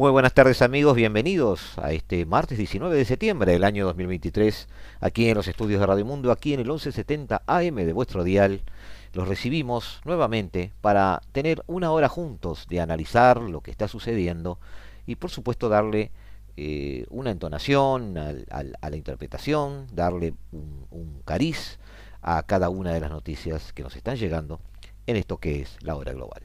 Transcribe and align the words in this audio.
Muy 0.00 0.12
buenas 0.12 0.32
tardes 0.32 0.62
amigos, 0.62 0.96
bienvenidos 0.96 1.76
a 1.76 1.92
este 1.92 2.24
martes 2.24 2.56
19 2.56 2.96
de 2.96 3.04
septiembre 3.04 3.52
del 3.52 3.64
año 3.64 3.84
2023, 3.84 4.66
aquí 4.98 5.28
en 5.28 5.34
los 5.34 5.46
estudios 5.46 5.78
de 5.78 5.86
Radio 5.86 6.06
Mundo, 6.06 6.32
aquí 6.32 6.54
en 6.54 6.60
el 6.60 6.68
1170 6.68 7.42
AM 7.46 7.74
de 7.74 7.92
vuestro 7.92 8.24
dial. 8.24 8.62
Los 9.12 9.28
recibimos 9.28 10.00
nuevamente 10.06 10.72
para 10.80 11.20
tener 11.32 11.62
una 11.66 11.90
hora 11.90 12.08
juntos 12.08 12.66
de 12.70 12.80
analizar 12.80 13.42
lo 13.42 13.60
que 13.60 13.70
está 13.70 13.88
sucediendo 13.88 14.58
y 15.04 15.16
por 15.16 15.28
supuesto 15.28 15.68
darle 15.68 16.12
eh, 16.56 17.04
una 17.10 17.30
entonación 17.30 18.16
a 18.16 18.88
la 18.88 18.96
interpretación, 18.96 19.86
darle 19.92 20.32
un, 20.50 20.86
un 20.90 21.20
cariz 21.26 21.78
a 22.22 22.42
cada 22.44 22.70
una 22.70 22.94
de 22.94 23.00
las 23.00 23.10
noticias 23.10 23.74
que 23.74 23.82
nos 23.82 23.94
están 23.96 24.16
llegando 24.16 24.60
en 25.06 25.16
esto 25.16 25.36
que 25.36 25.60
es 25.60 25.76
la 25.82 25.94
hora 25.94 26.14
global. 26.14 26.40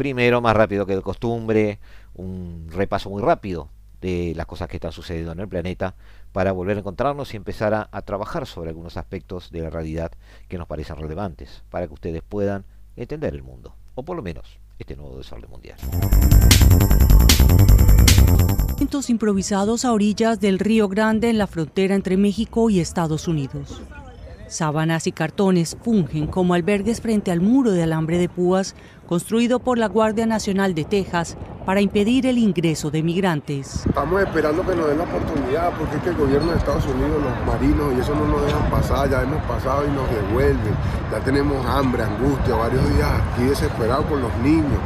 Primero, 0.00 0.40
más 0.40 0.56
rápido 0.56 0.86
que 0.86 0.96
de 0.96 1.02
costumbre, 1.02 1.78
un 2.14 2.68
repaso 2.70 3.10
muy 3.10 3.20
rápido 3.20 3.68
de 4.00 4.32
las 4.34 4.46
cosas 4.46 4.66
que 4.66 4.78
están 4.78 4.92
sucediendo 4.92 5.32
en 5.32 5.40
el 5.40 5.46
planeta 5.46 5.94
para 6.32 6.52
volver 6.52 6.78
a 6.78 6.80
encontrarnos 6.80 7.34
y 7.34 7.36
empezar 7.36 7.74
a, 7.74 8.00
trabajar 8.00 8.46
sobre 8.46 8.70
algunos 8.70 8.96
aspectos 8.96 9.50
de 9.50 9.60
la 9.60 9.68
realidad 9.68 10.10
que 10.48 10.56
nos 10.56 10.66
parecen 10.66 10.96
relevantes 10.96 11.64
para 11.68 11.86
que 11.86 11.92
ustedes 11.92 12.22
puedan 12.26 12.64
entender 12.96 13.34
el 13.34 13.42
mundo, 13.42 13.74
o 13.94 14.02
por 14.02 14.16
lo 14.16 14.22
menos 14.22 14.58
este 14.78 14.96
nuevo 14.96 15.18
desorden 15.18 15.50
mundial. 15.50 15.76
improvisados 19.10 19.84
a 19.84 19.92
orillas 19.92 20.40
del 20.40 20.58
Río 20.58 20.88
Grande 20.88 21.28
en 21.28 21.36
la 21.36 21.46
frontera 21.46 21.94
entre 21.94 22.16
México 22.16 22.70
y 22.70 22.80
Estados 22.80 23.28
Unidos. 23.28 23.82
Sábanas 24.50 25.06
y 25.06 25.12
cartones 25.12 25.76
fungen 25.80 26.26
como 26.26 26.54
albergues 26.54 27.00
frente 27.00 27.30
al 27.30 27.40
muro 27.40 27.70
de 27.70 27.84
alambre 27.84 28.18
de 28.18 28.28
púas 28.28 28.74
construido 29.06 29.60
por 29.60 29.78
la 29.78 29.86
Guardia 29.86 30.26
Nacional 30.26 30.74
de 30.74 30.84
Texas 30.84 31.36
para 31.64 31.80
impedir 31.80 32.26
el 32.26 32.36
ingreso 32.36 32.90
de 32.90 33.04
migrantes. 33.04 33.86
Estamos 33.86 34.20
esperando 34.20 34.66
que 34.66 34.74
nos 34.74 34.88
den 34.88 34.98
la 34.98 35.04
oportunidad 35.04 35.72
porque 35.78 35.96
es 35.98 36.02
que 36.02 36.08
el 36.08 36.16
gobierno 36.16 36.50
de 36.50 36.58
Estados 36.58 36.84
Unidos, 36.84 37.22
los 37.22 37.46
marinos 37.46 37.94
y 37.96 38.00
eso 38.00 38.12
no 38.12 38.26
nos 38.26 38.44
dejan 38.44 38.68
pasar, 38.72 39.08
ya 39.08 39.22
hemos 39.22 39.40
pasado 39.44 39.86
y 39.86 39.90
nos 39.92 40.10
devuelven. 40.10 40.74
Ya 41.12 41.20
tenemos 41.20 41.64
hambre, 41.66 42.02
angustia, 42.02 42.56
varios 42.56 42.88
días 42.96 43.08
aquí 43.32 43.44
desesperados 43.44 44.04
con 44.06 44.20
los 44.20 44.36
niños. 44.38 44.80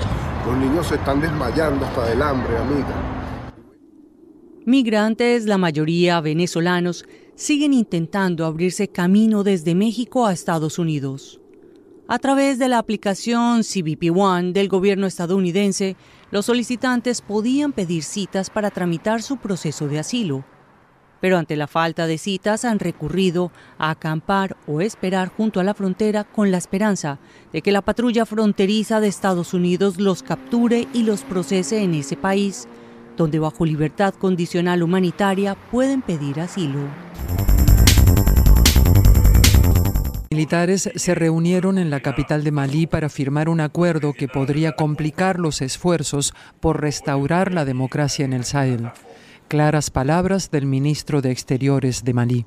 Los 0.44 0.58
niños 0.58 0.86
se 0.86 0.96
están 0.96 1.22
desmayando 1.22 1.86
hasta 1.86 2.04
del 2.04 2.20
hambre, 2.20 2.58
amiga. 2.58 3.13
Migrantes, 4.66 5.44
la 5.44 5.58
mayoría 5.58 6.22
venezolanos, 6.22 7.04
siguen 7.34 7.74
intentando 7.74 8.46
abrirse 8.46 8.88
camino 8.88 9.44
desde 9.44 9.74
México 9.74 10.26
a 10.26 10.32
Estados 10.32 10.78
Unidos. 10.78 11.38
A 12.08 12.18
través 12.18 12.58
de 12.58 12.68
la 12.68 12.78
aplicación 12.78 13.62
CBP 13.62 14.10
One 14.16 14.52
del 14.52 14.68
gobierno 14.68 15.06
estadounidense, 15.06 15.96
los 16.30 16.46
solicitantes 16.46 17.20
podían 17.20 17.72
pedir 17.72 18.04
citas 18.04 18.48
para 18.48 18.70
tramitar 18.70 19.20
su 19.20 19.36
proceso 19.36 19.86
de 19.86 19.98
asilo. 19.98 20.46
Pero 21.20 21.36
ante 21.36 21.56
la 21.56 21.66
falta 21.66 22.06
de 22.06 22.16
citas 22.16 22.64
han 22.64 22.78
recurrido 22.78 23.52
a 23.76 23.90
acampar 23.90 24.56
o 24.66 24.80
esperar 24.80 25.28
junto 25.28 25.60
a 25.60 25.64
la 25.64 25.74
frontera 25.74 26.24
con 26.24 26.50
la 26.50 26.56
esperanza 26.56 27.18
de 27.52 27.60
que 27.60 27.72
la 27.72 27.82
patrulla 27.82 28.24
fronteriza 28.24 29.00
de 29.00 29.08
Estados 29.08 29.52
Unidos 29.52 30.00
los 30.00 30.22
capture 30.22 30.88
y 30.94 31.02
los 31.02 31.20
procese 31.20 31.82
en 31.82 31.92
ese 31.92 32.16
país 32.16 32.66
donde 33.16 33.38
bajo 33.38 33.64
libertad 33.64 34.14
condicional 34.14 34.82
humanitaria 34.82 35.54
pueden 35.70 36.02
pedir 36.02 36.40
asilo. 36.40 36.80
Militares 40.34 40.90
se 40.96 41.14
reunieron 41.14 41.78
en 41.78 41.90
la 41.90 42.00
capital 42.00 42.42
de 42.42 42.50
Malí 42.50 42.88
para 42.88 43.08
firmar 43.08 43.48
un 43.48 43.60
acuerdo 43.60 44.12
que 44.12 44.26
podría 44.26 44.72
complicar 44.72 45.38
los 45.38 45.62
esfuerzos 45.62 46.34
por 46.58 46.80
restaurar 46.80 47.52
la 47.52 47.64
democracia 47.64 48.24
en 48.24 48.32
el 48.32 48.44
Sahel. 48.44 48.90
Claras 49.46 49.90
palabras 49.90 50.50
del 50.50 50.66
ministro 50.66 51.22
de 51.22 51.30
Exteriores 51.30 52.02
de 52.02 52.14
Malí. 52.14 52.46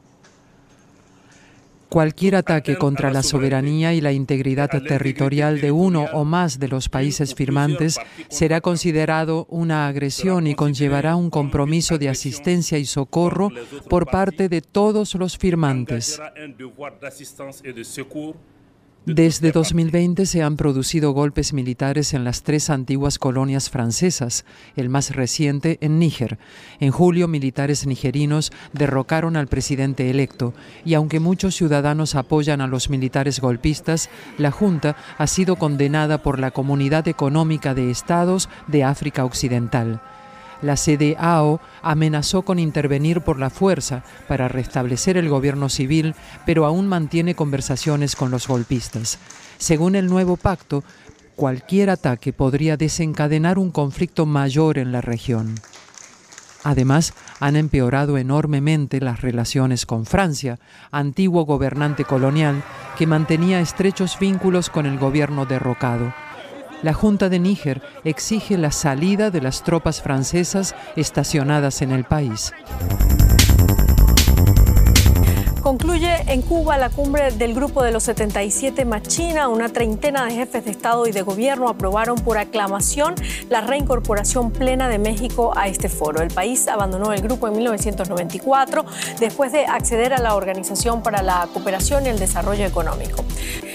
Cualquier 1.90 2.36
ataque 2.36 2.78
contra 2.78 3.12
la 3.12 3.24
soberanía 3.24 3.94
y 3.94 4.02
la 4.02 4.12
integridad 4.12 4.70
territorial 4.70 5.62
de 5.62 5.72
uno 5.72 6.06
o 6.14 6.26
más 6.26 6.60
de 6.60 6.68
los 6.68 6.90
países 6.90 7.34
firmantes 7.34 7.98
será 8.30 8.60
considerado 8.60 9.46
una 9.50 9.88
agresión 9.88 10.48
y 10.48 10.56
conllevará 10.56 11.16
un 11.16 11.30
compromiso 11.30 11.98
de 11.98 12.10
asistencia 12.10 12.78
y 12.78 12.86
socorro 12.86 13.52
por 13.90 14.06
parte 14.06 14.50
de 14.50 14.62
todos 14.62 15.16
los 15.16 15.38
firmantes. 15.38 16.20
Desde 19.08 19.54
2020 19.54 20.26
se 20.26 20.44
han 20.44 20.58
producido 20.58 21.14
golpes 21.14 21.54
militares 21.54 22.14
en 22.14 22.26
las 22.26 22.44
tres 22.44 22.70
antiguas 22.70 23.20
colonias 23.20 23.70
francesas, 23.70 24.44
el 24.76 24.90
más 24.90 25.16
reciente 25.16 25.78
en 25.80 25.98
Níger. 25.98 26.38
En 26.82 26.92
julio, 26.92 27.30
militares 27.30 27.88
nigerinos 27.88 28.52
derrocaron 28.74 29.38
al 29.38 29.48
presidente 29.48 30.10
electo 30.10 30.54
y 30.84 30.94
aunque 30.94 31.22
muchos 31.22 31.56
ciudadanos 31.56 32.16
apoyan 32.16 32.60
a 32.60 32.68
los 32.68 32.90
militares 32.90 33.40
golpistas, 33.40 34.10
la 34.38 34.52
Junta 34.52 34.98
ha 35.18 35.28
sido 35.28 35.56
condenada 35.56 36.22
por 36.22 36.38
la 36.38 36.52
Comunidad 36.52 37.08
Económica 37.08 37.74
de 37.74 37.90
Estados 37.90 38.50
de 38.68 38.84
África 38.84 39.24
Occidental. 39.24 40.02
La 40.62 40.76
CDAO 40.76 41.60
amenazó 41.82 42.42
con 42.42 42.58
intervenir 42.60 43.22
por 43.22 43.40
la 43.40 43.50
fuerza 43.50 44.04
para 44.28 44.48
restablecer 44.48 45.18
el 45.18 45.30
gobierno 45.30 45.70
civil, 45.70 46.16
pero 46.46 46.66
aún 46.66 46.88
mantiene 46.88 47.36
conversaciones 47.36 48.16
con 48.16 48.32
los 48.32 48.48
golpistas. 48.48 49.20
Según 49.58 49.96
el 49.96 50.08
nuevo 50.08 50.36
pacto, 50.36 50.84
cualquier 51.36 51.92
ataque 51.92 52.34
podría 52.34 52.78
desencadenar 52.78 53.60
un 53.60 53.72
conflicto 53.72 54.26
mayor 54.26 54.80
en 54.80 54.92
la 54.92 55.02
región. 55.02 55.56
Además, 56.64 57.14
han 57.40 57.56
empeorado 57.56 58.18
enormemente 58.18 59.00
las 59.00 59.22
relaciones 59.22 59.86
con 59.86 60.06
Francia, 60.06 60.60
antiguo 60.92 61.46
gobernante 61.46 62.04
colonial 62.04 62.64
que 62.98 63.06
mantenía 63.06 63.62
estrechos 63.62 64.18
vínculos 64.20 64.70
con 64.70 64.88
el 64.88 64.98
gobierno 64.98 65.46
derrocado 65.46 66.14
la 66.84 66.94
Junta 66.94 67.30
de 67.30 67.40
Níger 67.40 67.82
exige 68.04 68.58
la 68.58 68.72
salida 68.72 69.32
de 69.32 69.42
las 69.42 69.64
tropas 69.64 70.02
francesas 70.02 70.76
estacionadas 70.96 71.82
en 71.82 71.92
el 71.92 72.04
país. 72.04 72.54
Concluye 75.68 76.16
en 76.32 76.44
Cuba 76.44 76.78
la 76.78 76.90
cumbre 76.90 77.30
del 77.32 77.54
Grupo 77.54 77.84
de 77.84 77.92
los 77.92 78.04
77 78.04 78.86
Machina. 78.86 79.50
Una 79.50 79.68
treintena 79.68 80.24
de 80.26 80.32
jefes 80.32 80.64
de 80.64 80.72
Estado 80.72 81.06
y 81.08 81.12
de 81.12 81.24
Gobierno 81.24 81.68
aprobaron 81.68 82.18
por 82.20 82.38
aclamación 82.38 83.16
la 83.50 83.60
reincorporación 83.60 84.52
plena 84.52 84.88
de 84.88 84.98
México 84.98 85.52
a 85.58 85.68
este 85.68 85.90
foro. 85.90 86.22
El 86.22 86.30
país 86.30 86.70
abandonó 86.70 87.12
el 87.12 87.22
grupo 87.22 87.50
en 87.50 87.58
1994 87.58 88.86
después 89.20 89.52
de 89.52 89.66
acceder 89.66 90.14
a 90.14 90.20
la 90.20 90.36
Organización 90.36 91.04
para 91.04 91.22
la 91.22 91.50
Cooperación 91.52 92.06
y 92.06 92.10
el 92.10 92.18
Desarrollo 92.18 92.66
Económico, 92.66 93.26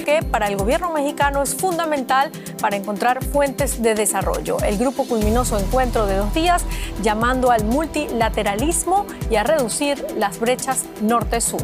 que 0.05 0.23
para 0.23 0.49
el 0.49 0.57
gobierno 0.57 0.93
mexicano 0.93 1.43
es 1.43 1.55
fundamental 1.55 2.31
para 2.61 2.77
encontrar 2.77 3.25
fuentes 3.25 3.83
de 3.83 3.95
desarrollo. 3.95 4.59
El 4.63 4.79
grupo 4.79 5.07
culminó 5.07 5.45
su 5.45 5.57
encuentro 5.57 6.07
de 6.07 6.17
dos 6.17 6.33
días 6.35 6.65
llamando 7.03 7.51
al 7.51 7.65
multilateralismo 7.65 9.07
y 9.31 9.37
a 9.37 9.45
reducir 9.45 10.05
las 10.17 10.39
brechas 10.39 10.85
norte-sur. 11.01 11.63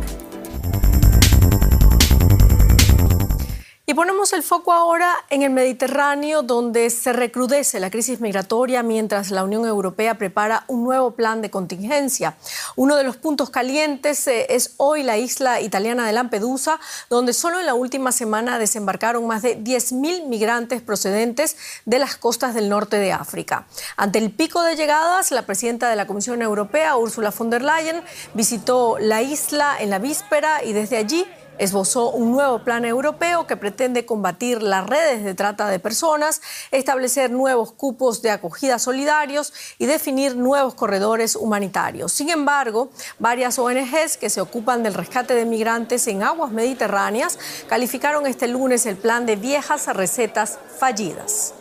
Y 3.91 3.95
ponemos 3.95 4.35
el 4.35 4.43
foco 4.43 4.75
ahora 4.75 5.15
en 5.31 5.41
el 5.41 5.49
Mediterráneo, 5.49 6.43
donde 6.43 6.91
se 6.91 7.15
recrudece 7.15 7.81
la 7.81 7.89
crisis 7.89 8.21
migratoria 8.21 8.83
mientras 8.83 9.31
la 9.31 9.45
Unión 9.45 9.65
Europea 9.65 10.19
prepara 10.19 10.65
un 10.69 10.85
nuevo 10.85 11.13
plan 11.13 11.41
de 11.41 11.51
contingencia. 11.51 12.37
Uno 12.77 12.97
de 12.97 13.05
los 13.05 13.17
puntos 13.17 13.49
calientes 13.49 14.29
eh, 14.29 14.45
es 14.51 14.75
hoy 14.77 15.05
la 15.05 15.17
isla 15.17 15.63
italiana 15.63 16.07
de 16.07 16.13
Lampedusa, 16.13 16.79
donde 17.09 17.33
solo 17.33 17.61
en 17.61 17.65
la 17.65 17.73
última 17.73 18.13
semana 18.13 18.59
desembarcaron 18.59 19.27
más 19.27 19.41
de 19.41 19.59
10.000 19.59 20.27
migrantes 20.27 20.83
procedentes 20.83 21.57
de 21.87 21.99
las 21.99 22.15
costas 22.17 22.53
del 22.55 22.69
norte 22.69 22.99
de 22.99 23.13
África. 23.13 23.67
Ante 23.97 24.19
el 24.19 24.31
pico 24.33 24.61
de 24.61 24.77
llegadas, 24.77 25.31
la 25.31 25.47
presidenta 25.47 25.89
de 25.89 25.97
la 25.97 26.07
Comisión 26.07 26.43
Europea, 26.43 26.99
Ursula 26.99 27.31
von 27.31 27.49
der 27.49 27.63
Leyen, 27.63 28.03
visitó 28.35 28.99
la 28.99 29.23
isla 29.23 29.79
en 29.81 29.89
la 29.89 29.99
víspera 29.99 30.63
y 30.63 30.75
desde 30.75 30.99
allí 30.99 31.27
esbozó 31.59 32.11
un 32.11 32.33
nuevo 32.33 32.61
plan 32.61 32.85
europeo 32.85 33.47
que 33.47 33.57
pretende 33.57 34.07
combatir 34.07 34.63
las 34.63 34.87
redes 34.87 35.25
de 35.25 35.35
trata 35.35 35.69
de 35.69 35.79
personas, 35.79 36.41
establecer 36.71 37.31
nuevos 37.31 37.73
cupos 37.73 38.23
de 38.23 38.31
acogida 38.31 38.79
solidarios 38.79 39.53
y 39.79 39.87
definir 39.87 40.37
nuevos 40.37 40.75
corredores 40.75 41.37
humanitarios. 41.37 42.13
Sin 42.13 42.31
embargo, 42.31 42.91
varias 43.19 43.59
ONGs 43.59 44.17
que 44.17 44.31
se 44.31 44.41
ocupan 44.41 44.83
del 44.83 44.95
rescate 44.95 45.35
de 45.35 45.45
migrantes 45.45 46.07
en 46.07 46.23
aguas 46.23 46.53
mediterráneas 46.53 47.39
calificaron 47.69 48.27
este 48.27 48.49
lunes 48.49 48.87
el 48.87 48.97
plan 48.97 49.27
de 49.27 49.37
viejas 49.37 49.87
recetas 49.95 50.59
fallidas. 50.79 51.55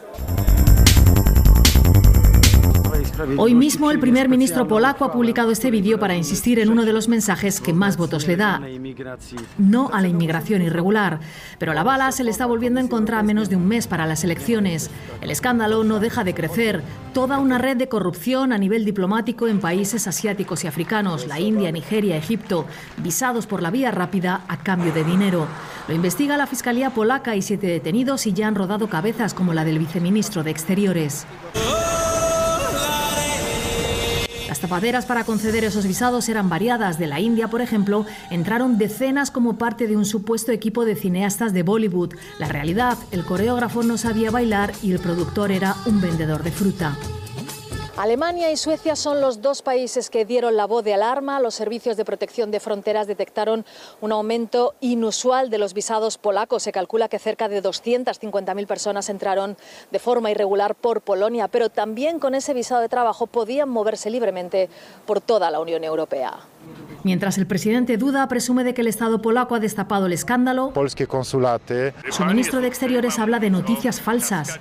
Hoy 3.37 3.55
mismo 3.55 3.89
el 3.89 3.99
primer 3.99 4.29
ministro 4.29 4.67
polaco 4.67 5.05
ha 5.05 5.11
publicado 5.11 5.51
este 5.51 5.71
vídeo 5.71 5.99
para 5.99 6.15
insistir 6.15 6.59
en 6.59 6.69
uno 6.69 6.85
de 6.85 6.93
los 6.93 7.07
mensajes 7.07 7.59
que 7.59 7.73
más 7.73 7.97
votos 7.97 8.27
le 8.27 8.35
da. 8.35 8.61
No 9.57 9.89
a 9.91 10.01
la 10.01 10.07
inmigración 10.07 10.61
irregular. 10.61 11.19
Pero 11.57 11.73
la 11.73 11.83
bala 11.83 12.11
se 12.11 12.23
le 12.23 12.31
está 12.31 12.45
volviendo 12.45 12.79
en 12.79 12.87
contra 12.87 13.19
a 13.19 13.23
menos 13.23 13.49
de 13.49 13.55
un 13.55 13.67
mes 13.67 13.87
para 13.87 14.05
las 14.05 14.23
elecciones. 14.23 14.91
El 15.21 15.31
escándalo 15.31 15.83
no 15.83 15.99
deja 15.99 16.23
de 16.23 16.35
crecer. 16.35 16.83
Toda 17.13 17.39
una 17.39 17.57
red 17.57 17.77
de 17.77 17.89
corrupción 17.89 18.53
a 18.53 18.57
nivel 18.57 18.85
diplomático 18.85 19.47
en 19.47 19.59
países 19.59 20.07
asiáticos 20.07 20.63
y 20.63 20.67
africanos, 20.67 21.25
la 21.25 21.39
India, 21.39 21.71
Nigeria, 21.71 22.17
Egipto, 22.17 22.65
visados 22.97 23.47
por 23.47 23.63
la 23.63 23.71
vía 23.71 23.89
rápida 23.89 24.41
a 24.47 24.57
cambio 24.57 24.93
de 24.93 25.03
dinero. 25.03 25.47
Lo 25.87 25.95
investiga 25.95 26.37
la 26.37 26.47
Fiscalía 26.47 26.91
polaca 26.91 27.35
y 27.35 27.41
siete 27.41 27.67
detenidos 27.67 28.27
y 28.27 28.33
ya 28.33 28.47
han 28.47 28.55
rodado 28.55 28.87
cabezas 28.87 29.33
como 29.33 29.53
la 29.53 29.63
del 29.63 29.79
viceministro 29.79 30.43
de 30.43 30.51
Exteriores. 30.51 31.25
Las 34.57 34.69
tapaderas 34.71 35.05
para 35.05 35.23
conceder 35.23 35.63
esos 35.65 35.85
visados 35.85 36.29
eran 36.29 36.49
variadas. 36.49 36.97
De 36.97 37.05
la 37.05 37.19
India, 37.19 37.47
por 37.47 37.61
ejemplo, 37.61 38.07
entraron 38.31 38.79
decenas 38.79 39.29
como 39.29 39.59
parte 39.59 39.85
de 39.85 39.95
un 39.95 40.03
supuesto 40.03 40.51
equipo 40.51 40.83
de 40.83 40.95
cineastas 40.95 41.53
de 41.53 41.61
Bollywood. 41.61 42.15
La 42.39 42.47
realidad, 42.47 42.97
el 43.11 43.23
coreógrafo 43.23 43.83
no 43.83 43.99
sabía 43.99 44.31
bailar 44.31 44.73
y 44.81 44.93
el 44.93 44.99
productor 44.99 45.51
era 45.51 45.75
un 45.85 46.01
vendedor 46.01 46.41
de 46.41 46.49
fruta. 46.49 46.97
Alemania 47.97 48.51
y 48.51 48.57
Suecia 48.57 48.95
son 48.95 49.21
los 49.21 49.41
dos 49.41 49.63
países 49.63 50.11
que 50.11 50.23
dieron 50.23 50.55
la 50.55 50.67
voz 50.67 50.83
de 50.83 50.93
alarma. 50.93 51.39
Los 51.39 51.55
servicios 51.55 51.97
de 51.97 52.05
protección 52.05 52.51
de 52.51 52.59
fronteras 52.59 53.07
detectaron 53.07 53.65
un 54.01 54.11
aumento 54.11 54.75
inusual 54.81 55.49
de 55.49 55.57
los 55.57 55.73
visados 55.73 56.19
polacos. 56.19 56.61
Se 56.61 56.71
calcula 56.71 57.09
que 57.09 57.17
cerca 57.17 57.49
de 57.49 57.63
250.000 57.63 58.67
personas 58.67 59.09
entraron 59.09 59.57
de 59.91 59.97
forma 59.97 60.29
irregular 60.29 60.75
por 60.75 61.01
Polonia, 61.01 61.47
pero 61.47 61.69
también 61.69 62.19
con 62.19 62.35
ese 62.35 62.53
visado 62.53 62.81
de 62.81 62.89
trabajo 62.89 63.25
podían 63.25 63.69
moverse 63.69 64.11
libremente 64.11 64.69
por 65.07 65.19
toda 65.19 65.49
la 65.49 65.59
Unión 65.59 65.83
Europea. 65.83 66.33
Mientras 67.01 67.39
el 67.39 67.47
presidente 67.47 67.97
Duda 67.97 68.27
presume 68.27 68.63
de 68.63 68.75
que 68.75 68.81
el 68.81 68.87
Estado 68.87 69.23
polaco 69.23 69.55
ha 69.55 69.59
destapado 69.59 70.05
el 70.05 70.13
escándalo, 70.13 70.71
su 72.11 72.25
ministro 72.25 72.61
de 72.61 72.67
Exteriores 72.67 73.17
habla 73.17 73.39
de 73.39 73.49
noticias 73.49 73.99
falsas. 73.99 74.59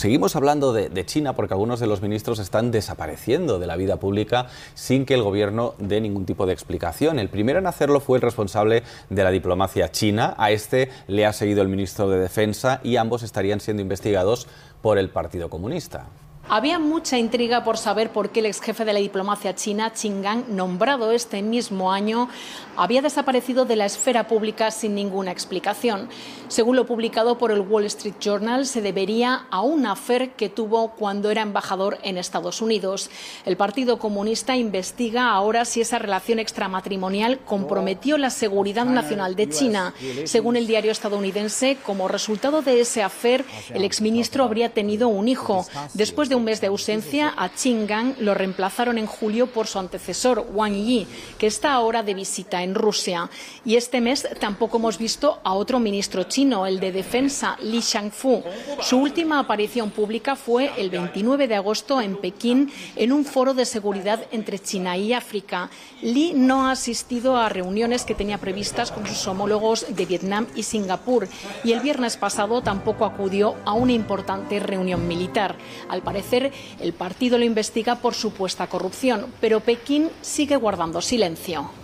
Seguimos 0.00 0.34
hablando 0.34 0.72
de, 0.72 1.04
China 1.04 1.34
porque 1.34 1.52
algunos 1.52 1.78
de 1.78 1.86
los 1.86 2.00
ministros 2.00 2.38
están 2.38 2.70
desapareciendo 2.70 3.58
de 3.58 3.66
la 3.66 3.76
vida 3.76 3.98
pública 3.98 4.46
sin 4.72 5.04
que 5.04 5.12
el 5.12 5.22
gobierno 5.22 5.74
dé 5.76 6.00
ningún 6.00 6.24
tipo 6.24 6.46
de 6.46 6.54
explicación. 6.54 7.18
El 7.18 7.28
primero 7.28 7.58
en 7.58 7.66
hacerlo 7.66 8.00
fue 8.00 8.16
el 8.16 8.22
responsable 8.22 8.82
de 9.10 9.24
la 9.24 9.30
diplomacia 9.30 9.90
china. 9.90 10.34
A 10.38 10.52
este 10.52 10.88
le 11.06 11.26
ha 11.26 11.34
seguido 11.34 11.60
el 11.60 11.68
ministro 11.68 12.08
de 12.08 12.18
Defensa 12.18 12.80
y 12.82 12.96
ambos 12.96 13.22
estarían 13.22 13.60
siendo 13.60 13.82
investigados 13.82 14.48
por 14.80 14.96
el 14.96 15.10
Partido 15.10 15.50
Comunista. 15.50 16.06
Había 16.52 16.80
mucha 16.80 17.16
intriga 17.16 17.62
por 17.62 17.78
saber 17.78 18.10
por 18.10 18.30
qué 18.30 18.40
el 18.40 18.46
ex 18.46 18.60
jefe 18.60 18.84
de 18.84 18.92
la 18.92 18.98
diplomacia 18.98 19.54
china, 19.54 19.90
Qin 19.90 20.20
Gang, 20.20 20.48
nombrado 20.48 21.12
este 21.12 21.42
mismo 21.42 21.92
año, 21.92 22.28
había 22.80 23.02
desaparecido 23.02 23.66
de 23.66 23.76
la 23.76 23.84
esfera 23.84 24.26
pública 24.26 24.70
sin 24.70 24.94
ninguna 24.94 25.32
explicación. 25.32 26.08
Según 26.48 26.76
lo 26.76 26.86
publicado 26.86 27.36
por 27.36 27.52
el 27.52 27.60
Wall 27.60 27.84
Street 27.84 28.14
Journal, 28.18 28.64
se 28.64 28.80
debería 28.80 29.44
a 29.50 29.60
un 29.60 29.84
afer 29.84 30.30
que 30.30 30.48
tuvo 30.48 30.92
cuando 30.92 31.30
era 31.30 31.42
embajador 31.42 31.98
en 32.02 32.16
Estados 32.16 32.62
Unidos. 32.62 33.10
El 33.44 33.58
Partido 33.58 33.98
Comunista 33.98 34.56
investiga 34.56 35.28
ahora 35.28 35.66
si 35.66 35.82
esa 35.82 35.98
relación 35.98 36.38
extramatrimonial 36.38 37.40
comprometió 37.40 38.16
la 38.16 38.30
seguridad 38.30 38.86
nacional 38.86 39.36
de 39.36 39.50
China. 39.50 39.92
Según 40.24 40.56
el 40.56 40.66
diario 40.66 40.90
estadounidense, 40.90 41.76
como 41.84 42.08
resultado 42.08 42.62
de 42.62 42.80
ese 42.80 43.02
afer, 43.02 43.44
el 43.74 43.84
exministro 43.84 44.42
habría 44.42 44.70
tenido 44.70 45.08
un 45.08 45.28
hijo. 45.28 45.66
Después 45.92 46.30
de 46.30 46.34
un 46.34 46.44
mes 46.44 46.62
de 46.62 46.68
ausencia, 46.68 47.28
a 47.36 47.50
Gang 47.86 48.14
lo 48.20 48.32
reemplazaron 48.32 48.96
en 48.96 49.06
julio 49.06 49.48
por 49.48 49.66
su 49.66 49.78
antecesor, 49.78 50.46
Wang 50.54 50.72
Yi, 50.72 51.06
que 51.36 51.46
está 51.46 51.74
ahora 51.74 52.02
de 52.02 52.14
visita 52.14 52.62
en 52.62 52.69
Rusia. 52.74 53.30
Y 53.64 53.76
este 53.76 54.00
mes 54.00 54.28
tampoco 54.38 54.78
hemos 54.78 54.98
visto 54.98 55.40
a 55.44 55.54
otro 55.54 55.78
ministro 55.78 56.24
chino, 56.24 56.66
el 56.66 56.80
de 56.80 56.92
Defensa, 56.92 57.56
Li 57.62 57.80
Shangfu. 57.80 58.42
Su 58.80 58.98
última 58.98 59.38
aparición 59.38 59.90
pública 59.90 60.36
fue 60.36 60.70
el 60.76 60.90
29 60.90 61.48
de 61.48 61.54
agosto 61.56 62.00
en 62.00 62.16
Pekín, 62.16 62.72
en 62.96 63.12
un 63.12 63.24
foro 63.24 63.54
de 63.54 63.64
seguridad 63.64 64.24
entre 64.32 64.58
China 64.58 64.96
y 64.96 65.12
África. 65.12 65.70
Li 66.02 66.32
no 66.34 66.66
ha 66.66 66.72
asistido 66.72 67.36
a 67.36 67.48
reuniones 67.48 68.04
que 68.04 68.14
tenía 68.14 68.38
previstas 68.38 68.90
con 68.90 69.06
sus 69.06 69.26
homólogos 69.26 69.86
de 69.88 70.06
Vietnam 70.06 70.46
y 70.54 70.62
Singapur 70.62 71.28
y 71.64 71.72
el 71.72 71.80
viernes 71.80 72.16
pasado 72.16 72.62
tampoco 72.62 73.04
acudió 73.04 73.56
a 73.64 73.72
una 73.72 73.92
importante 73.92 74.60
reunión 74.60 75.06
militar. 75.06 75.56
Al 75.88 76.02
parecer, 76.02 76.52
el 76.80 76.92
partido 76.92 77.38
lo 77.38 77.44
investiga 77.44 77.96
por 77.96 78.14
supuesta 78.14 78.66
corrupción, 78.66 79.26
pero 79.40 79.60
Pekín 79.60 80.10
sigue 80.20 80.56
guardando 80.56 81.00
silencio. 81.00 81.79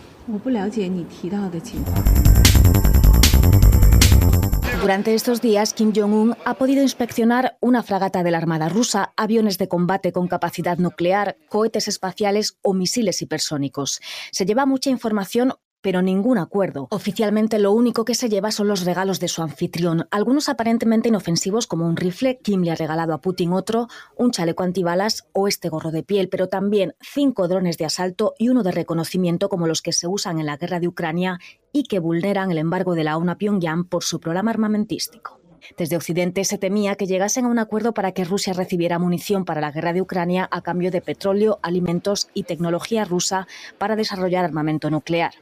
Durante 4.80 5.14
estos 5.14 5.40
días, 5.40 5.72
Kim 5.72 5.92
Jong-un 5.94 6.36
ha 6.44 6.54
podido 6.54 6.82
inspeccionar 6.82 7.56
una 7.60 7.82
fragata 7.82 8.22
de 8.22 8.30
la 8.30 8.38
Armada 8.38 8.68
rusa, 8.68 9.12
aviones 9.16 9.58
de 9.58 9.68
combate 9.68 10.12
con 10.12 10.28
capacidad 10.28 10.78
nuclear, 10.78 11.36
cohetes 11.48 11.88
espaciales 11.88 12.58
o 12.62 12.74
misiles 12.74 13.22
hipersónicos. 13.22 14.00
Se 14.32 14.46
lleva 14.46 14.66
mucha 14.66 14.90
información 14.90 15.54
pero 15.80 16.02
ningún 16.02 16.38
acuerdo. 16.38 16.88
Oficialmente 16.90 17.58
lo 17.58 17.72
único 17.72 18.04
que 18.04 18.14
se 18.14 18.28
lleva 18.28 18.50
son 18.50 18.68
los 18.68 18.84
regalos 18.84 19.20
de 19.20 19.28
su 19.28 19.42
anfitrión, 19.42 20.08
algunos 20.10 20.48
aparentemente 20.48 21.08
inofensivos 21.08 21.66
como 21.66 21.86
un 21.86 21.96
rifle, 21.96 22.38
Kim 22.42 22.62
le 22.62 22.72
ha 22.72 22.74
regalado 22.74 23.14
a 23.14 23.20
Putin 23.20 23.52
otro, 23.52 23.88
un 24.16 24.30
chaleco 24.30 24.62
antibalas 24.62 25.26
o 25.32 25.48
este 25.48 25.68
gorro 25.68 25.90
de 25.90 26.02
piel, 26.02 26.28
pero 26.28 26.48
también 26.48 26.94
cinco 27.00 27.48
drones 27.48 27.78
de 27.78 27.84
asalto 27.84 28.34
y 28.38 28.48
uno 28.48 28.62
de 28.62 28.72
reconocimiento 28.72 29.48
como 29.48 29.66
los 29.66 29.82
que 29.82 29.92
se 29.92 30.06
usan 30.06 30.40
en 30.40 30.46
la 30.46 30.56
guerra 30.56 30.80
de 30.80 30.88
Ucrania 30.88 31.38
y 31.72 31.84
que 31.84 31.98
vulneran 31.98 32.50
el 32.50 32.58
embargo 32.58 32.94
de 32.94 33.04
la 33.04 33.16
ONU 33.16 33.32
a 33.32 33.36
Pyongyang 33.36 33.84
por 33.84 34.02
su 34.02 34.20
programa 34.20 34.50
armamentístico. 34.50 35.45
Desde 35.76 35.96
Occidente 35.96 36.44
se 36.44 36.58
temía 36.58 36.96
que 36.96 37.06
llegasen 37.06 37.44
a 37.44 37.48
un 37.48 37.58
acuerdo 37.58 37.92
para 37.92 38.12
que 38.12 38.24
Rusia 38.24 38.52
recibiera 38.52 38.98
munición 38.98 39.44
para 39.44 39.60
la 39.60 39.70
guerra 39.70 39.92
de 39.92 40.02
Ucrania 40.02 40.48
a 40.50 40.62
cambio 40.62 40.90
de 40.90 41.00
petróleo, 41.00 41.58
alimentos 41.62 42.28
y 42.34 42.44
tecnología 42.44 43.04
rusa 43.04 43.46
para 43.78 43.96
desarrollar 43.96 44.44
armamento 44.44 44.90
nuclear. 44.90 45.32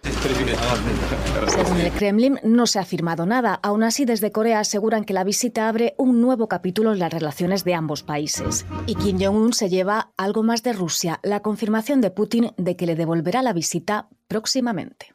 Según 1.48 1.80
el 1.80 1.92
Kremlin, 1.92 2.40
no 2.42 2.66
se 2.66 2.78
ha 2.78 2.84
firmado 2.84 3.26
nada. 3.26 3.60
Aún 3.62 3.82
así, 3.82 4.04
desde 4.04 4.32
Corea 4.32 4.60
aseguran 4.60 5.04
que 5.04 5.14
la 5.14 5.24
visita 5.24 5.68
abre 5.68 5.94
un 5.98 6.20
nuevo 6.20 6.48
capítulo 6.48 6.92
en 6.92 6.98
las 6.98 7.12
relaciones 7.12 7.64
de 7.64 7.74
ambos 7.74 8.02
países. 8.02 8.66
Y 8.86 8.94
Kim 8.94 9.18
Jong-un 9.20 9.52
se 9.52 9.68
lleva 9.68 10.12
algo 10.16 10.42
más 10.42 10.62
de 10.62 10.72
Rusia, 10.72 11.20
la 11.22 11.40
confirmación 11.40 12.00
de 12.00 12.10
Putin 12.10 12.52
de 12.56 12.76
que 12.76 12.86
le 12.86 12.96
devolverá 12.96 13.42
la 13.42 13.52
visita 13.52 14.08
próximamente. 14.28 15.14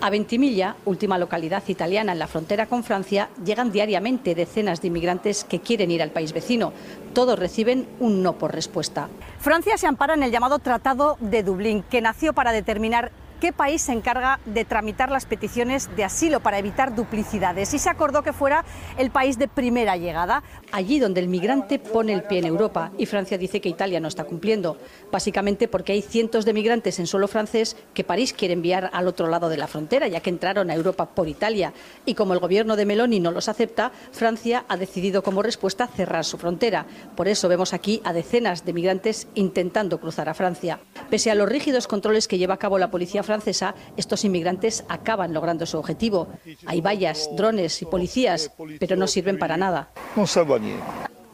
A 0.00 0.10
Ventimiglia, 0.10 0.76
última 0.84 1.18
localidad 1.18 1.64
italiana 1.66 2.12
en 2.12 2.20
la 2.20 2.28
frontera 2.28 2.66
con 2.66 2.84
Francia, 2.84 3.30
llegan 3.44 3.72
diariamente 3.72 4.36
decenas 4.36 4.80
de 4.80 4.86
inmigrantes 4.86 5.42
que 5.42 5.58
quieren 5.58 5.90
ir 5.90 6.02
al 6.02 6.12
país 6.12 6.32
vecino. 6.32 6.72
Todos 7.14 7.36
reciben 7.36 7.88
un 7.98 8.22
no 8.22 8.38
por 8.38 8.54
respuesta. 8.54 9.08
Francia 9.40 9.76
se 9.76 9.88
ampara 9.88 10.14
en 10.14 10.22
el 10.22 10.30
llamado 10.30 10.60
Tratado 10.60 11.16
de 11.20 11.42
Dublín, 11.42 11.82
que 11.82 12.00
nació 12.00 12.32
para 12.32 12.52
determinar 12.52 13.10
qué 13.40 13.52
país 13.52 13.82
se 13.82 13.92
encarga 13.92 14.40
de 14.46 14.64
tramitar 14.64 15.10
las 15.10 15.26
peticiones 15.26 15.94
de 15.96 16.04
asilo 16.04 16.40
para 16.40 16.58
evitar 16.58 16.94
duplicidades 16.94 17.72
y 17.74 17.78
se 17.78 17.88
acordó 17.88 18.22
que 18.22 18.32
fuera 18.32 18.64
el 18.96 19.10
país 19.10 19.38
de 19.38 19.48
primera 19.48 19.96
llegada, 19.96 20.42
allí 20.72 20.98
donde 20.98 21.20
el 21.20 21.28
migrante 21.28 21.78
pone 21.78 22.12
el 22.12 22.24
pie 22.24 22.38
en 22.38 22.46
Europa 22.46 22.90
y 22.98 23.06
Francia 23.06 23.38
dice 23.38 23.60
que 23.60 23.68
Italia 23.68 24.00
no 24.00 24.08
está 24.08 24.24
cumpliendo, 24.24 24.76
básicamente 25.12 25.68
porque 25.68 25.92
hay 25.92 26.02
cientos 26.02 26.44
de 26.44 26.52
migrantes 26.52 26.98
en 26.98 27.06
suelo 27.06 27.28
francés 27.28 27.76
que 27.94 28.04
París 28.04 28.32
quiere 28.32 28.54
enviar 28.54 28.90
al 28.92 29.06
otro 29.06 29.28
lado 29.28 29.48
de 29.48 29.56
la 29.56 29.68
frontera, 29.68 30.08
ya 30.08 30.20
que 30.20 30.30
entraron 30.30 30.70
a 30.70 30.74
Europa 30.74 31.06
por 31.06 31.28
Italia 31.28 31.72
y 32.04 32.14
como 32.14 32.34
el 32.34 32.40
gobierno 32.40 32.76
de 32.76 32.86
Meloni 32.86 33.20
no 33.20 33.30
los 33.30 33.48
acepta, 33.48 33.92
Francia 34.12 34.64
ha 34.68 34.76
decidido 34.76 35.22
como 35.22 35.42
respuesta 35.42 35.86
cerrar 35.86 36.24
su 36.24 36.38
frontera. 36.38 36.86
Por 37.16 37.28
eso 37.28 37.48
vemos 37.48 37.72
aquí 37.72 38.00
a 38.04 38.12
decenas 38.12 38.64
de 38.64 38.72
migrantes 38.72 39.28
intentando 39.34 40.00
cruzar 40.00 40.28
a 40.28 40.34
Francia. 40.34 40.80
Pese 41.10 41.30
a 41.30 41.34
los 41.34 41.48
rígidos 41.48 41.86
controles 41.86 42.28
que 42.28 42.38
lleva 42.38 42.54
a 42.54 42.58
cabo 42.58 42.78
la 42.78 42.90
policía 42.90 43.22
francesa, 43.28 43.74
estos 43.96 44.24
inmigrantes 44.24 44.84
acaban 44.88 45.34
logrando 45.34 45.66
su 45.66 45.78
objetivo. 45.78 46.28
Hay 46.66 46.80
vallas, 46.80 47.28
drones 47.36 47.82
y 47.82 47.84
policías, 47.84 48.50
pero 48.80 48.96
no 48.96 49.06
sirven 49.06 49.38
para 49.38 49.56
nada. 49.58 49.90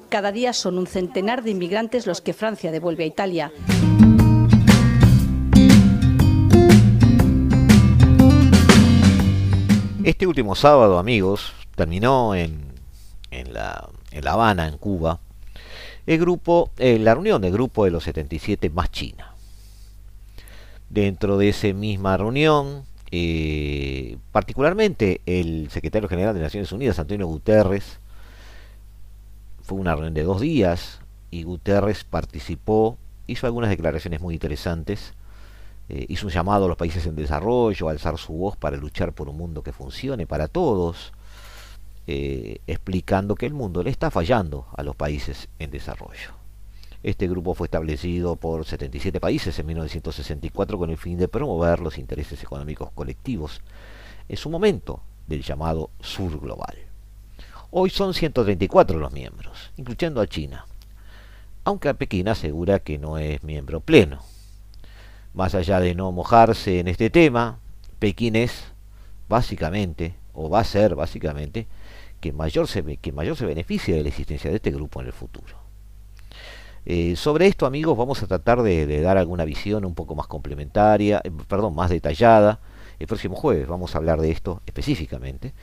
Cada 0.08 0.32
día 0.32 0.52
son 0.52 0.76
un 0.76 0.86
centenar 0.86 1.42
de 1.44 1.50
inmigrantes 1.50 2.06
los 2.06 2.20
que 2.20 2.34
Francia 2.34 2.72
devuelve 2.72 3.04
a 3.04 3.06
Italia. 3.06 3.52
Este 10.02 10.26
último 10.26 10.54
sábado, 10.56 10.98
amigos, 10.98 11.52
terminó 11.76 12.34
en, 12.34 12.74
la, 13.52 13.88
Habana, 14.26 14.66
en 14.66 14.78
Cuba, 14.78 15.20
el 16.06 16.18
grupo, 16.18 16.70
eh, 16.76 16.98
la 16.98 17.14
reunión 17.14 17.40
del 17.40 17.52
grupo 17.52 17.84
de 17.84 17.92
los 17.92 18.04
77 18.04 18.68
más 18.70 18.90
China. 18.90 19.33
Dentro 20.94 21.38
de 21.38 21.48
esa 21.48 21.72
misma 21.72 22.16
reunión, 22.16 22.84
eh, 23.10 24.16
particularmente 24.30 25.20
el 25.26 25.68
secretario 25.68 26.08
general 26.08 26.36
de 26.36 26.40
Naciones 26.40 26.70
Unidas, 26.70 27.00
Antonio 27.00 27.26
Guterres, 27.26 27.98
fue 29.64 29.78
una 29.78 29.94
reunión 29.96 30.14
de 30.14 30.22
dos 30.22 30.40
días 30.40 31.00
y 31.32 31.42
Guterres 31.42 32.04
participó, 32.04 32.96
hizo 33.26 33.48
algunas 33.48 33.70
declaraciones 33.70 34.20
muy 34.20 34.34
interesantes, 34.34 35.14
eh, 35.88 36.06
hizo 36.08 36.28
un 36.28 36.32
llamado 36.32 36.66
a 36.66 36.68
los 36.68 36.76
países 36.76 37.04
en 37.06 37.16
desarrollo 37.16 37.88
a 37.88 37.90
alzar 37.90 38.16
su 38.16 38.34
voz 38.34 38.56
para 38.56 38.76
luchar 38.76 39.12
por 39.12 39.28
un 39.28 39.36
mundo 39.36 39.64
que 39.64 39.72
funcione 39.72 40.28
para 40.28 40.46
todos, 40.46 41.12
eh, 42.06 42.58
explicando 42.68 43.34
que 43.34 43.46
el 43.46 43.52
mundo 43.52 43.82
le 43.82 43.90
está 43.90 44.12
fallando 44.12 44.68
a 44.76 44.84
los 44.84 44.94
países 44.94 45.48
en 45.58 45.72
desarrollo. 45.72 46.43
Este 47.04 47.28
grupo 47.28 47.52
fue 47.52 47.66
establecido 47.66 48.36
por 48.36 48.64
77 48.64 49.20
países 49.20 49.58
en 49.58 49.66
1964 49.66 50.78
con 50.78 50.88
el 50.88 50.96
fin 50.96 51.18
de 51.18 51.28
promover 51.28 51.80
los 51.80 51.98
intereses 51.98 52.42
económicos 52.42 52.90
colectivos 52.92 53.60
en 54.26 54.38
su 54.38 54.48
momento 54.48 55.02
del 55.26 55.42
llamado 55.42 55.90
Sur 56.00 56.40
Global. 56.40 56.78
Hoy 57.70 57.90
son 57.90 58.14
134 58.14 58.98
los 58.98 59.12
miembros, 59.12 59.70
incluyendo 59.76 60.22
a 60.22 60.26
China, 60.26 60.64
aunque 61.64 61.92
Pekín 61.92 62.26
asegura 62.26 62.78
que 62.78 62.96
no 62.96 63.18
es 63.18 63.44
miembro 63.44 63.80
pleno. 63.80 64.20
Más 65.34 65.54
allá 65.54 65.80
de 65.80 65.94
no 65.94 66.10
mojarse 66.10 66.80
en 66.80 66.88
este 66.88 67.10
tema, 67.10 67.58
Pekín 67.98 68.34
es 68.34 68.72
básicamente, 69.28 70.14
o 70.32 70.48
va 70.48 70.60
a 70.60 70.64
ser 70.64 70.94
básicamente, 70.94 71.66
que 72.22 72.32
mayor 72.32 72.66
se, 72.66 72.96
que 72.96 73.12
mayor 73.12 73.36
se 73.36 73.44
beneficia 73.44 73.94
de 73.94 74.04
la 74.04 74.08
existencia 74.08 74.48
de 74.48 74.56
este 74.56 74.70
grupo 74.70 75.02
en 75.02 75.08
el 75.08 75.12
futuro. 75.12 75.63
Eh, 76.86 77.16
sobre 77.16 77.46
esto, 77.46 77.64
amigos, 77.66 77.96
vamos 77.96 78.22
a 78.22 78.26
tratar 78.26 78.62
de, 78.62 79.00
dar 79.00 79.16
alguna 79.16 79.44
visión 79.44 79.84
un 79.84 79.94
poco 79.94 80.14
más 80.14 80.26
complementaria, 80.26 81.20
eh, 81.24 81.30
perdón, 81.48 81.74
más 81.74 81.90
detallada. 81.90 82.60
El 82.98 83.06
próximo 83.06 83.36
jueves 83.36 83.66
vamos 83.66 83.94
a 83.94 83.98
hablar 83.98 84.20
de 84.20 84.30
esto 84.30 84.60
específicamente 84.66 85.54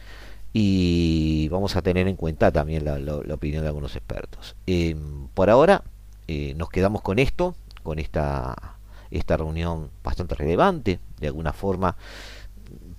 y 0.54 1.48
vamos 1.50 1.76
a 1.76 1.82
tener 1.82 2.08
en 2.08 2.16
cuenta 2.16 2.52
también 2.52 2.84
la, 2.86 3.34
opinión 3.34 3.62
de 3.62 3.68
algunos 3.68 3.96
expertos. 3.96 4.56
Em, 4.66 5.28
por 5.34 5.50
ahora 5.50 5.84
eh, 6.28 6.54
nos 6.56 6.70
quedamos 6.70 7.02
con 7.02 7.20
esto, 7.20 7.56
con 7.84 8.00
esta, 8.00 8.78
esta 9.12 9.38
reunión 9.38 9.90
bastante 10.04 10.36
relevante, 10.36 11.00
de 11.20 11.28
alguna 11.28 11.54
forma, 11.54 11.96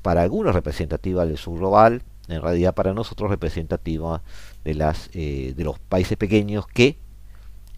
para 0.01 0.23
algunos 0.23 0.55
representativa 0.55 1.27
del 1.27 1.39
sur 1.39 1.59
global, 1.59 2.03
en 2.29 2.41
realidad 2.41 2.75
para 2.75 2.95
nosotros 2.95 3.31
representativa 3.31 4.23
de, 4.65 4.75
las, 4.75 5.11
de 5.13 5.55
los 5.59 5.79
países 5.79 6.17
pequeños 6.17 6.67
que 6.67 6.97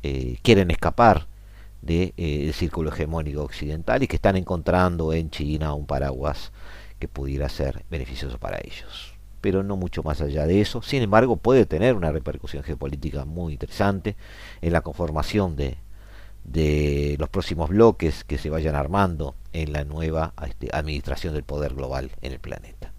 eh, 0.07 0.37
quieren 0.43 0.71
escapar 0.71 1.29
del 1.81 2.13
de, 2.17 2.49
eh, 2.49 2.53
círculo 2.53 2.93
hegemónico 2.93 3.43
occidental 3.43 4.03
y 4.03 4.07
que 4.07 4.17
están 4.17 4.37
encontrando 4.37 5.15
en 5.15 5.31
China 5.31 5.73
un 5.73 5.87
paraguas 5.87 6.53
que 6.99 7.09
pudiera 7.09 7.49
ser 7.49 7.87
beneficioso 7.91 8.39
para 8.39 8.59
ellos. 8.59 9.15
Pero 9.41 9.63
no 9.63 9.77
mucho 9.77 10.03
más 10.03 10.21
allá 10.21 10.47
de 10.47 10.61
eso. 10.61 10.83
Sin 10.83 11.03
embargo, 11.03 11.37
puede 11.37 11.65
tener 11.65 11.95
una 11.95 12.13
repercusión 12.13 12.63
geopolítica 12.63 13.25
muy 13.25 13.55
interesante 13.55 14.15
en 14.61 14.75
la 14.75 14.83
conformación 14.83 15.57
de, 15.57 15.79
de 16.45 17.17
los 17.19 17.31
próximos 17.31 17.71
bloques 17.71 18.25
que 18.25 18.37
se 18.37 18.51
vayan 18.51 18.75
armando 18.75 19.35
en 19.55 19.73
la 19.73 19.85
nueva 19.85 20.35
este, 20.47 20.69
administración 20.71 21.33
del 21.33 21.45
poder 21.45 21.73
global 21.73 22.11
en 22.21 22.33
el 22.33 22.41
planeta. 22.41 22.94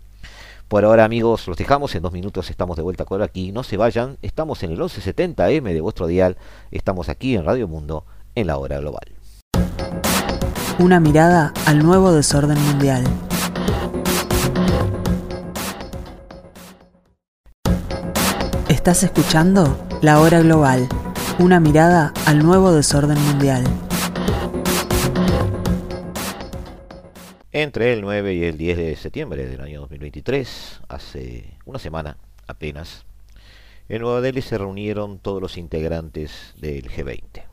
Por 0.68 0.84
ahora 0.84 1.06
amigos, 1.06 1.48
los 1.48 1.58
dejamos, 1.58 1.94
en 1.94 2.02
dos 2.02 2.12
minutos 2.12 2.50
estamos 2.50 2.76
de 2.76 2.82
vuelta 2.82 3.06
con 3.06 3.22
aquí, 3.22 3.52
no 3.52 3.62
se 3.62 3.78
vayan, 3.78 4.18
estamos 4.24 4.64
en 4.64 4.72
el 4.72 4.80
1170M 4.80 5.74
de 5.74 5.80
vuestro 5.80 6.08
dial, 6.08 6.38
estamos 6.72 7.08
aquí 7.08 7.36
en 7.36 7.46
Radio 7.46 7.68
Mundo, 7.68 8.04
en 8.34 8.48
la 8.48 8.58
hora 8.58 8.80
global. 8.80 9.06
Una 10.80 11.00
mirada 11.00 11.54
al 11.68 11.84
nuevo 11.84 12.12
desorden 12.12 12.60
mundial. 12.66 13.04
Estás 18.68 19.04
escuchando 19.04 19.78
La 20.02 20.20
Hora 20.20 20.42
Global, 20.42 20.90
una 21.38 21.60
mirada 21.60 22.12
al 22.26 22.40
nuevo 22.40 22.72
desorden 22.72 23.24
mundial. 23.24 23.64
Entre 27.58 27.94
el 27.94 28.02
9 28.02 28.34
y 28.34 28.44
el 28.44 28.58
10 28.58 28.78
de 28.78 28.96
septiembre 28.98 29.48
del 29.48 29.62
año 29.62 29.80
2023, 29.80 30.82
hace 30.90 31.58
una 31.64 31.80
semana 31.80 32.18
apenas, 32.48 33.06
en 33.88 34.02
Nueva 34.02 34.20
Delhi 34.20 34.42
se 34.42 34.58
reunieron 34.58 35.20
todos 35.20 35.42
los 35.42 35.58
integrantes 35.58 36.54
del 36.58 36.92
G20. 36.92 37.46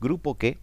Grupo 0.00 0.36
que, 0.36 0.58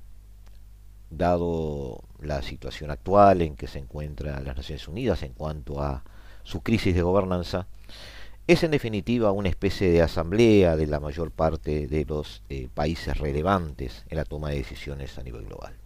dado 1.09 2.03
la 2.19 2.41
situación 2.41 2.91
actual 2.91 3.41
en 3.41 3.55
que 3.55 3.67
se 3.67 3.79
encuentra 3.79 4.41
las 4.41 4.57
Naciones 4.57 4.85
Unidas 4.89 5.23
en 5.23 5.31
cuanto 5.31 5.81
a 5.81 6.03
su 6.43 6.59
crisis 6.59 6.93
de 6.93 7.03
gobernanza, 7.03 7.67
es 8.47 8.65
en 8.65 8.71
definitiva 8.71 9.31
una 9.31 9.47
especie 9.47 9.89
de 9.89 10.01
asamblea 10.01 10.75
de 10.75 10.87
la 10.87 10.99
mayor 10.99 11.31
parte 11.31 11.87
de 11.87 12.03
los 12.03 12.43
eh, 12.49 12.67
países 12.73 13.17
relevantes 13.17 14.03
en 14.09 14.17
la 14.17 14.25
toma 14.25 14.49
de 14.49 14.57
decisiones 14.57 15.17
a 15.17 15.23
nivel 15.23 15.45
global 15.45 15.84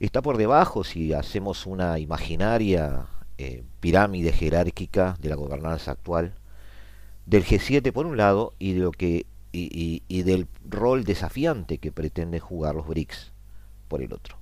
está 0.00 0.22
por 0.22 0.36
debajo, 0.36 0.84
si 0.84 1.12
hacemos 1.12 1.66
una 1.66 1.98
imaginaria 1.98 3.06
eh, 3.38 3.64
pirámide 3.80 4.32
jerárquica 4.32 5.16
de 5.20 5.28
la 5.28 5.36
gobernanza 5.36 5.92
actual, 5.92 6.34
del 7.26 7.44
G7 7.44 7.92
por 7.92 8.06
un 8.06 8.16
lado 8.16 8.52
y, 8.58 8.74
de 8.74 8.80
lo 8.80 8.92
que, 8.92 9.26
y, 9.52 10.22
del 10.22 10.46
rol 10.68 11.04
desafiante 11.04 11.78
que 11.78 11.92
pretenden 11.92 12.40
jugar 12.40 12.74
los 12.74 12.86
BRICS 12.86 13.32
por 13.88 14.02
el 14.02 14.12
otro. 14.12 14.36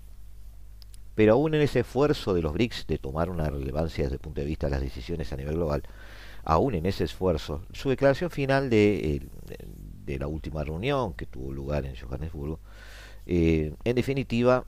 Pero 1.15 1.35
aún 1.35 1.55
en 1.55 1.61
ese 1.61 1.81
esfuerzo 1.81 2.35
de 2.35 2.43
los 2.43 2.53
BRICS 2.53 2.87
de 2.87 2.99
tomar 2.99 3.31
una 3.31 3.49
relevancia 3.51 4.05
desde 4.05 4.17
el 4.17 4.21
punto 4.21 4.41
de 4.41 4.47
vista 4.47 4.67
de 4.67 4.73
las 4.73 4.81
decisiones 4.81 5.33
a 5.33 5.37
nivel 5.37 5.55
global, 5.55 5.83
aún 6.45 6.75
en 6.75 6.87
ese 6.87 7.05
esfuerzo, 7.05 7.63
su 7.73 7.91
declaración 7.91 8.31
final 8.31 8.71
de, 8.71 9.23
de, 10.05 10.19
la 10.19 10.27
última 10.27 10.65
reunión 10.65 11.15
que 11.15 11.27
tuvo 11.27 11.53
lugar 11.53 11.85
en 11.87 11.95
Johannesburgo, 11.97 12.61
eh, 13.27 13.75
en 13.85 13.95
definitiva 13.95 14.65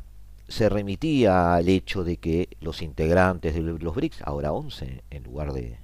se 0.48 0.68
remitía 0.68 1.54
al 1.54 1.68
hecho 1.68 2.04
de 2.04 2.18
que 2.18 2.48
los 2.60 2.82
integrantes 2.82 3.54
de 3.54 3.62
los 3.62 3.94
BRICS, 3.94 4.22
ahora 4.22 4.52
11 4.52 5.02
en 5.10 5.22
lugar 5.22 5.52
de, 5.52 5.78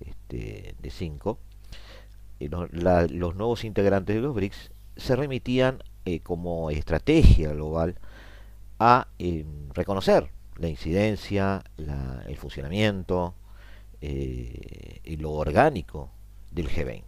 este, 0.00 0.74
de 0.80 0.90
5, 0.90 1.38
eh, 2.40 2.48
los 2.48 3.34
nuevos 3.34 3.64
integrantes 3.64 4.16
de 4.16 4.22
los 4.22 4.34
BRICS 4.34 4.70
se 4.96 5.16
remitían 5.16 5.82
eh, 6.04 6.20
como 6.20 6.70
estrategia 6.70 7.52
global 7.52 7.98
a 8.78 9.08
eh, 9.18 9.46
reconocer 9.72 10.30
la 10.56 10.68
incidencia, 10.68 11.62
el 12.26 12.36
funcionamiento 12.36 13.34
y 14.00 15.16
lo 15.16 15.30
orgánico 15.32 16.10
del 16.50 16.68
G20. 16.68 17.04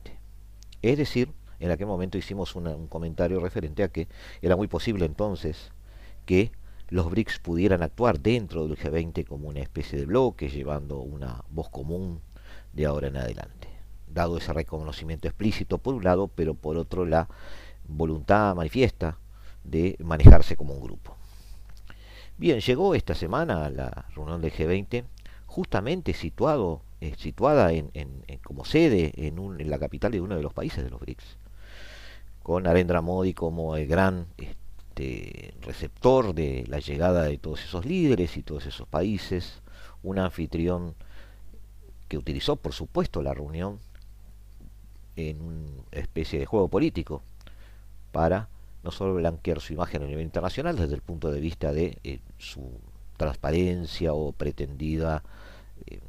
Es 0.81 0.97
decir, 0.97 1.31
en 1.59 1.71
aquel 1.71 1.87
momento 1.87 2.17
hicimos 2.17 2.55
un 2.57 2.87
comentario 2.87 3.41
referente 3.41 3.83
a 3.83 3.89
que 3.89 4.09
era 4.41 4.57
muy 4.57 4.69
posible 4.69 5.05
entonces 5.05 5.73
que 6.25 6.53
los 6.89 7.11
BRICS 7.11 7.39
pudieran 7.41 7.83
actuar 7.83 8.21
dentro 8.21 8.67
del 8.67 8.77
G20 8.77 9.27
como 9.27 9.49
una 9.49 9.61
especie 9.61 9.99
de 9.99 10.07
bloque, 10.07 10.49
llevando 10.49 10.99
una 10.99 11.43
voz 11.51 11.71
común 11.71 12.21
de 12.73 12.87
ahora 12.87 13.09
en 13.09 13.17
adelante. 13.17 13.69
Dado 14.07 14.37
ese 14.37 14.53
reconocimiento 14.53 15.27
explícito 15.27 15.79
por 15.79 15.95
un 15.95 16.05
lado, 16.05 16.29
pero 16.29 16.55
por 16.55 16.77
otro 16.77 17.05
la 17.05 17.29
voluntad 17.87 18.55
manifiesta 18.55 19.19
de 19.65 19.97
manejarse 19.99 20.57
como 20.57 20.75
un 20.75 20.83
grupo. 20.83 21.17
Bien, 22.37 22.61
llegó 22.61 22.95
esta 22.95 23.15
semana 23.15 23.71
la 23.71 24.07
reunión 24.15 24.41
del 24.41 24.53
G20, 24.53 25.05
justamente 25.47 26.15
situado, 26.15 26.83
eh, 27.01 27.15
situada 27.17 27.73
en, 27.73 27.91
como 28.43 28.65
sede 28.65 29.13
en, 29.17 29.71
la 29.71 29.79
capital 29.79 30.13
de 30.13 30.21
uno 30.21 30.37
de 30.37 30.43
los 30.43 30.53
países 30.53 30.85
de 30.85 30.91
los 30.91 31.01
BRICS, 31.01 31.39
con 32.43 32.65
Narendra 32.65 33.01
Modi 33.01 33.35
como 33.35 33.77
el 33.77 33.87
gran 33.87 34.27
este, 34.37 34.64
receptor 35.61 36.35
de 36.35 36.65
la 36.69 36.79
llegada 36.79 37.25
de 37.25 37.39
todos 37.39 37.65
esos 37.65 37.85
líderes 37.85 38.37
y 38.37 38.43
todos 38.43 38.67
esos 38.67 38.87
países, 38.87 39.63
un 40.03 40.19
anfitrión 40.19 40.95
que 42.09 42.19
utilizó, 42.19 42.57
por 42.57 42.73
supuesto, 42.73 43.23
la 43.23 43.35
reunión 43.35 43.79
en 45.17 45.41
una 45.41 45.69
especie 45.93 46.39
de 46.39 46.47
juego 46.47 46.69
político 46.69 47.23
para 48.13 48.49
no 48.83 48.91
solo 48.91 49.15
blanquear 49.15 49.61
su 49.61 49.73
imagen 49.73 50.03
a 50.03 50.07
nivel 50.07 50.25
internacional 50.25 50.77
desde 50.77 50.95
el 50.95 51.03
punto 51.03 51.31
de 51.31 51.41
vista 51.41 51.73
de 51.73 51.99
eh, 52.05 52.21
su 52.39 52.81
transparencia 53.17 54.13
o 54.13 54.33
pretendida 54.33 55.23
eh, 55.87 56.01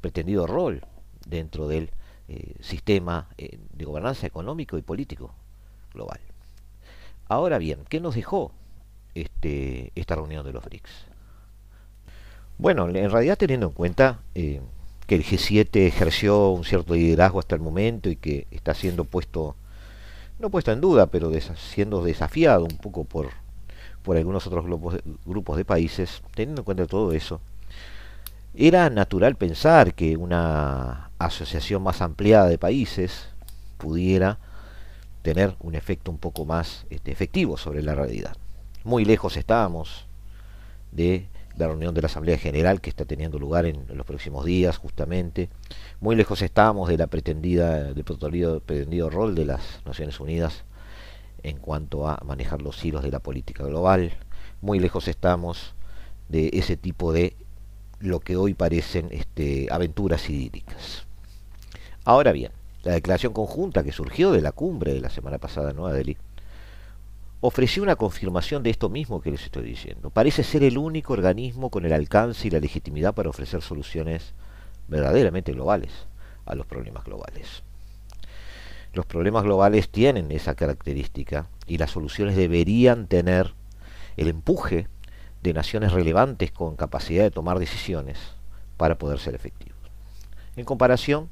pretendido 0.00 0.46
rol 0.46 0.82
dentro 1.26 1.66
del 1.66 1.90
eh, 2.28 2.54
sistema 2.60 3.28
de 3.36 3.84
gobernanza 3.84 4.26
económico 4.26 4.78
y 4.78 4.82
político 4.82 5.34
global. 5.92 6.20
Ahora 7.28 7.58
bien, 7.58 7.80
¿qué 7.88 8.00
nos 8.00 8.14
dejó 8.14 8.52
este, 9.14 9.92
esta 9.94 10.14
reunión 10.14 10.46
de 10.46 10.52
los 10.52 10.64
BRICS? 10.64 10.90
Bueno, 12.56 12.88
en 12.88 13.10
realidad 13.10 13.36
teniendo 13.36 13.66
en 13.66 13.72
cuenta 13.72 14.20
eh, 14.34 14.60
que 15.06 15.14
el 15.14 15.24
G7 15.24 15.86
ejerció 15.86 16.48
un 16.50 16.64
cierto 16.64 16.94
liderazgo 16.94 17.38
hasta 17.38 17.54
el 17.54 17.60
momento 17.60 18.08
y 18.08 18.16
que 18.16 18.46
está 18.50 18.74
siendo 18.74 19.04
puesto, 19.04 19.56
no 20.38 20.48
puesto 20.48 20.72
en 20.72 20.80
duda, 20.80 21.06
pero 21.06 21.30
siendo 21.56 22.02
desafiado 22.02 22.64
un 22.64 22.78
poco 22.78 23.04
por, 23.04 23.28
por 24.02 24.16
algunos 24.16 24.46
otros 24.46 24.64
grupos 24.64 24.98
grupos 25.26 25.58
de 25.58 25.64
países, 25.66 26.22
teniendo 26.34 26.62
en 26.62 26.64
cuenta 26.64 26.86
todo 26.86 27.12
eso, 27.12 27.40
era 28.54 28.88
natural 28.88 29.36
pensar 29.36 29.94
que 29.94 30.16
una 30.16 31.10
asociación 31.18 31.82
más 31.82 32.00
ampliada 32.00 32.48
de 32.48 32.58
países 32.58 33.28
pudiera 33.76 34.38
tener 35.34 35.56
un 35.60 35.74
efecto 35.74 36.10
un 36.10 36.16
poco 36.16 36.46
más 36.46 36.86
este, 36.88 37.12
efectivo 37.12 37.58
sobre 37.58 37.82
la 37.82 37.94
realidad. 37.94 38.34
Muy 38.82 39.04
lejos 39.04 39.36
estábamos 39.36 40.06
de 40.90 41.28
la 41.58 41.66
reunión 41.66 41.92
de 41.92 42.00
la 42.00 42.06
Asamblea 42.06 42.38
General 42.38 42.80
que 42.80 42.88
está 42.88 43.04
teniendo 43.04 43.38
lugar 43.38 43.66
en, 43.66 43.84
los 43.92 44.06
próximos 44.06 44.46
días, 44.46 44.78
justamente. 44.78 45.50
Muy 46.00 46.16
lejos 46.16 46.40
estábamos 46.40 46.88
de 46.88 46.96
la 46.96 47.08
pretendida, 47.08 47.92
del 47.92 48.04
pretendido 48.04 49.10
rol 49.10 49.34
de 49.34 49.44
las 49.44 49.82
Naciones 49.84 50.18
Unidas 50.18 50.64
en 51.42 51.58
cuanto 51.58 52.08
a 52.08 52.18
manejar 52.24 52.62
los 52.62 52.82
hilos 52.82 53.02
de 53.02 53.10
la 53.10 53.18
política 53.18 53.64
global. 53.64 54.12
Muy 54.62 54.80
lejos 54.80 55.08
estamos 55.08 55.74
de 56.30 56.48
ese 56.54 56.78
tipo 56.78 57.12
de 57.12 57.36
lo 58.00 58.20
que 58.20 58.36
hoy 58.36 58.54
parecen 58.54 59.08
este, 59.10 59.66
aventuras 59.70 60.30
idílicas. 60.30 61.06
Ahora 62.06 62.32
bien, 62.32 62.52
la 62.88 62.94
declaración 62.94 63.34
conjunta 63.34 63.84
que 63.84 63.92
surgió 63.92 64.32
de 64.32 64.40
la 64.40 64.50
cumbre 64.52 64.94
de 64.94 65.02
la 65.02 65.10
semana 65.10 65.36
pasada 65.36 65.70
en 65.70 65.76
Nueva 65.76 65.92
Delhi 65.92 66.16
ofreció 67.42 67.82
una 67.82 67.96
confirmación 67.96 68.62
de 68.62 68.70
esto 68.70 68.88
mismo 68.88 69.20
que 69.20 69.30
les 69.30 69.44
estoy 69.44 69.64
diciendo. 69.64 70.08
Parece 70.08 70.42
ser 70.42 70.62
el 70.64 70.78
único 70.78 71.12
organismo 71.12 71.68
con 71.68 71.84
el 71.84 71.92
alcance 71.92 72.48
y 72.48 72.50
la 72.50 72.60
legitimidad 72.60 73.14
para 73.14 73.28
ofrecer 73.28 73.60
soluciones 73.60 74.32
verdaderamente 74.88 75.52
globales 75.52 75.92
a 76.46 76.54
los 76.54 76.64
problemas 76.64 77.04
globales. 77.04 77.62
Los 78.94 79.04
problemas 79.04 79.44
globales 79.44 79.90
tienen 79.90 80.32
esa 80.32 80.54
característica 80.54 81.46
y 81.66 81.76
las 81.76 81.90
soluciones 81.90 82.36
deberían 82.36 83.06
tener 83.06 83.52
el 84.16 84.28
empuje 84.28 84.88
de 85.42 85.52
naciones 85.52 85.92
relevantes 85.92 86.52
con 86.52 86.74
capacidad 86.74 87.24
de 87.24 87.30
tomar 87.30 87.58
decisiones 87.58 88.18
para 88.78 88.96
poder 88.96 89.18
ser 89.18 89.34
efectivos. 89.34 89.76
En 90.56 90.64
comparación, 90.64 91.28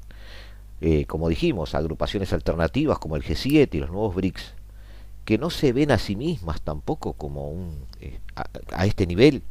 eh, 0.81 1.05
como 1.05 1.29
dijimos, 1.29 1.75
agrupaciones 1.75 2.33
alternativas 2.33 2.99
como 2.99 3.15
el 3.15 3.23
G7 3.23 3.69
y 3.73 3.79
los 3.79 3.89
nuevos 3.89 4.15
BRICS 4.15 4.53
que 5.27 5.37
no 5.37 5.49
se 5.49 5.73
ven 5.73 5.91
a 5.91 5.97
sí 5.97 6.15
mismas 6.15 6.61
tampoco 6.61 7.11
como 7.11 7.49
un 7.49 7.85
eh, 7.99 8.17
a, 8.71 8.85
este 8.85 9.05
nivel 9.05 9.43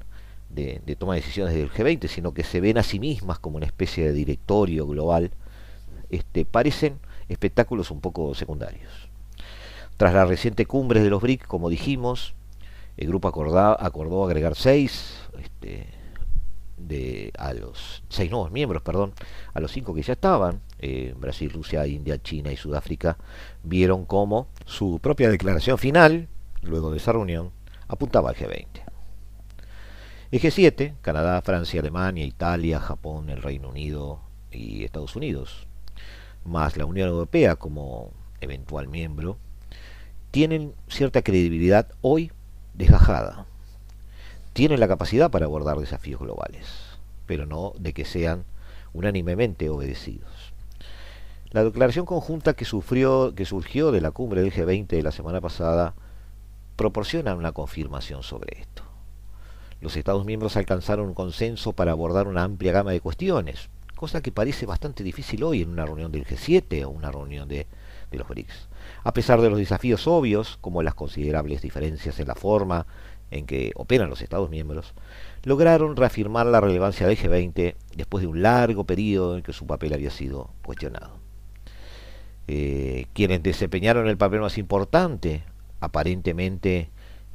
de, 0.48 0.80
toma 0.98 1.14
de 1.14 1.20
decisiones 1.20 1.54
del 1.54 1.70
G20, 1.70 2.08
sino 2.08 2.32
que 2.32 2.44
se 2.44 2.62
ven 2.62 2.78
a 2.78 2.82
sí 2.82 2.98
mismas 2.98 3.38
como 3.38 3.58
una 3.58 3.66
especie 3.66 4.06
de 4.06 4.14
directorio 4.14 4.86
global, 4.86 5.32
este, 6.08 6.46
parecen 6.46 6.98
espectáculos 7.28 7.90
un 7.90 8.00
poco 8.00 8.34
secundarios. 8.34 8.90
Tras 9.98 10.14
la 10.14 10.24
reciente 10.24 10.64
cumbre 10.64 11.02
de 11.02 11.10
los 11.10 11.20
BRIC, 11.20 11.46
como 11.46 11.68
dijimos, 11.68 12.34
el 12.96 13.08
grupo 13.08 13.28
acordó 13.28 14.24
agregar 14.24 14.54
seis 14.54 15.18
este, 15.42 15.88
de, 16.76 17.32
a 17.38 17.52
los 17.52 18.02
seis 18.08 18.30
nuevos 18.30 18.50
miembros, 18.50 18.82
perdón, 18.82 19.12
a 19.54 19.60
los 19.60 19.72
cinco 19.72 19.94
que 19.94 20.02
ya 20.02 20.12
estaban, 20.12 20.60
eh, 20.78 21.14
Brasil, 21.18 21.50
Rusia, 21.50 21.86
India, 21.86 22.20
China 22.22 22.52
y 22.52 22.56
Sudáfrica, 22.56 23.16
vieron 23.62 24.04
cómo 24.04 24.48
su 24.64 24.98
propia 25.00 25.30
declaración 25.30 25.78
final, 25.78 26.28
luego 26.62 26.90
de 26.90 26.98
esa 26.98 27.12
reunión, 27.12 27.50
apuntaba 27.88 28.30
al 28.30 28.36
G20. 28.36 28.66
El 30.30 30.40
G7, 30.40 30.94
Canadá, 31.02 31.40
Francia, 31.42 31.80
Alemania, 31.80 32.24
Italia, 32.24 32.80
Japón, 32.80 33.30
el 33.30 33.42
Reino 33.42 33.68
Unido 33.68 34.20
y 34.50 34.84
Estados 34.84 35.16
Unidos, 35.16 35.66
más 36.44 36.76
la 36.76 36.84
Unión 36.84 37.08
Europea 37.08 37.56
como 37.56 38.10
eventual 38.40 38.88
miembro, 38.88 39.38
tienen 40.30 40.74
cierta 40.88 41.22
credibilidad 41.22 41.88
hoy 42.02 42.32
desgajada 42.74 43.46
tienen 44.56 44.80
la 44.80 44.88
capacidad 44.88 45.30
para 45.30 45.44
abordar 45.44 45.76
desafíos 45.76 46.18
globales, 46.18 46.66
pero 47.26 47.44
no 47.44 47.74
de 47.78 47.92
que 47.92 48.06
sean 48.06 48.46
unánimemente 48.94 49.68
obedecidos. 49.68 50.54
La 51.50 51.62
declaración 51.62 52.06
conjunta 52.06 52.54
que, 52.54 52.64
sufrió, 52.64 53.34
que 53.34 53.44
surgió 53.44 53.92
de 53.92 54.00
la 54.00 54.12
cumbre 54.12 54.40
del 54.40 54.54
G20 54.54 54.86
de 54.86 55.02
la 55.02 55.12
semana 55.12 55.42
pasada 55.42 55.92
proporciona 56.74 57.34
una 57.34 57.52
confirmación 57.52 58.22
sobre 58.22 58.62
esto. 58.62 58.82
Los 59.82 59.94
Estados 59.94 60.24
miembros 60.24 60.56
alcanzaron 60.56 61.08
un 61.08 61.14
consenso 61.14 61.74
para 61.74 61.92
abordar 61.92 62.26
una 62.26 62.42
amplia 62.42 62.72
gama 62.72 62.92
de 62.92 63.02
cuestiones, 63.02 63.68
cosa 63.94 64.22
que 64.22 64.32
parece 64.32 64.64
bastante 64.64 65.04
difícil 65.04 65.44
hoy 65.44 65.60
en 65.60 65.68
una 65.68 65.84
reunión 65.84 66.10
del 66.12 66.24
G7 66.24 66.82
o 66.86 66.88
una 66.88 67.12
reunión 67.12 67.46
de, 67.46 67.66
de 68.10 68.16
los 68.16 68.26
BRICS. 68.26 68.68
A 69.04 69.12
pesar 69.12 69.42
de 69.42 69.50
los 69.50 69.58
desafíos 69.58 70.06
obvios, 70.06 70.56
como 70.62 70.82
las 70.82 70.94
considerables 70.94 71.60
diferencias 71.60 72.18
en 72.20 72.28
la 72.28 72.34
forma 72.34 72.86
en 73.30 73.46
que 73.46 73.72
operan 73.74 74.10
los 74.10 74.22
Estados 74.22 74.50
miembros, 74.50 74.94
lograron 75.42 75.96
reafirmar 75.96 76.46
la 76.46 76.60
relevancia 76.60 77.06
del 77.06 77.16
G20 77.16 77.74
después 77.96 78.22
de 78.22 78.28
un 78.28 78.42
largo 78.42 78.84
periodo 78.84 79.36
en 79.36 79.42
que 79.42 79.52
su 79.52 79.66
papel 79.66 79.94
había 79.94 80.10
sido 80.10 80.50
cuestionado. 80.64 81.18
Eh, 82.48 83.06
quienes 83.12 83.42
desempeñaron 83.42 84.08
el 84.08 84.16
papel 84.16 84.40
más 84.40 84.58
importante, 84.58 85.42
aparentemente 85.80 86.90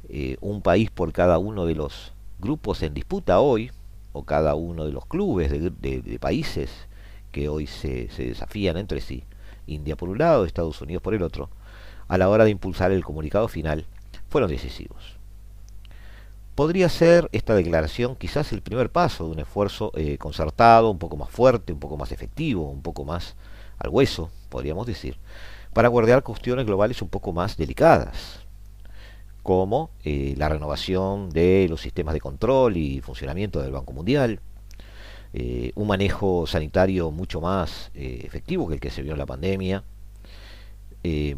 eh, 0.08 0.36
un 0.40 0.62
país 0.62 0.90
por 0.90 1.12
cada 1.12 1.38
uno 1.38 1.66
de 1.66 1.74
los 1.74 2.12
grupos 2.40 2.82
en 2.82 2.94
disputa 2.94 3.40
hoy, 3.40 3.70
o 4.14 4.24
cada 4.24 4.54
uno 4.54 4.84
de 4.84 4.92
los 4.92 5.06
clubes 5.06 5.50
de, 5.50 6.18
países 6.20 6.70
que 7.30 7.48
hoy 7.48 7.66
se 7.66 8.08
desafían 8.18 8.76
entre 8.76 9.00
sí, 9.00 9.24
India 9.66 9.96
por 9.96 10.08
un 10.08 10.18
lado, 10.18 10.44
Estados 10.44 10.80
Unidos 10.82 11.02
por 11.02 11.14
el 11.14 11.22
otro, 11.22 11.48
a 12.08 12.18
la 12.18 12.28
hora 12.28 12.44
de 12.44 12.50
impulsar 12.50 12.92
el 12.92 13.04
comunicado 13.04 13.48
final, 13.48 13.86
fueron 14.28 14.50
decisivos. 14.50 15.21
Podría 16.54 16.90
ser 16.90 17.30
esta 17.32 17.54
declaración 17.54 18.14
quizás 18.14 18.52
el 18.52 18.60
primer 18.60 18.90
paso 18.90 19.24
de 19.24 19.30
un 19.30 19.38
esfuerzo 19.38 19.90
eh, 19.96 20.18
concertado, 20.18 20.90
un 20.90 20.98
poco 20.98 21.16
más 21.16 21.30
fuerte, 21.30 21.72
un 21.72 21.80
poco 21.80 21.96
más 21.96 22.12
efectivo, 22.12 22.68
un 22.68 22.82
poco 22.82 23.06
más 23.06 23.36
al 23.78 23.88
hueso, 23.88 24.30
podríamos 24.50 24.86
decir, 24.86 25.16
para 25.72 25.88
guardar 25.88 26.22
cuestiones 26.22 26.66
globales 26.66 27.00
un 27.00 27.08
poco 27.08 27.32
más 27.32 27.56
delicadas, 27.56 28.40
como 29.42 29.90
eh, 30.04 30.34
la 30.36 30.50
renovación 30.50 31.30
de 31.30 31.66
los 31.70 31.80
sistemas 31.80 32.12
de 32.12 32.20
control 32.20 32.76
y 32.76 33.00
funcionamiento 33.00 33.62
del 33.62 33.72
Banco 33.72 33.94
Mundial, 33.94 34.40
eh, 35.32 35.72
un 35.74 35.88
manejo 35.88 36.46
sanitario 36.46 37.10
mucho 37.10 37.40
más 37.40 37.90
efectivo 37.94 38.68
que 38.68 38.74
el 38.74 38.80
que 38.80 38.90
se 38.90 39.00
vio 39.00 39.12
en 39.12 39.18
la 39.18 39.26
pandemia, 39.26 39.84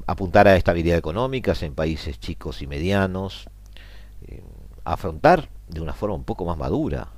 apuntar 0.07 0.49
a 0.49 0.57
estabilidad 0.57 0.99
económica 0.99 1.55
en 1.61 1.75
países 1.75 2.19
chicos 2.19 2.61
y 2.61 2.67
medianos, 2.67 3.49
afrontar 4.85 5.49
de 5.69 5.81
una 5.81 5.95
forma 5.95 6.15
un 6.15 6.25
poco 6.25 6.45
más 6.45 6.59
madura 6.59 7.09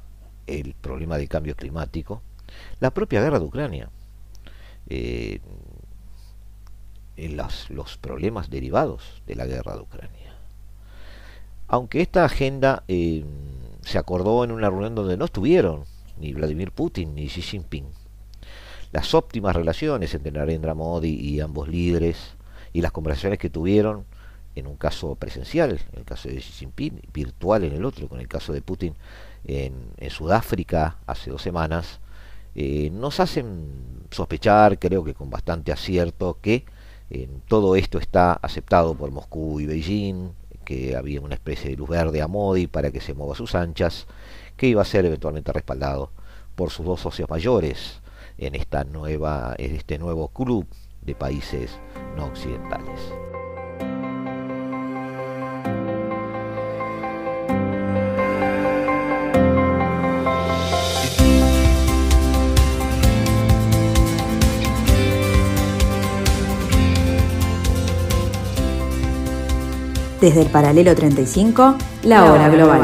el 0.47 0.75
problema 0.75 1.19
del 1.19 1.29
cambio 1.29 1.57
climático, 1.57 2.23
la 2.81 2.93
propia 2.93 3.21
guerra 3.21 3.39
de 3.41 3.45
Ucrania, 3.45 3.91
eh, 4.89 5.41
los 7.69 7.97
problemas 7.99 8.51
derivados 8.51 9.23
de 9.27 9.35
la 9.35 9.47
guerra 9.47 9.75
de 9.75 9.83
Ucrania. 9.83 10.37
Aunque 11.69 12.01
esta 12.01 12.25
agenda 12.25 12.85
eh, 12.87 13.25
se 13.83 13.99
acordó 13.99 14.45
en 14.45 14.53
una 14.53 14.71
reunión 14.71 14.95
donde 14.95 15.17
no 15.17 15.25
estuvieron 15.25 15.85
ni 16.19 16.33
Vladimir 16.33 16.71
Putin 16.71 17.15
ni 17.15 17.27
Xi 17.27 17.43
Jinping, 17.43 17.87
las 18.93 19.15
óptimas 19.15 19.57
relaciones 19.57 20.15
entre 20.15 20.31
Narendra 20.31 20.75
Modi 20.75 21.15
y 21.15 21.41
ambos 21.41 21.69
líderes 21.69 22.37
y 22.73 22.83
las 22.83 22.93
conversaciones 22.93 23.39
que 23.39 23.51
tuvieron 23.51 24.05
en 24.57 24.67
un 24.67 24.77
caso 24.77 25.15
presencial, 25.15 25.79
en 25.93 25.99
el 26.01 26.05
caso 26.05 26.29
de 26.29 26.37
Xi 26.37 26.53
Jinping, 26.53 27.03
virtual 27.13 27.65
en 27.65 27.75
el 27.75 27.85
otro, 27.85 28.09
con 28.09 28.19
el 28.19 28.27
caso 28.27 28.53
de 28.53 28.63
Putin 28.63 28.95
en, 29.45 29.93
Sudáfrica 30.11 30.99
hace 31.07 31.31
dos 31.31 31.43
semanas, 31.43 32.01
eh, 32.55 32.91
nos 32.91 33.21
hacen 33.21 34.07
sospechar, 34.11 34.79
creo 34.79 35.05
que 35.05 35.15
con 35.15 35.31
bastante 35.31 35.73
acierto, 35.73 36.39
que 36.41 36.65
todo 37.47 37.77
esto 37.77 37.99
está 37.99 38.33
aceptado 38.33 38.97
por 38.97 39.13
Moscú 39.13 39.61
y 39.61 39.67
Beijing, 39.67 40.33
que 40.65 40.97
había 40.97 41.21
una 41.21 41.35
especie 41.35 41.71
de 41.71 41.77
luz 41.77 41.89
verde 41.89 42.21
a 42.21 42.27
Modi 42.27 42.67
para 42.67 42.91
que 42.91 43.01
se 43.01 43.15
mueva 43.15 43.35
a 43.35 43.37
sus 43.37 43.55
anchas, 43.55 44.07
que 44.57 44.67
iba 44.67 44.83
a 44.83 44.85
ser 44.85 45.07
eventualmente 45.07 45.53
respaldado 45.53 46.11
por 46.57 46.71
sus 46.71 46.85
dos 46.85 47.01
socios 47.01 47.31
mayores 47.31 48.01
en 48.39 48.55
esta 48.55 48.85
nueva, 48.85 49.55
en 49.59 49.77
este 49.77 49.99
nuevo 49.99 50.29
club 50.29 50.67
de 51.03 51.15
países 51.15 51.79
no 52.17 52.27
occidentales. 52.27 53.01
Desde 70.21 70.43
el 70.43 70.49
paralelo 70.49 70.95
35, 70.95 71.77
la 72.05 72.33
hora 72.33 72.49
global. 72.49 72.81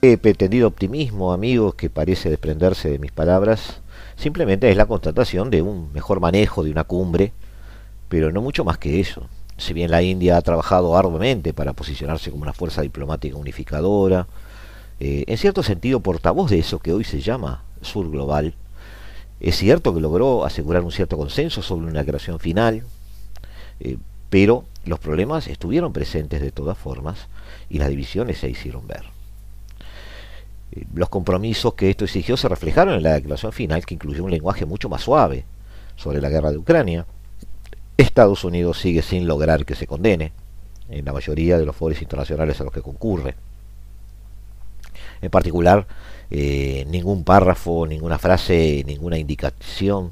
He 0.00 0.18
pretendido 0.18 0.68
optimismo, 0.68 1.32
amigos, 1.32 1.74
que 1.74 1.90
parece 1.90 2.30
desprenderse 2.30 2.90
de 2.90 2.98
mis 2.98 3.10
palabras, 3.10 3.80
simplemente 4.16 4.70
es 4.70 4.76
la 4.76 4.86
constatación 4.86 5.50
de 5.50 5.62
un 5.62 5.92
mejor 5.92 6.20
manejo 6.20 6.62
de 6.62 6.70
una 6.70 6.84
cumbre, 6.84 7.32
pero 8.08 8.30
no 8.30 8.40
mucho 8.40 8.64
más 8.64 8.78
que 8.78 9.00
eso. 9.00 9.28
Si 9.56 9.72
bien 9.72 9.90
la 9.90 10.02
India 10.02 10.36
ha 10.36 10.42
trabajado 10.42 10.96
arduamente 10.96 11.52
para 11.52 11.72
posicionarse 11.72 12.30
como 12.30 12.42
una 12.42 12.52
fuerza 12.52 12.82
diplomática 12.82 13.36
unificadora, 13.36 14.26
eh, 15.00 15.24
en 15.26 15.38
cierto 15.38 15.62
sentido 15.62 16.00
portavoz 16.00 16.50
de 16.50 16.58
eso 16.58 16.78
que 16.78 16.92
hoy 16.92 17.04
se 17.04 17.20
llama 17.20 17.62
Sur 17.82 18.10
Global, 18.10 18.54
es 19.40 19.56
cierto 19.56 19.94
que 19.94 20.00
logró 20.00 20.44
asegurar 20.44 20.82
un 20.82 20.92
cierto 20.92 21.16
consenso 21.16 21.62
sobre 21.62 21.86
una 21.86 22.04
creación 22.04 22.38
final, 22.38 22.84
eh, 23.80 23.98
pero 24.30 24.64
los 24.84 24.98
problemas 24.98 25.46
estuvieron 25.48 25.92
presentes 25.92 26.40
de 26.40 26.50
todas 26.50 26.78
formas 26.78 27.28
y 27.68 27.78
las 27.78 27.88
divisiones 27.88 28.38
se 28.38 28.50
hicieron 28.50 28.86
ver. 28.86 29.04
Los 30.92 31.08
compromisos 31.08 31.74
que 31.74 31.90
esto 31.90 32.04
exigió 32.04 32.36
se 32.36 32.48
reflejaron 32.48 32.94
en 32.94 33.02
la 33.02 33.12
declaración 33.12 33.52
final 33.52 33.86
que 33.86 33.94
incluyó 33.94 34.24
un 34.24 34.30
lenguaje 34.30 34.66
mucho 34.66 34.88
más 34.88 35.02
suave 35.02 35.44
sobre 35.96 36.20
la 36.20 36.28
guerra 36.28 36.50
de 36.50 36.58
Ucrania. 36.58 37.06
Estados 37.96 38.44
Unidos 38.44 38.80
sigue 38.80 39.02
sin 39.02 39.26
lograr 39.26 39.64
que 39.64 39.74
se 39.74 39.86
condene 39.86 40.32
en 40.88 41.04
la 41.04 41.12
mayoría 41.12 41.58
de 41.58 41.64
los 41.64 41.76
foros 41.76 42.00
internacionales 42.02 42.60
a 42.60 42.64
los 42.64 42.72
que 42.72 42.82
concurre. 42.82 43.34
En 45.22 45.30
particular, 45.30 45.86
eh, 46.30 46.84
ningún 46.88 47.24
párrafo, 47.24 47.86
ninguna 47.86 48.18
frase, 48.18 48.82
ninguna 48.86 49.16
indicación 49.16 50.10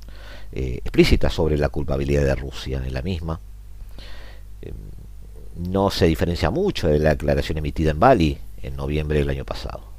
eh, 0.53 0.81
explícita 0.85 1.29
sobre 1.29 1.59
la 1.59 1.69
culpabilidad 1.69 2.25
de 2.25 2.35
Rusia 2.35 2.83
en 2.85 2.95
la 2.95 3.03
misma. 3.03 3.41
Eh, 4.63 4.73
no 5.57 5.91
se 5.91 6.07
diferencia 6.07 6.51
mucho 6.51 6.89
de 6.89 6.99
la 6.99 7.11
declaración 7.11 7.59
emitida 7.59 7.91
en 7.91 8.01
Bali 8.01 8.39
en 8.63 8.77
noviembre 8.77 9.19
del 9.19 9.29
año 9.29 9.45
pasado 9.45 9.93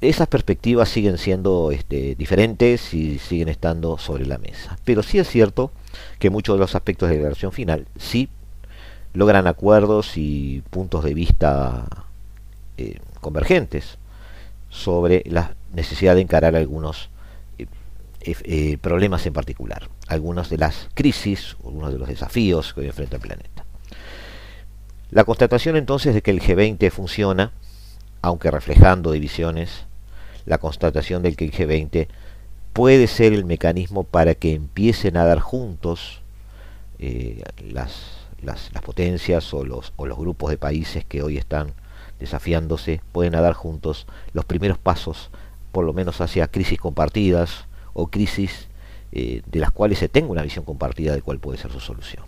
esas 0.00 0.28
perspectivas 0.28 0.88
siguen 0.88 1.18
siendo 1.18 1.70
este, 1.70 2.14
diferentes 2.14 2.94
y 2.94 3.18
siguen 3.18 3.48
estando 3.48 3.98
sobre 3.98 4.26
la 4.26 4.38
mesa. 4.38 4.78
Pero 4.84 5.02
sí 5.02 5.18
es 5.18 5.28
cierto 5.28 5.70
que 6.18 6.30
muchos 6.30 6.56
de 6.56 6.60
los 6.60 6.74
aspectos 6.74 7.08
de 7.08 7.14
la 7.14 7.18
declaración 7.18 7.52
final 7.52 7.86
sí 7.98 8.28
logran 9.12 9.46
acuerdos 9.46 10.16
y 10.16 10.62
puntos 10.70 11.04
de 11.04 11.14
vista 11.14 11.86
eh, 12.78 13.00
convergentes 13.20 13.98
sobre 14.70 15.22
la 15.26 15.54
necesidad 15.74 16.14
de 16.14 16.22
encarar 16.22 16.56
algunos 16.56 17.10
eh, 17.58 17.66
eh, 18.22 18.78
problemas 18.80 19.26
en 19.26 19.32
particular, 19.32 19.88
algunas 20.06 20.48
de 20.48 20.58
las 20.58 20.88
crisis, 20.94 21.56
algunos 21.64 21.92
de 21.92 21.98
los 21.98 22.08
desafíos 22.08 22.72
que 22.72 22.80
hoy 22.80 22.86
enfrenta 22.86 23.16
el 23.16 23.22
planeta. 23.22 23.64
La 25.10 25.24
constatación 25.24 25.76
entonces 25.76 26.14
de 26.14 26.22
que 26.22 26.30
el 26.30 26.40
G20 26.40 26.90
funciona 26.90 27.52
aunque 28.22 28.50
reflejando 28.50 29.12
divisiones, 29.12 29.86
la 30.46 30.58
constatación 30.58 31.22
del 31.22 31.36
que 31.36 31.44
el 31.44 31.52
G20 31.52 32.08
puede 32.72 33.06
ser 33.06 33.32
el 33.32 33.44
mecanismo 33.44 34.04
para 34.04 34.34
que 34.34 34.54
empiecen 34.54 35.16
a 35.16 35.24
dar 35.24 35.40
juntos 35.40 36.20
eh, 36.98 37.42
las, 37.68 38.20
las, 38.42 38.70
potencias 38.82 39.52
o 39.54 39.64
los, 39.64 39.92
o 39.96 40.06
los 40.06 40.18
grupos 40.18 40.50
de 40.50 40.58
países 40.58 41.04
que 41.04 41.22
hoy 41.22 41.36
están 41.36 41.72
desafiándose, 42.18 43.00
pueden 43.12 43.32
dar 43.32 43.54
juntos 43.54 44.06
los 44.32 44.44
primeros 44.44 44.78
pasos, 44.78 45.30
por 45.72 45.84
lo 45.84 45.92
menos 45.92 46.20
hacia 46.20 46.48
crisis 46.48 46.78
compartidas 46.78 47.64
o 47.94 48.08
crisis 48.08 48.68
eh, 49.12 49.42
de 49.46 49.58
las 49.58 49.72
cuales 49.72 49.98
se 49.98 50.08
tenga 50.08 50.30
una 50.30 50.42
visión 50.42 50.64
compartida 50.64 51.14
de 51.14 51.22
cuál 51.22 51.38
puede 51.38 51.58
ser 51.58 51.72
su 51.72 51.80
solución. 51.80 52.24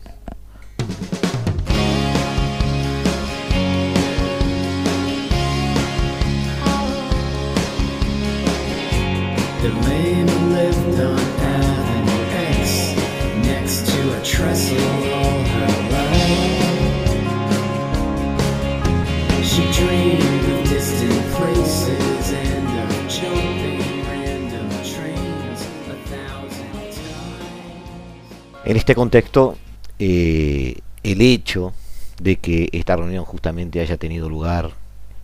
En 28.64 28.76
este 28.76 28.96
contexto, 28.96 29.56
eh, 30.00 30.78
el 31.04 31.20
hecho 31.20 31.72
de 32.20 32.34
que 32.36 32.68
esta 32.72 32.96
reunión 32.96 33.24
justamente 33.24 33.78
haya 33.78 33.96
tenido 33.96 34.28
lugar 34.28 34.70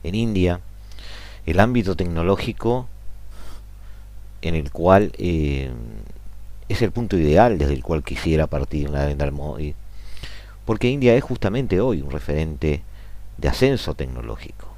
en 0.05 0.15
India, 0.15 0.61
el 1.45 1.59
ámbito 1.59 1.97
tecnológico 1.97 2.87
en 4.43 4.55
el 4.55 4.71
cual 4.71 5.13
eh, 5.19 5.71
es 6.69 6.83
el 6.83 6.93
punto 6.93 7.17
ideal 7.17 7.59
desde 7.59 7.75
el 7.75 7.83
cual 7.83 8.03
quisiera 8.03 8.47
partir 8.47 8.91
Narendra 8.91 9.31
Modi, 9.31 9.75
porque 10.65 10.89
India 10.89 11.15
es 11.15 11.25
justamente 11.25 11.81
hoy 11.81 12.03
un 12.03 12.11
referente 12.11 12.83
de 13.39 13.49
ascenso 13.49 13.95
tecnológico. 13.95 14.69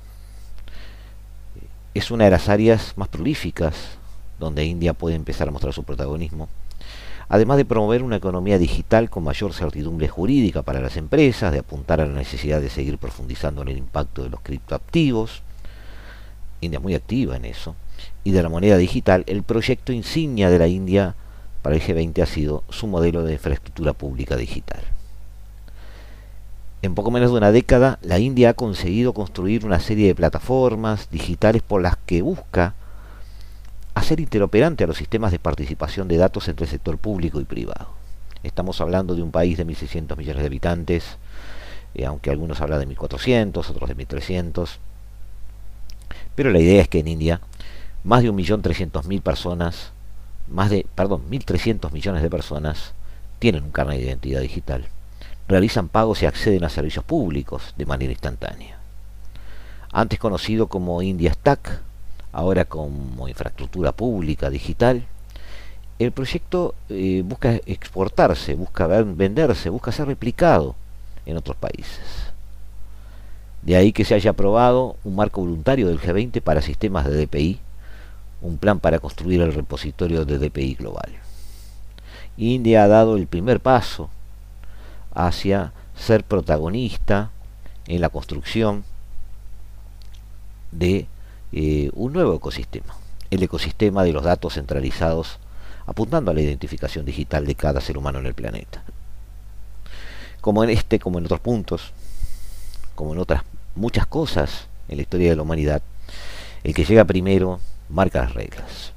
Es 1.92 2.10
una 2.10 2.24
de 2.24 2.30
las 2.30 2.48
áreas 2.48 2.92
más 2.96 3.08
prolíficas 3.08 3.74
donde 4.38 4.64
India 4.64 4.94
puede 4.94 5.16
empezar 5.16 5.48
a 5.48 5.50
mostrar 5.50 5.74
su 5.74 5.82
protagonismo, 5.82 6.48
además 7.28 7.56
de 7.56 7.64
promover 7.64 8.02
una 8.02 8.16
economía 8.16 8.58
digital 8.58 9.10
con 9.10 9.24
mayor 9.24 9.52
certidumbre 9.52 10.08
jurídica 10.08 10.62
para 10.62 10.80
las 10.80 10.96
empresas, 10.96 11.52
de 11.52 11.58
apuntar 11.58 12.00
a 12.00 12.06
la 12.06 12.14
necesidad 12.14 12.60
de 12.60 12.70
seguir 12.70 12.98
profundizando 12.98 13.62
en 13.62 13.68
el 13.68 13.78
impacto 13.78 14.22
de 14.22 14.30
los 14.30 14.40
criptoactivos. 14.40 15.42
India 16.60 16.78
es 16.78 16.82
muy 16.82 16.94
activa 16.94 17.36
en 17.36 17.44
eso 17.44 17.74
y 18.24 18.32
de 18.32 18.42
la 18.42 18.48
moneda 18.48 18.76
digital, 18.76 19.24
el 19.26 19.42
proyecto 19.42 19.92
insignia 19.92 20.50
de 20.50 20.58
la 20.58 20.68
India 20.68 21.14
para 21.62 21.76
el 21.76 21.82
G20 21.82 22.22
ha 22.22 22.26
sido 22.26 22.64
su 22.68 22.86
modelo 22.86 23.24
de 23.24 23.34
infraestructura 23.34 23.92
pública 23.92 24.36
digital. 24.36 24.80
En 26.82 26.94
poco 26.94 27.10
menos 27.10 27.30
de 27.30 27.36
una 27.36 27.52
década, 27.52 27.98
la 28.02 28.18
India 28.18 28.50
ha 28.50 28.54
conseguido 28.54 29.12
construir 29.12 29.66
una 29.66 29.80
serie 29.80 30.06
de 30.06 30.14
plataformas 30.14 31.10
digitales 31.10 31.62
por 31.62 31.82
las 31.82 31.96
que 32.06 32.22
busca 32.22 32.74
hacer 33.94 34.20
interoperante 34.20 34.84
a 34.84 34.86
los 34.86 34.96
sistemas 34.96 35.30
de 35.32 35.38
participación 35.38 36.08
de 36.08 36.16
datos 36.16 36.48
entre 36.48 36.64
el 36.64 36.70
sector 36.70 36.96
público 36.96 37.38
y 37.40 37.44
privado. 37.44 37.88
Estamos 38.42 38.80
hablando 38.80 39.14
de 39.14 39.22
un 39.22 39.30
país 39.30 39.58
de 39.58 39.66
1.600 39.66 40.16
millones 40.16 40.40
de 40.40 40.46
habitantes, 40.46 41.18
eh, 41.94 42.06
aunque 42.06 42.30
algunos 42.30 42.62
hablan 42.62 42.80
de 42.80 42.88
1.400, 42.88 43.68
otros 43.68 43.88
de 43.88 43.96
1.300. 43.96 44.78
Pero 46.34 46.50
la 46.50 46.60
idea 46.60 46.80
es 46.80 46.88
que 46.88 47.00
en 47.00 47.08
India 47.08 47.40
más 48.04 48.22
de 48.22 48.32
1.300.000 48.32 49.20
personas, 49.20 49.92
más 50.48 50.70
de, 50.70 50.86
perdón, 50.94 51.22
1.300 51.30 51.92
millones 51.92 52.22
de 52.22 52.30
personas 52.30 52.94
tienen 53.38 53.64
un 53.64 53.70
carnet 53.70 53.98
de 53.98 54.06
identidad 54.06 54.40
digital, 54.40 54.86
realizan 55.48 55.88
pagos 55.88 56.22
y 56.22 56.26
acceden 56.26 56.64
a 56.64 56.68
servicios 56.68 57.04
públicos 57.04 57.74
de 57.76 57.86
manera 57.86 58.12
instantánea. 58.12 58.78
Antes 59.92 60.18
conocido 60.18 60.68
como 60.68 61.02
India 61.02 61.32
Stack, 61.32 61.80
ahora 62.32 62.64
como 62.64 63.28
infraestructura 63.28 63.92
pública 63.92 64.50
digital, 64.50 65.04
el 65.98 66.12
proyecto 66.12 66.74
eh, 66.88 67.22
busca 67.24 67.56
exportarse, 67.66 68.54
busca 68.54 68.86
venderse, 68.86 69.68
busca 69.68 69.92
ser 69.92 70.06
replicado 70.06 70.74
en 71.26 71.36
otros 71.36 71.56
países. 71.56 72.30
De 73.62 73.76
ahí 73.76 73.92
que 73.92 74.06
se 74.06 74.14
haya 74.14 74.30
aprobado 74.30 74.96
un 75.04 75.16
marco 75.16 75.42
voluntario 75.42 75.88
del 75.88 76.00
G20 76.00 76.40
para 76.40 76.62
sistemas 76.62 77.04
de 77.06 77.26
DPI 77.26 77.60
un 78.42 78.58
plan 78.58 78.80
para 78.80 78.98
construir 78.98 79.40
el 79.40 79.54
repositorio 79.54 80.24
de 80.24 80.38
DPI 80.38 80.74
global. 80.74 81.10
India 82.36 82.84
ha 82.84 82.88
dado 82.88 83.16
el 83.16 83.26
primer 83.26 83.60
paso 83.60 84.08
hacia 85.12 85.72
ser 85.96 86.24
protagonista 86.24 87.30
en 87.86 88.00
la 88.00 88.08
construcción 88.08 88.84
de 90.72 91.06
eh, 91.52 91.90
un 91.94 92.12
nuevo 92.12 92.34
ecosistema, 92.34 92.94
el 93.30 93.42
ecosistema 93.42 94.04
de 94.04 94.12
los 94.12 94.24
datos 94.24 94.54
centralizados 94.54 95.38
apuntando 95.86 96.30
a 96.30 96.34
la 96.34 96.40
identificación 96.40 97.04
digital 97.04 97.46
de 97.46 97.56
cada 97.56 97.80
ser 97.80 97.98
humano 97.98 98.20
en 98.20 98.26
el 98.26 98.34
planeta. 98.34 98.84
Como 100.40 100.62
en 100.64 100.70
este, 100.70 100.98
como 100.98 101.18
en 101.18 101.24
otros 101.24 101.40
puntos, 101.40 101.92
como 102.94 103.12
en 103.12 103.18
otras 103.18 103.42
muchas 103.74 104.06
cosas 104.06 104.68
en 104.88 104.96
la 104.96 105.02
historia 105.02 105.30
de 105.30 105.36
la 105.36 105.42
humanidad, 105.42 105.82
el 106.62 106.74
que 106.74 106.84
llega 106.84 107.04
primero 107.04 107.60
marca 107.90 108.22
las 108.22 108.34
reglas. 108.34 108.92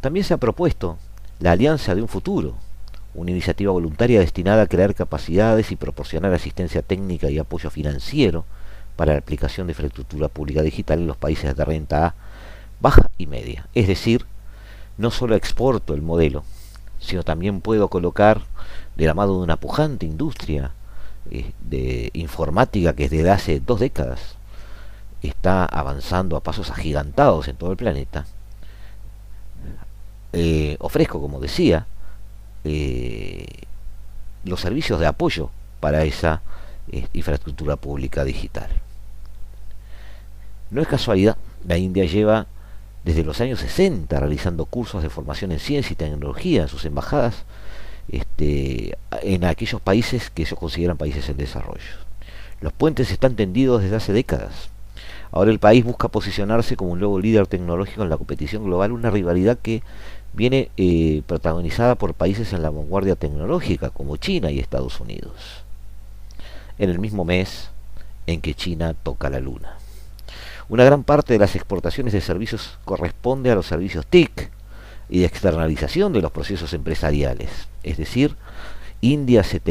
También 0.00 0.24
se 0.24 0.34
ha 0.34 0.38
propuesto 0.38 0.98
la 1.40 1.52
alianza 1.52 1.94
de 1.94 2.02
un 2.02 2.08
futuro, 2.08 2.54
una 3.14 3.30
iniciativa 3.30 3.72
voluntaria 3.72 4.20
destinada 4.20 4.62
a 4.62 4.66
crear 4.66 4.94
capacidades 4.94 5.72
y 5.72 5.76
proporcionar 5.76 6.32
asistencia 6.32 6.82
técnica 6.82 7.30
y 7.30 7.38
apoyo 7.38 7.70
financiero 7.70 8.44
para 8.96 9.12
la 9.12 9.18
aplicación 9.18 9.66
de 9.66 9.72
infraestructura 9.72 10.28
pública 10.28 10.62
digital 10.62 11.00
en 11.00 11.06
los 11.06 11.16
países 11.16 11.54
de 11.54 11.64
renta 11.64 12.06
A 12.06 12.14
baja 12.80 13.10
y 13.18 13.26
media. 13.26 13.66
Es 13.74 13.88
decir, 13.88 14.26
no 14.96 15.10
solo 15.10 15.34
exporto 15.34 15.94
el 15.94 16.02
modelo, 16.02 16.44
sino 17.00 17.22
también 17.22 17.60
puedo 17.60 17.88
colocar 17.88 18.42
de 18.96 19.06
la 19.06 19.14
mano 19.14 19.34
de 19.34 19.44
una 19.44 19.56
pujante 19.56 20.06
industria 20.06 20.72
eh, 21.30 21.52
de 21.60 22.10
informática 22.14 22.94
que 22.94 23.08
desde 23.08 23.30
hace 23.30 23.60
dos 23.60 23.80
décadas 23.80 24.37
está 25.22 25.64
avanzando 25.64 26.36
a 26.36 26.42
pasos 26.42 26.70
agigantados 26.70 27.48
en 27.48 27.56
todo 27.56 27.70
el 27.70 27.76
planeta. 27.76 28.26
Eh, 30.32 30.76
ofrezco, 30.80 31.20
como 31.20 31.40
decía, 31.40 31.86
eh, 32.64 33.46
los 34.44 34.60
servicios 34.60 35.00
de 35.00 35.06
apoyo 35.06 35.50
para 35.80 36.04
esa 36.04 36.42
infraestructura 37.12 37.76
pública 37.76 38.24
digital. 38.24 38.68
No 40.70 40.82
es 40.82 40.88
casualidad, 40.88 41.36
la 41.66 41.76
India 41.76 42.04
lleva 42.04 42.46
desde 43.04 43.24
los 43.24 43.40
años 43.40 43.60
60 43.60 44.18
realizando 44.18 44.66
cursos 44.66 45.02
de 45.02 45.10
formación 45.10 45.52
en 45.52 45.60
ciencia 45.60 45.92
y 45.92 45.96
tecnología 45.96 46.62
en 46.62 46.68
sus 46.68 46.84
embajadas 46.84 47.44
este, 48.10 48.96
en 49.22 49.44
aquellos 49.44 49.80
países 49.80 50.30
que 50.30 50.42
ellos 50.42 50.58
consideran 50.58 50.96
países 50.96 51.28
en 51.28 51.36
desarrollo. 51.36 52.08
Los 52.60 52.72
puentes 52.72 53.10
están 53.10 53.36
tendidos 53.36 53.82
desde 53.82 53.96
hace 53.96 54.12
décadas. 54.12 54.70
Ahora 55.30 55.50
el 55.50 55.58
país 55.58 55.84
busca 55.84 56.08
posicionarse 56.08 56.76
como 56.76 56.92
un 56.92 57.00
nuevo 57.00 57.20
líder 57.20 57.46
tecnológico 57.46 58.02
en 58.02 58.10
la 58.10 58.16
competición 58.16 58.64
global, 58.64 58.92
una 58.92 59.10
rivalidad 59.10 59.58
que 59.58 59.82
viene 60.32 60.70
eh, 60.76 61.22
protagonizada 61.26 61.94
por 61.94 62.14
países 62.14 62.52
en 62.52 62.62
la 62.62 62.70
vanguardia 62.70 63.16
tecnológica 63.16 63.90
como 63.90 64.16
China 64.16 64.50
y 64.50 64.58
Estados 64.58 65.00
Unidos. 65.00 65.64
En 66.78 66.90
el 66.90 66.98
mismo 66.98 67.24
mes 67.24 67.70
en 68.26 68.40
que 68.40 68.54
China 68.54 68.94
toca 68.94 69.30
la 69.30 69.40
luna. 69.40 69.76
Una 70.68 70.84
gran 70.84 71.02
parte 71.02 71.32
de 71.32 71.38
las 71.38 71.56
exportaciones 71.56 72.12
de 72.12 72.20
servicios 72.20 72.78
corresponde 72.84 73.50
a 73.50 73.54
los 73.54 73.66
servicios 73.66 74.06
TIC 74.06 74.50
y 75.08 75.20
de 75.20 75.26
externalización 75.26 76.12
de 76.12 76.20
los 76.20 76.30
procesos 76.30 76.74
empresariales. 76.74 77.50
Es 77.82 77.96
decir, 77.96 78.36
India 79.00 79.42
se, 79.44 79.62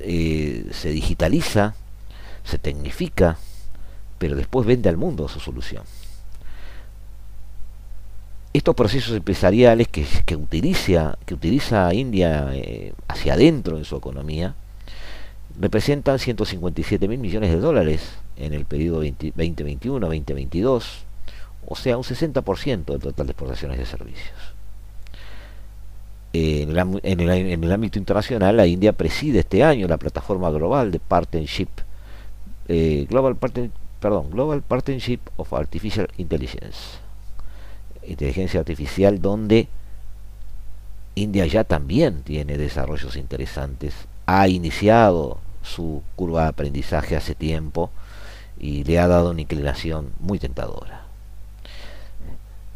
eh, 0.00 0.66
se 0.70 0.88
digitaliza, 0.90 1.74
se 2.44 2.58
tecnifica, 2.58 3.38
pero 4.24 4.36
después 4.36 4.66
vende 4.66 4.88
al 4.88 4.96
mundo 4.96 5.28
su 5.28 5.38
solución. 5.38 5.82
Estos 8.54 8.74
procesos 8.74 9.14
empresariales 9.14 9.86
que, 9.86 10.06
utiliza, 10.34 11.18
que 11.26 11.34
utiliza 11.34 11.92
India 11.92 12.48
eh, 12.54 12.94
hacia 13.06 13.34
adentro 13.34 13.76
en 13.76 13.84
su 13.84 13.96
economía 13.96 14.54
representan 15.60 16.18
157 16.18 17.06
mil 17.06 17.18
millones 17.18 17.50
de 17.50 17.58
dólares 17.60 18.14
en 18.38 18.54
el 18.54 18.64
periodo 18.64 19.04
2021-2022, 19.04 20.84
o 21.66 21.76
sea, 21.76 21.98
un 21.98 22.04
60% 22.04 22.84
del 22.86 23.00
total 23.00 23.26
de 23.26 23.32
exportaciones 23.32 23.76
de 23.76 23.84
servicios. 23.84 24.54
En 26.32 26.70
el, 26.70 27.72
ámbito 27.72 27.98
internacional, 27.98 28.56
la 28.56 28.66
India 28.66 28.94
preside 28.94 29.40
este 29.40 29.62
año 29.62 29.86
la 29.86 29.98
plataforma 29.98 30.50
global 30.50 30.90
de 30.90 30.98
Partnership, 30.98 31.68
eh, 32.68 33.06
Global, 33.10 33.36
perdón, 34.04 34.30
global 34.30 34.60
Partnership 34.60 35.20
of 35.38 35.54
Artificial 35.54 36.08
Intelligence, 36.18 36.98
inteligencia 38.06 38.60
artificial, 38.60 39.22
donde 39.22 39.66
India 41.14 41.46
ya 41.46 41.64
también 41.64 42.20
tiene 42.22 42.58
desarrollos 42.58 43.16
interesantes, 43.16 43.94
ha 44.26 44.46
iniciado 44.46 45.38
su 45.62 46.02
curva 46.16 46.42
de 46.42 46.48
aprendizaje 46.48 47.16
hace 47.16 47.34
tiempo 47.34 47.90
y 48.60 48.84
le 48.84 48.98
ha 48.98 49.08
dado 49.08 49.30
una 49.30 49.40
inclinación 49.40 50.12
muy 50.20 50.38
tentadora. 50.38 51.06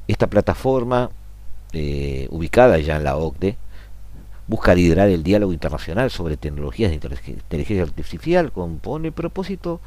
Esta 0.06 0.28
plataforma, 0.28 1.10
eh, 1.74 2.26
ubicada 2.30 2.78
ya 2.78 2.96
en 2.96 3.04
la 3.04 3.18
OCDE, 3.18 3.58
busca 4.46 4.74
liderar 4.74 5.10
el 5.10 5.22
diálogo 5.22 5.52
internacional 5.52 6.10
sobre 6.10 6.38
tecnologías 6.38 6.88
de 6.90 6.94
inteligencia 6.94 7.82
artificial, 7.82 8.50
compone 8.50 9.12
propósito 9.12 9.82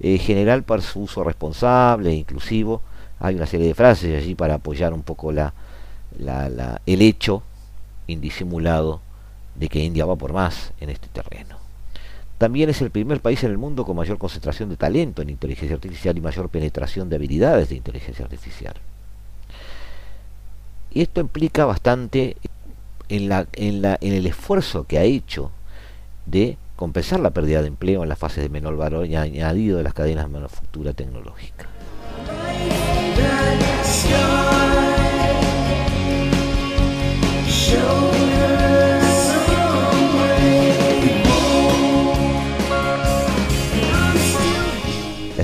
eh, 0.00 0.18
general 0.18 0.62
para 0.62 0.82
su 0.82 1.00
uso 1.00 1.24
responsable 1.24 2.10
e 2.10 2.14
inclusivo. 2.14 2.82
Hay 3.18 3.34
una 3.34 3.46
serie 3.46 3.66
de 3.66 3.74
frases 3.74 4.22
allí 4.22 4.34
para 4.34 4.54
apoyar 4.54 4.92
un 4.92 5.02
poco 5.02 5.32
la, 5.32 5.52
el 6.86 7.02
hecho 7.02 7.42
indisimulado 8.06 9.00
de 9.54 9.68
que 9.68 9.82
India 9.82 10.04
va 10.04 10.16
por 10.16 10.32
más 10.32 10.72
en 10.80 10.90
este 10.90 11.08
terreno. 11.08 11.56
También 12.38 12.68
es 12.68 12.82
el 12.82 12.90
primer 12.90 13.20
país 13.20 13.42
en 13.44 13.50
el 13.50 13.58
mundo 13.58 13.86
con 13.86 13.96
mayor 13.96 14.18
concentración 14.18 14.68
de 14.68 14.76
talento 14.76 15.22
en 15.22 15.30
inteligencia 15.30 15.74
artificial 15.74 16.16
y 16.18 16.20
mayor 16.20 16.50
penetración 16.50 17.08
de 17.08 17.16
habilidades 17.16 17.70
de 17.70 17.76
inteligencia 17.76 18.26
artificial. 18.26 18.74
Y 20.90 21.00
esto 21.00 21.20
implica 21.20 21.64
bastante 21.64 22.36
en, 23.08 23.28
la, 23.28 23.46
en, 23.54 23.80
la, 23.80 23.98
en 24.00 24.12
el 24.12 24.26
esfuerzo 24.26 24.84
que 24.84 24.98
ha 24.98 25.04
hecho 25.04 25.50
de 26.26 26.58
compensar 26.76 27.20
la 27.20 27.30
pérdida 27.30 27.62
de 27.62 27.68
empleo 27.68 28.02
en 28.02 28.08
las 28.08 28.18
fases 28.18 28.42
de 28.42 28.48
menor 28.48 28.76
valor 28.76 29.06
y 29.06 29.16
añadido 29.16 29.78
de 29.78 29.82
las 29.82 29.94
cadenas 29.94 30.26
de 30.26 30.30
manufactura 30.30 30.92
tecnológica. 30.92 31.66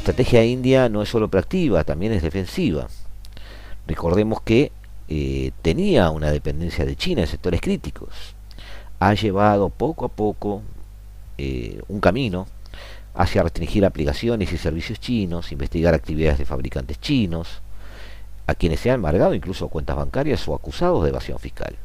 estrategia 0.03 0.45
india 0.45 0.89
no 0.89 1.01
es 1.03 1.09
solo 1.09 1.29
proactiva, 1.29 1.85
también 1.85 2.13
es 2.13 2.23
defensiva. 2.23 2.89
Recordemos 3.87 4.43
que 4.43 4.73
eh, 5.09 5.53
tenía 5.63 6.11
una 6.11 6.33
dependencia 6.33 6.85
de 6.85 6.97
China 6.97 7.21
en 7.21 7.29
sectores 7.29 7.61
críticos. 7.61 8.35
Ha 8.99 9.15
llevado 9.15 9.69
poco 9.71 10.05
a 10.05 10.09
poco 10.09 10.63
eh, 11.45 11.83
un 11.89 11.99
camino 11.99 12.47
hacia 13.15 13.43
restringir 13.43 13.85
aplicaciones 13.85 14.53
y 14.53 14.59
servicios 14.59 15.01
chinos, 15.01 15.51
investigar 15.51 15.93
actividades 15.93 16.39
de 16.39 16.45
fabricantes 16.45 17.01
chinos, 17.01 17.63
a 18.47 18.55
quienes 18.55 18.79
se 18.79 18.91
han 18.91 18.97
embargado 18.97 19.35
incluso 19.35 19.67
cuentas 19.67 19.97
bancarias 19.97 20.47
o 20.47 20.55
acusados 20.55 21.03
de 21.03 21.09
evasión 21.09 21.41
fiscal. 21.41 21.77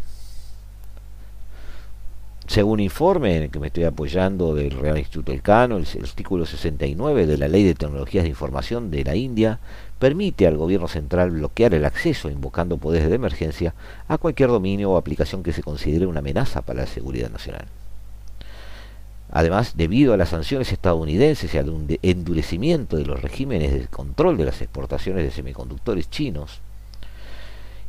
Según 2.46 2.80
informe 2.80 3.36
en 3.36 3.44
el 3.44 3.50
que 3.50 3.60
me 3.60 3.68
estoy 3.68 3.86
apoyando 3.86 4.54
del 4.54 4.72
Real 4.72 5.00
Instituto 5.00 5.32
Elcano, 5.32 5.78
el, 5.78 5.88
el 5.96 6.06
artículo 6.06 6.46
69 6.46 7.26
de 7.26 7.38
la 7.40 7.48
Ley 7.48 7.64
de 7.64 7.74
Tecnologías 7.74 8.24
de 8.24 8.30
Información 8.30 8.92
de 8.92 9.04
la 9.04 9.16
India 9.16 9.60
permite 9.98 10.46
al 10.46 10.56
gobierno 10.56 10.88
central 10.88 11.32
bloquear 11.32 11.74
el 11.74 11.84
acceso, 11.84 12.30
invocando 12.30 12.78
poderes 12.78 13.10
de 13.10 13.16
emergencia, 13.16 13.74
a 14.08 14.20
cualquier 14.20 14.50
dominio 14.50 14.92
o 14.92 14.98
aplicación 14.98 15.42
que 15.42 15.52
se 15.52 15.64
considere 15.64 16.06
una 16.06 16.20
amenaza 16.20 16.62
para 16.62 16.82
la 16.82 16.88
seguridad 16.88 17.32
nacional. 17.32 17.66
Además, 19.32 19.74
debido 19.76 20.14
a 20.14 20.18
las 20.18 20.30
sanciones 20.30 20.72
estadounidenses 20.72 21.54
y 21.54 21.58
al 21.58 22.00
endurecimiento 22.02 22.96
de 22.98 23.06
los 23.06 23.22
regímenes 23.22 23.74
de 23.74 23.88
control 23.88 24.38
de 24.38 24.46
las 24.46 24.62
exportaciones 24.62 25.24
de 25.24 25.32
semiconductores 25.32 26.10
chinos 26.10 26.60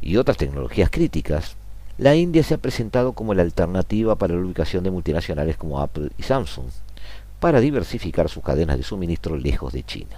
y 0.01 0.17
otras 0.17 0.37
tecnologías 0.37 0.91
críticas, 0.91 1.57
la 1.97 2.15
India 2.15 2.43
se 2.43 2.55
ha 2.55 2.59
presentado 2.59 3.13
como 3.13 3.35
la 3.35 3.43
alternativa 3.43 4.17
para 4.17 4.35
la 4.35 4.41
ubicación 4.41 4.85
de 4.85 4.91
multinacionales 4.91 5.57
como 5.57 5.81
Apple 5.81 6.11
y 6.19 6.23
Samsung, 6.23 6.67
para 7.41 7.61
diversificar 7.61 8.29
sus 8.29 8.43
cadenas 8.43 8.77
de 8.77 8.85
suministro 8.85 9.37
lejos 9.37 9.73
de 9.73 9.85
China. 9.85 10.17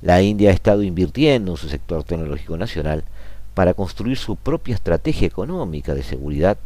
La 0.00 0.22
India 0.22 0.50
ha 0.50 0.52
estado 0.52 0.82
invirtiendo 0.82 1.52
en 1.52 1.56
su 1.56 1.68
sector 1.68 2.04
tecnológico 2.04 2.56
nacional 2.56 3.04
para 3.54 3.74
construir 3.74 4.16
su 4.16 4.36
propia 4.36 4.74
estrategia 4.74 5.26
económica 5.26 5.94
de 5.94 6.02
seguridad 6.02 6.56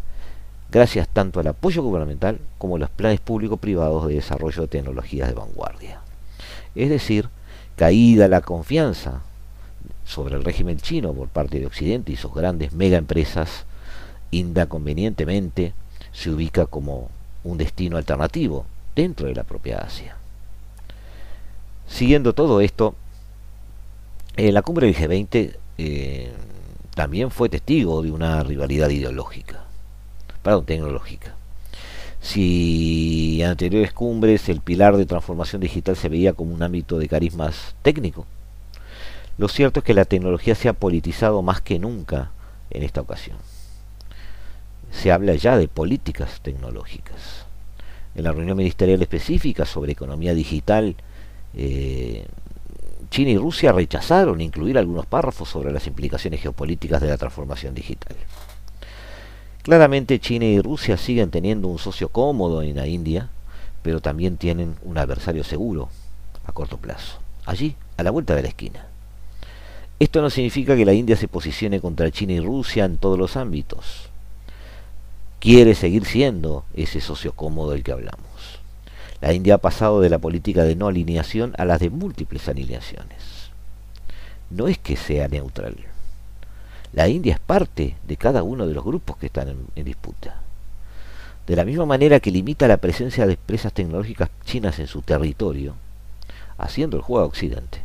gracias 0.77 1.09
tanto 1.09 1.41
al 1.41 1.47
apoyo 1.47 1.83
gubernamental 1.83 2.39
como 2.59 2.77
a 2.77 2.79
los 2.79 2.91
planes 2.91 3.19
público-privados 3.21 4.09
de 4.09 4.17
desarrollo 4.17 4.61
de 4.61 4.69
tecnologías 4.69 5.27
de 5.27 5.35
vanguardia. 5.35 6.01
Es 6.75 6.91
decir, 6.91 7.31
caída 7.77 8.29
la 8.29 8.43
confianza 8.43 9.23
sobre 10.05 10.37
el 10.37 10.45
régimen 10.45 10.77
chino 10.77 11.15
por 11.15 11.29
parte 11.29 11.59
de 11.59 11.65
Occidente 11.65 12.13
y 12.13 12.17
sus 12.17 12.35
grandes 12.35 12.75
mega 12.75 12.99
empresas 12.99 13.65
India 14.31 14.67
convenientemente 14.67 15.73
se 16.13 16.29
ubica 16.29 16.67
como 16.67 17.09
un 17.43 17.57
destino 17.57 17.97
alternativo 17.97 18.67
dentro 18.95 19.29
de 19.29 19.35
la 19.35 19.45
propia 19.45 19.79
Asia. 19.79 20.19
Siguiendo 21.89 22.35
todo 22.35 22.61
esto, 22.61 22.95
la 24.37 24.61
cumbre 24.61 24.89
del 24.89 24.97
G20 24.97 25.57
eh, 25.79 26.33
también 26.95 27.31
fue 27.31 27.49
testigo 27.49 28.03
de 28.03 28.13
una 28.13 28.43
rivalidad 28.43 28.91
ideológica, 28.91 29.66
perdón, 30.47 30.65
tecnológica. 30.65 31.35
Si 32.21 33.43
en 33.43 33.49
anteriores 33.49 33.93
cumbres 33.93 34.49
el 34.49 34.61
pilar 34.61 34.97
de 34.97 35.07
transformación 35.07 35.61
digital 35.61 35.97
se 35.97 36.09
veía 36.09 36.33
como 36.33 36.55
un 36.55 36.63
ámbito 36.63 36.99
de 36.99 37.09
carismas 37.09 37.75
técnico, 37.83 38.27
lo 39.39 39.49
cierto 39.49 39.81
es 39.81 39.85
que 39.85 39.95
la 39.95 40.05
tecnología 40.05 40.55
se 40.55 40.69
ha 40.69 40.73
politizado 40.73 41.43
más 41.43 41.61
que 41.61 41.79
nunca 41.79 42.31
en 42.71 42.83
esta 42.83 43.01
ocasión 43.01 43.37
se 44.97 45.13
habla 45.13 45.35
ya 45.35 45.57
de 45.57 45.69
políticas 45.69 46.41
tecnológicas. 46.41 47.45
En 48.15 48.25
la 48.25 48.33
reunión 48.33 48.57
ministerial 48.57 49.03
específica 49.03 49.67
sobre 49.67 49.93
economía 49.93 50.35
digital, 50.35 50.97
eh, 51.55 52.27
China 53.11 53.31
y 53.31 53.37
Rusia 53.37 53.73
rechazaron 53.73 54.41
incluir 54.41 54.79
algunos 54.79 55.07
párrafos 55.07 55.49
sobre 55.49 55.73
las 55.73 55.87
implicaciones 55.87 56.41
geopolíticas 56.41 57.01
de 57.03 57.09
la 57.09 57.19
transformación 57.19 57.75
digital. 57.75 58.17
Claramente 59.67 60.21
China 60.21 60.45
y 60.45 60.61
Rusia 60.61 60.97
siguen 60.97 61.33
teniendo 61.33 61.67
un 61.67 61.81
socio 61.81 62.09
cómodo 62.09 62.63
en 62.63 62.77
la 62.77 62.87
India, 62.87 63.31
pero 63.83 64.01
también 64.01 64.37
tienen 64.37 64.77
un 64.85 64.97
adversario 64.97 65.43
seguro 65.43 65.89
a 66.45 66.53
corto 66.53 66.77
plazo, 66.77 67.19
allí, 67.47 67.75
a 67.97 68.05
la 68.05 68.13
vuelta 68.13 68.37
de 68.37 68.43
la 68.43 68.49
esquina. 68.49 68.87
Esto 69.99 70.23
no 70.23 70.31
significa 70.31 70.77
que 70.77 70.85
la 70.85 70.93
India 70.93 71.17
se 71.17 71.27
posicione 71.27 71.81
contra 71.81 72.13
China 72.13 72.35
y 72.35 72.39
Rusia 72.39 72.85
en 72.85 72.97
todos 72.97 73.19
los 73.19 73.37
ámbitos. 73.37 74.09
Quiere 75.41 75.75
seguir 75.75 76.05
siendo 76.05 76.65
ese 76.75 77.01
socio 77.01 77.33
cómodo 77.33 77.73
del 77.73 77.83
que 77.83 77.91
hablamos. 77.91 78.61
La 79.21 79.33
India 79.33 79.57
ha 79.57 79.59
pasado 79.59 80.01
de 80.01 80.11
la 80.11 80.21
política 80.21 80.63
de 80.63 80.77
no 80.77 80.87
alineación 80.87 81.55
a 81.59 81.65
la 81.65 81.77
de 81.79 81.91
múltiples 81.91 82.49
alineaciones. 82.49 83.51
No 84.49 84.69
es 84.69 84.79
que 84.79 84.95
sea 84.95 85.27
neutral. 85.27 85.75
La 86.97 87.09
India 87.09 87.35
es 87.35 87.41
parte 87.41 87.95
de 88.09 88.17
cada 88.17 88.43
uno 88.43 88.67
de 88.67 88.73
los 88.73 88.83
grupos 88.83 89.19
que 89.19 89.27
están 89.27 89.69
en, 89.75 89.85
disputa. 89.85 90.41
De 91.47 91.55
la 91.55 91.67
misma 91.67 91.85
manera 91.85 92.21
que 92.21 92.31
limita 92.31 92.67
la 92.67 92.79
presencia 92.79 93.27
de 93.27 93.35
empresas 93.35 93.75
tecnológicas 93.75 94.31
chinas 94.47 94.79
en 94.79 94.87
su 94.87 95.03
territorio, 95.03 95.75
haciendo 96.57 96.97
el 96.97 97.03
juego 97.03 97.23
a 97.23 97.27
Occidente. 97.27 97.81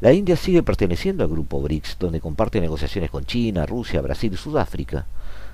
La 0.00 0.14
India 0.14 0.34
sigue 0.34 0.62
perteneciendo 0.62 1.24
al 1.24 1.28
grupo 1.28 1.60
BRICS, 1.60 1.98
donde 1.98 2.22
comparte 2.22 2.58
negociaciones 2.58 3.10
con 3.10 3.26
China, 3.26 3.66
Rusia, 3.66 4.00
Brasil 4.00 4.32
y 4.32 4.38
Sudáfrica, 4.38 5.04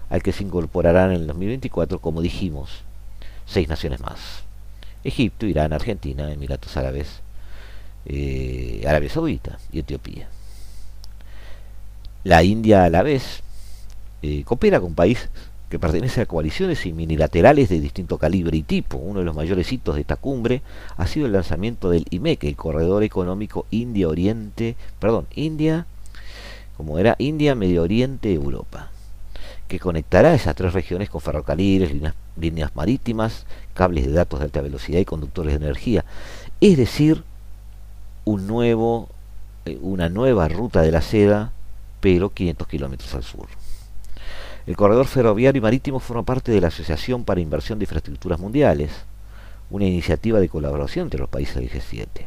al 0.09 0.23
que 0.23 0.31
se 0.31 0.45
incorporarán 0.45 1.11
en 1.11 1.23
el 1.23 1.27
2024, 1.27 1.99
como 1.99 2.23
dijimos, 2.23 2.85
seis 3.45 3.67
naciones 3.69 3.99
más. 4.03 4.45
Egipto, 5.03 5.47
Irán, 5.47 5.73
Argentina, 5.73 6.31
Emiratos 6.31 6.77
Árabes, 6.77 7.23
eh, 8.07 8.85
Arabia 8.87 9.11
Saudita 9.11 9.59
y 9.73 9.81
Etiopía. 9.81 10.29
La 12.25 12.43
India 12.43 12.85
a 12.85 12.91
la 12.91 13.03
vez 13.03 13.43
eh, 14.23 14.43
coopera 14.45 14.81
con 14.81 14.95
países 14.95 15.29
que 15.69 15.79
pertenecen 15.79 16.23
a 16.23 16.27
coaliciones 16.27 16.87
y 16.87 16.93
minilaterales 16.93 17.69
de 17.69 17.81
distinto 17.81 18.17
calibre 18.17 18.57
y 18.57 18.63
tipo. 18.63 18.97
Uno 18.97 19.19
de 19.19 19.27
los 19.27 19.35
mayores 19.35 19.71
hitos 19.73 19.97
de 19.97 20.03
esta 20.03 20.17
cumbre 20.17 20.63
ha 20.97 21.07
sido 21.07 21.27
el 21.27 21.33
lanzamiento 21.33 21.91
del 21.91 22.07
IMEC, 22.11 22.45
el 22.45 22.57
Corredor 22.57 23.03
Económico 23.03 23.67
India 23.71 24.09
Oriente, 24.09 24.77
perdón, 25.01 25.27
India, 25.35 25.87
como 26.77 26.99
era 26.99 27.17
India, 27.19 27.55
Medio 27.55 27.83
Oriente, 27.83 28.33
Europa, 28.33 28.91
que 29.69 29.79
conectará 29.79 30.35
esas 30.35 30.55
tres 30.55 30.73
regiones 30.73 31.11
con 31.11 31.21
ferrocarriles, 31.21 31.93
líneas, 31.93 32.15
líneas 32.41 32.75
marítimas, 32.75 33.45
cables 33.75 34.07
de 34.07 34.13
datos 34.13 34.39
de 34.39 34.47
alta 34.47 34.61
velocidad 34.61 35.01
y 35.01 35.05
conductores 35.05 35.59
de 35.59 35.67
energía. 35.67 36.05
Es 36.61 36.77
decir, 36.77 37.25
un 38.25 38.47
nuevo, 38.47 39.09
eh, 39.67 39.79
una 39.83 40.09
nueva 40.09 40.49
ruta 40.49 40.83
de 40.83 40.93
la 40.93 41.03
seda, 41.03 41.53
pero 42.05 42.29
500 42.29 42.69
kilómetros 42.69 43.15
al 43.15 43.23
sur. 43.23 43.47
El 44.67 44.77
corredor 44.77 45.07
ferroviario 45.07 45.59
y 45.59 45.63
marítimo 45.63 46.01
forma 46.01 46.23
parte 46.23 46.53
de 46.53 46.61
la 46.61 46.69
Asociación 46.69 47.25
para 47.25 47.41
Inversión 47.41 47.79
de 47.79 47.85
Infraestructuras 47.85 48.39
Mundiales, 48.39 48.91
una 49.71 49.87
iniciativa 49.87 50.39
de 50.39 50.51
colaboración 50.51 51.07
entre 51.07 51.21
los 51.21 51.31
países 51.31 51.55
del 51.55 51.71
G7. 51.71 52.27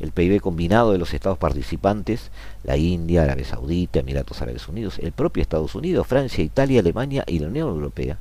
El 0.00 0.10
PIB 0.10 0.40
combinado 0.40 0.90
de 0.90 0.98
los 0.98 1.14
estados 1.14 1.38
participantes, 1.38 2.32
la 2.64 2.76
India, 2.76 3.22
Arabia 3.22 3.44
Saudita, 3.44 4.00
Emiratos 4.00 4.42
Árabes 4.42 4.66
Unidos, 4.66 4.98
el 4.98 5.12
propio 5.12 5.42
Estados 5.42 5.76
Unidos, 5.76 6.04
Francia, 6.04 6.42
Italia, 6.42 6.80
Alemania 6.80 7.22
y 7.28 7.38
la 7.38 7.46
Unión 7.46 7.68
Europea, 7.68 8.18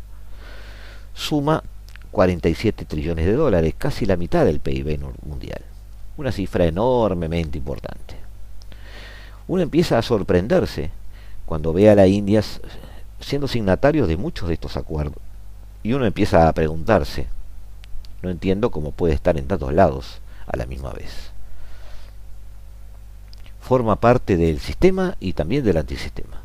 suma 1.15 1.63
47 2.11 2.85
trillones 2.85 3.25
de 3.25 3.33
dólares, 3.33 3.73
casi 3.75 4.05
la 4.05 4.15
mitad 4.15 4.45
del 4.45 4.59
PIB 4.59 4.99
mundial. 5.25 5.63
Una 6.17 6.31
cifra 6.31 6.65
enormemente 6.65 7.57
importante. 7.57 8.16
Uno 9.47 9.61
empieza 9.61 9.97
a 9.97 10.01
sorprenderse 10.01 10.91
cuando 11.45 11.73
ve 11.73 11.89
a 11.89 11.95
la 11.95 12.07
India 12.07 12.41
siendo 13.19 13.47
signatarios 13.47 14.07
de 14.07 14.17
muchos 14.17 14.47
de 14.47 14.55
estos 14.55 14.77
acuerdos. 14.77 15.21
Y 15.83 15.93
uno 15.93 16.05
empieza 16.05 16.47
a 16.47 16.53
preguntarse, 16.53 17.27
no 18.21 18.29
entiendo 18.29 18.71
cómo 18.71 18.91
puede 18.91 19.13
estar 19.13 19.37
en 19.37 19.47
tantos 19.47 19.73
lados 19.73 20.19
a 20.45 20.57
la 20.57 20.65
misma 20.65 20.91
vez. 20.91 21.31
Forma 23.61 23.97
parte 23.97 24.37
del 24.37 24.59
sistema 24.59 25.15
y 25.19 25.33
también 25.33 25.63
del 25.63 25.77
antisistema. 25.77 26.41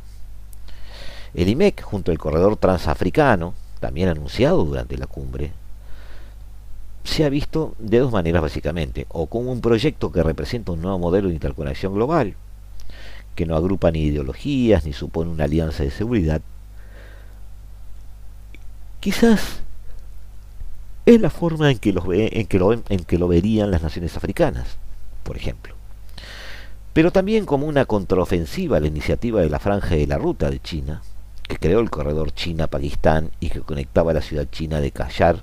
El 1.35 1.49
IMEC, 1.49 1.83
junto 1.83 2.11
al 2.11 2.19
corredor 2.19 2.57
transafricano, 2.57 3.55
también 3.81 4.09
anunciado 4.09 4.65
durante 4.65 4.97
la 4.97 5.07
cumbre, 5.07 5.53
se 7.05 7.25
ha 7.25 7.29
visto 7.29 7.75
de 7.79 7.99
dos 7.99 8.13
maneras 8.13 8.43
básicamente, 8.43 9.07
o 9.09 9.27
como 9.27 9.51
un 9.51 9.61
proyecto 9.61 10.13
que 10.13 10.23
representa 10.23 10.73
un 10.73 10.83
nuevo 10.83 10.99
modelo 10.99 11.29
de 11.29 11.35
interconexión 11.35 11.95
global, 11.95 12.37
que 13.35 13.47
no 13.47 13.57
agrupa 13.57 13.91
ni 13.91 14.03
ideologías 14.03 14.85
ni 14.85 14.93
supone 14.93 15.31
una 15.31 15.45
alianza 15.45 15.83
de 15.83 15.91
seguridad, 15.91 16.43
Quizás 19.03 19.63
es 21.07 21.21
la 21.21 21.29
forma 21.29 21.73
en 21.73 21.79
que, 21.81 21.93
los 21.93 22.05
en, 22.09 22.47
que 22.47 22.61
lo, 22.61 22.73
en 22.73 23.05
que 23.05 23.19
lo 23.19 23.27
verían 23.27 23.73
las 23.73 23.83
naciones 23.83 24.17
africanas, 24.17 24.77
por 25.25 25.37
ejemplo. 25.37 25.75
Pero 26.93 27.11
también 27.11 27.45
como 27.45 27.67
una 27.67 27.85
contraofensiva 27.85 28.77
a 28.77 28.81
la 28.81 28.87
iniciativa 28.87 29.41
de 29.41 29.51
la 29.51 29.59
Franja 29.59 29.97
de 29.97 30.07
la 30.07 30.19
Ruta 30.19 30.51
de 30.51 30.61
China, 30.61 31.03
que 31.49 31.57
creó 31.57 31.81
el 31.81 31.91
corredor 31.91 32.33
China-Pakistán 32.33 33.33
y 33.41 33.49
que 33.49 33.63
conectaba 33.63 34.13
la 34.13 34.23
ciudad 34.23 34.47
china 34.49 34.81
de 34.81 34.93
Kashar 34.93 35.43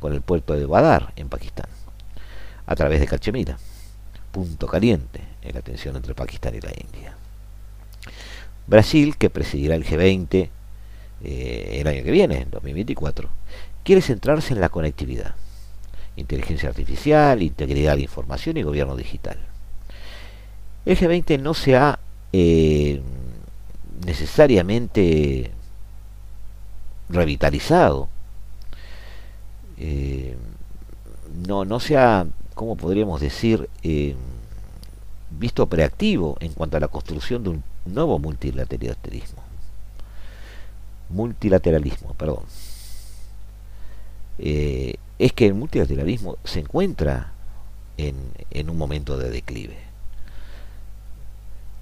con 0.00 0.12
el 0.12 0.20
puerto 0.20 0.54
de 0.54 0.66
Badar 0.66 1.12
en 1.14 1.28
Pakistán, 1.28 1.68
a 2.66 2.74
través 2.74 2.98
de 2.98 3.06
Cachemira, 3.06 3.56
punto 4.32 4.66
caliente 4.66 5.20
en 5.42 5.54
la 5.54 5.62
tensión 5.62 5.94
entre 5.94 6.16
Pakistán 6.16 6.56
y 6.56 6.60
la 6.60 6.72
India. 6.72 7.15
Brasil, 8.66 9.16
que 9.16 9.30
presidirá 9.30 9.74
el 9.76 9.84
G20 9.84 10.50
eh, 11.22 11.78
el 11.80 11.86
año 11.86 12.02
que 12.02 12.10
viene, 12.10 12.42
en 12.42 12.50
2024, 12.50 13.28
quiere 13.84 14.02
centrarse 14.02 14.52
en 14.52 14.60
la 14.60 14.68
conectividad, 14.68 15.34
inteligencia 16.16 16.68
artificial, 16.68 17.42
integridad 17.42 17.96
de 17.96 18.02
información 18.02 18.56
y 18.56 18.62
gobierno 18.62 18.96
digital. 18.96 19.38
El 20.84 20.96
G20 20.96 21.40
no 21.40 21.54
se 21.54 21.76
ha 21.76 21.98
eh, 22.32 23.00
necesariamente 24.04 25.50
revitalizado, 27.08 28.08
eh, 29.78 30.36
no, 31.46 31.64
no 31.64 31.80
se 31.80 31.96
ha, 31.96 32.26
¿cómo 32.54 32.76
podríamos 32.76 33.20
decir?, 33.20 33.68
visto 35.28 35.66
preactivo 35.66 36.36
en 36.40 36.52
cuanto 36.52 36.76
a 36.76 36.80
la 36.80 36.88
construcción 36.88 37.42
de 37.42 37.50
un 37.50 37.62
nuevo 37.94 38.18
multilateralismo 38.18 39.46
multilateralismo, 41.08 42.14
perdón, 42.14 42.44
eh, 44.38 44.96
es 45.18 45.32
que 45.32 45.46
el 45.46 45.54
multilateralismo 45.54 46.36
se 46.44 46.60
encuentra 46.60 47.32
en, 47.96 48.16
en 48.50 48.70
un 48.70 48.76
momento 48.76 49.16
de 49.16 49.30
declive. 49.30 49.78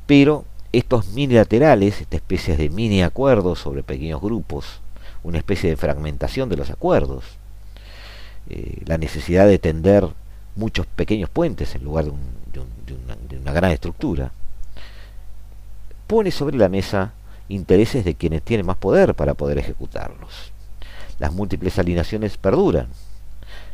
Pero 0.07 0.45
estos 0.73 1.09
minilaterales, 1.09 2.01
esta 2.01 2.17
especie 2.17 2.57
de 2.57 2.69
mini 2.69 3.03
acuerdos 3.03 3.61
sobre 3.61 3.83
pequeños 3.83 4.21
grupos, 4.21 4.81
una 5.23 5.38
especie 5.38 5.71
de 5.71 5.77
fragmentación 5.77 6.49
de 6.49 6.57
los 6.57 6.71
acuerdos, 6.71 7.25
eh, 8.51 8.83
la 8.85 8.99
necesidad 8.99 9.47
de 9.47 9.59
tender 9.59 10.07
muchos 10.57 10.87
pequeños 10.87 11.31
puentes 11.31 11.75
en 11.75 11.85
lugar 11.85 12.05
de, 12.05 12.12
de 13.29 13.38
una 13.38 13.53
gran 13.53 13.73
estructura, 13.73 14.33
pone 16.07 16.31
sobre 16.31 16.57
la 16.57 16.69
mesa 16.69 17.12
intereses 17.49 18.05
de 18.05 18.14
quienes 18.14 18.43
tienen 18.43 18.67
más 18.67 18.77
poder 18.77 19.14
para 19.14 19.35
poder 19.35 19.59
ejecutarlos. 19.59 20.53
Las 21.19 21.33
múltiples 21.33 21.79
alineaciones 21.79 22.37
perduran. 22.37 22.88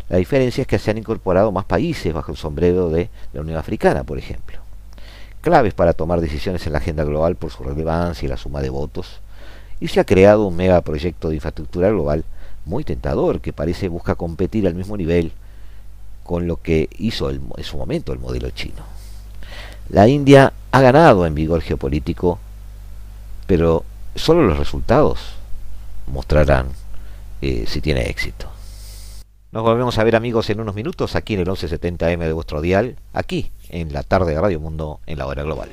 La 0.09 0.17
diferencia 0.17 0.63
es 0.63 0.69
que 0.69 0.79
se 0.79 0.91
han 0.91 0.99
incorporado 0.99 1.53
más 1.53 1.65
países 1.65 2.13
bajo 2.13 2.33
el 2.33 2.37
sombrero 2.37 2.91
de 2.91 3.09
la 3.33 3.41
Unión 3.41 3.59
Africana, 3.59 4.05
por 4.05 4.19
ejemplo. 4.19 4.59
Claves 5.41 5.73
para 5.73 5.93
tomar 5.93 6.21
decisiones 6.21 6.67
en 6.67 6.73
la 6.73 6.79
agenda 6.79 7.05
global 7.05 7.37
por 7.37 7.51
su 7.51 7.63
relevancia 7.63 8.27
y 8.27 8.29
la 8.29 8.37
suma 8.37 8.61
de 8.61 8.71
votos. 8.71 9.21
Y 9.79 9.89
se 9.89 10.01
ha 10.01 10.05
creado 10.05 10.47
un 10.47 10.57
megaproyecto 10.57 11.29
de 11.29 11.37
infraestructura 11.37 11.89
global 11.89 12.25
muy 12.67 12.85
tentador 12.85 13.41
que 13.41 13.53
parece 13.53 13.89
busca 13.89 14.17
competir 14.17 14.67
al 14.67 14.75
mismo 14.75 14.97
nivel 14.97 15.33
con 16.25 16.47
lo 16.47 16.61
que 16.61 16.91
hizo 16.99 17.31
en 17.31 17.65
su 17.65 17.79
momento 17.79 18.13
el 18.13 18.19
modelo 18.19 18.51
chino. 18.51 19.00
La 19.91 20.07
India 20.07 20.53
ha 20.71 20.81
ganado 20.81 21.27
en 21.27 21.35
vigor 21.35 21.63
geopolítico, 21.63 22.39
pero 23.49 23.85
solo 24.15 24.47
los 24.47 24.57
resultados 24.57 25.19
mostrarán 26.07 26.69
eh, 27.43 27.65
si 27.67 27.81
tiene 27.81 28.09
éxito. 28.09 28.47
Nos 29.51 29.65
volvemos 29.65 29.99
a 29.99 30.05
ver 30.05 30.15
amigos 30.15 30.49
en 30.49 30.61
unos 30.61 30.77
minutos 30.77 31.17
aquí 31.17 31.35
en 31.35 31.41
el 31.41 31.49
1170M 31.49 32.19
de 32.19 32.33
vuestro 32.33 32.61
dial, 32.61 32.99
aquí 33.13 33.51
en 33.69 33.93
la 33.93 34.05
tarde 34.05 34.33
de 34.33 34.41
Radio 34.41 34.61
Mundo 34.61 35.01
en 35.07 35.19
la 35.19 35.27
hora 35.27 35.43
global. 35.43 35.71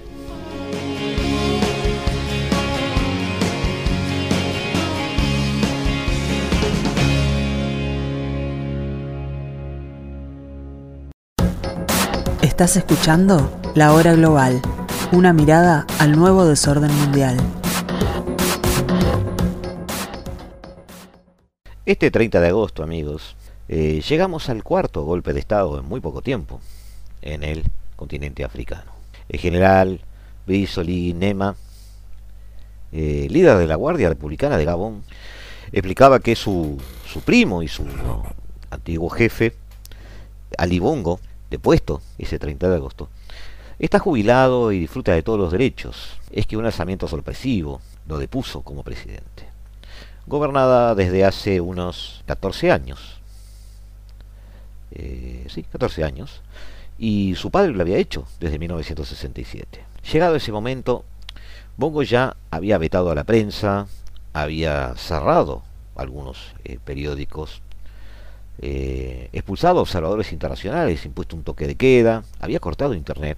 ¿Estás 12.41 12.78
escuchando? 12.78 13.66
La 13.78 13.93
Hora 13.93 14.15
Global, 14.15 14.59
una 15.11 15.34
mirada 15.34 15.86
al 15.99 16.13
nuevo 16.13 16.47
desorden 16.47 16.91
mundial. 16.95 17.38
Este 21.86 22.09
30 22.09 22.41
de 22.41 22.47
agosto, 22.47 22.82
amigos, 22.82 23.36
eh, 23.69 24.01
llegamos 24.01 24.49
al 24.49 24.63
cuarto 24.63 25.03
golpe 25.03 25.32
de 25.32 25.41
Estado 25.41 25.78
en 25.78 25.86
muy 25.86 25.99
poco 25.99 26.23
tiempo 26.23 26.59
en 27.21 27.43
el 27.43 27.65
continente 27.95 28.43
africano. 28.43 28.93
El 29.30 29.39
general 29.39 30.01
Brice 30.47 30.84
Nema, 31.13 31.55
eh, 32.91 33.28
líder 33.30 33.59
de 33.59 33.67
la 33.67 33.75
Guardia 33.75 34.09
Republicana 34.09 34.57
de 34.57 34.65
Gabón, 34.65 35.03
explicaba 35.71 36.19
que 36.19 36.36
su, 36.36 36.82
su 37.05 37.21
primo 37.21 37.61
y 37.61 37.67
su 37.67 37.86
antiguo 38.71 39.11
jefe, 39.11 39.53
Ali 40.57 40.80
Bongo, 40.80 41.19
depuesto 41.51 42.01
ese 42.17 42.39
30 42.39 42.69
de 42.69 42.75
agosto, 42.78 43.09
está 43.86 43.99
jubilado 43.99 44.71
y 44.71 44.80
disfruta 44.80 45.13
de 45.13 45.23
todos 45.23 45.39
los 45.39 45.51
derechos. 45.51 46.19
Es 46.32 46.47
que 46.47 46.57
un 46.57 46.65
alzamiento 46.65 47.07
sorpresivo 47.07 47.82
lo 48.07 48.17
depuso 48.17 48.61
como 48.61 48.84
presidente. 48.84 49.47
Gobernada 50.25 50.95
desde 50.95 51.25
hace 51.25 51.61
unos 51.61 52.23
14 52.25 52.71
años. 52.71 53.19
Eh, 54.91 55.45
sí, 55.49 55.63
14 55.63 56.03
años. 56.03 56.41
Y 56.97 57.36
su 57.36 57.51
padre 57.51 57.73
lo 57.73 57.82
había 57.82 57.97
hecho 57.97 58.25
desde 58.39 58.59
1967. 58.59 59.86
Llegado 60.11 60.36
ese 60.36 60.51
momento, 60.51 61.05
Bongo 61.75 62.01
ya 62.01 62.36
había 62.49 62.80
vetado 62.80 63.11
a 63.11 63.15
la 63.15 63.23
prensa, 63.23 63.88
había 64.34 64.95
cerrado 64.95 65.61
algunos 65.95 66.53
eh, 66.63 66.80
periódicos 66.84 67.61
eh, 68.59 69.30
expulsado 69.32 69.78
a 69.78 69.82
observadores 69.84 70.34
internacionales, 70.34 71.05
impuesto 71.05 71.36
un 71.36 71.43
toque 71.43 71.67
de 71.67 71.75
queda, 71.75 72.23
había 72.39 72.59
cortado 72.59 72.95
internet 72.95 73.38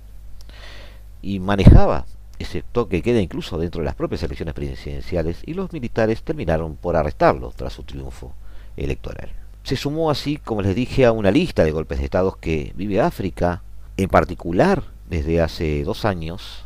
y 1.22 1.40
manejaba 1.40 2.06
ese 2.38 2.64
toque 2.64 3.02
queda 3.02 3.20
incluso 3.20 3.58
dentro 3.58 3.82
de 3.82 3.86
las 3.86 3.96
propias 3.96 4.24
elecciones 4.24 4.54
presidenciales 4.54 5.42
y 5.46 5.54
los 5.54 5.74
militares 5.74 6.24
terminaron 6.24 6.76
por 6.76 6.96
arrestarlo 6.96 7.52
tras 7.56 7.74
su 7.74 7.84
triunfo 7.84 8.34
electoral. 8.78 9.30
Se 9.64 9.76
sumó 9.76 10.10
así, 10.10 10.38
como 10.38 10.62
les 10.62 10.74
dije, 10.74 11.06
a 11.06 11.12
una 11.12 11.32
lista 11.32 11.64
de 11.64 11.72
golpes 11.72 12.00
de 12.00 12.06
estados 12.06 12.38
que 12.38 12.72
vive 12.76 13.02
África, 13.02 13.62
en 13.98 14.08
particular 14.08 14.84
desde 15.10 15.42
hace 15.42 15.84
dos 15.84 16.06
años, 16.06 16.66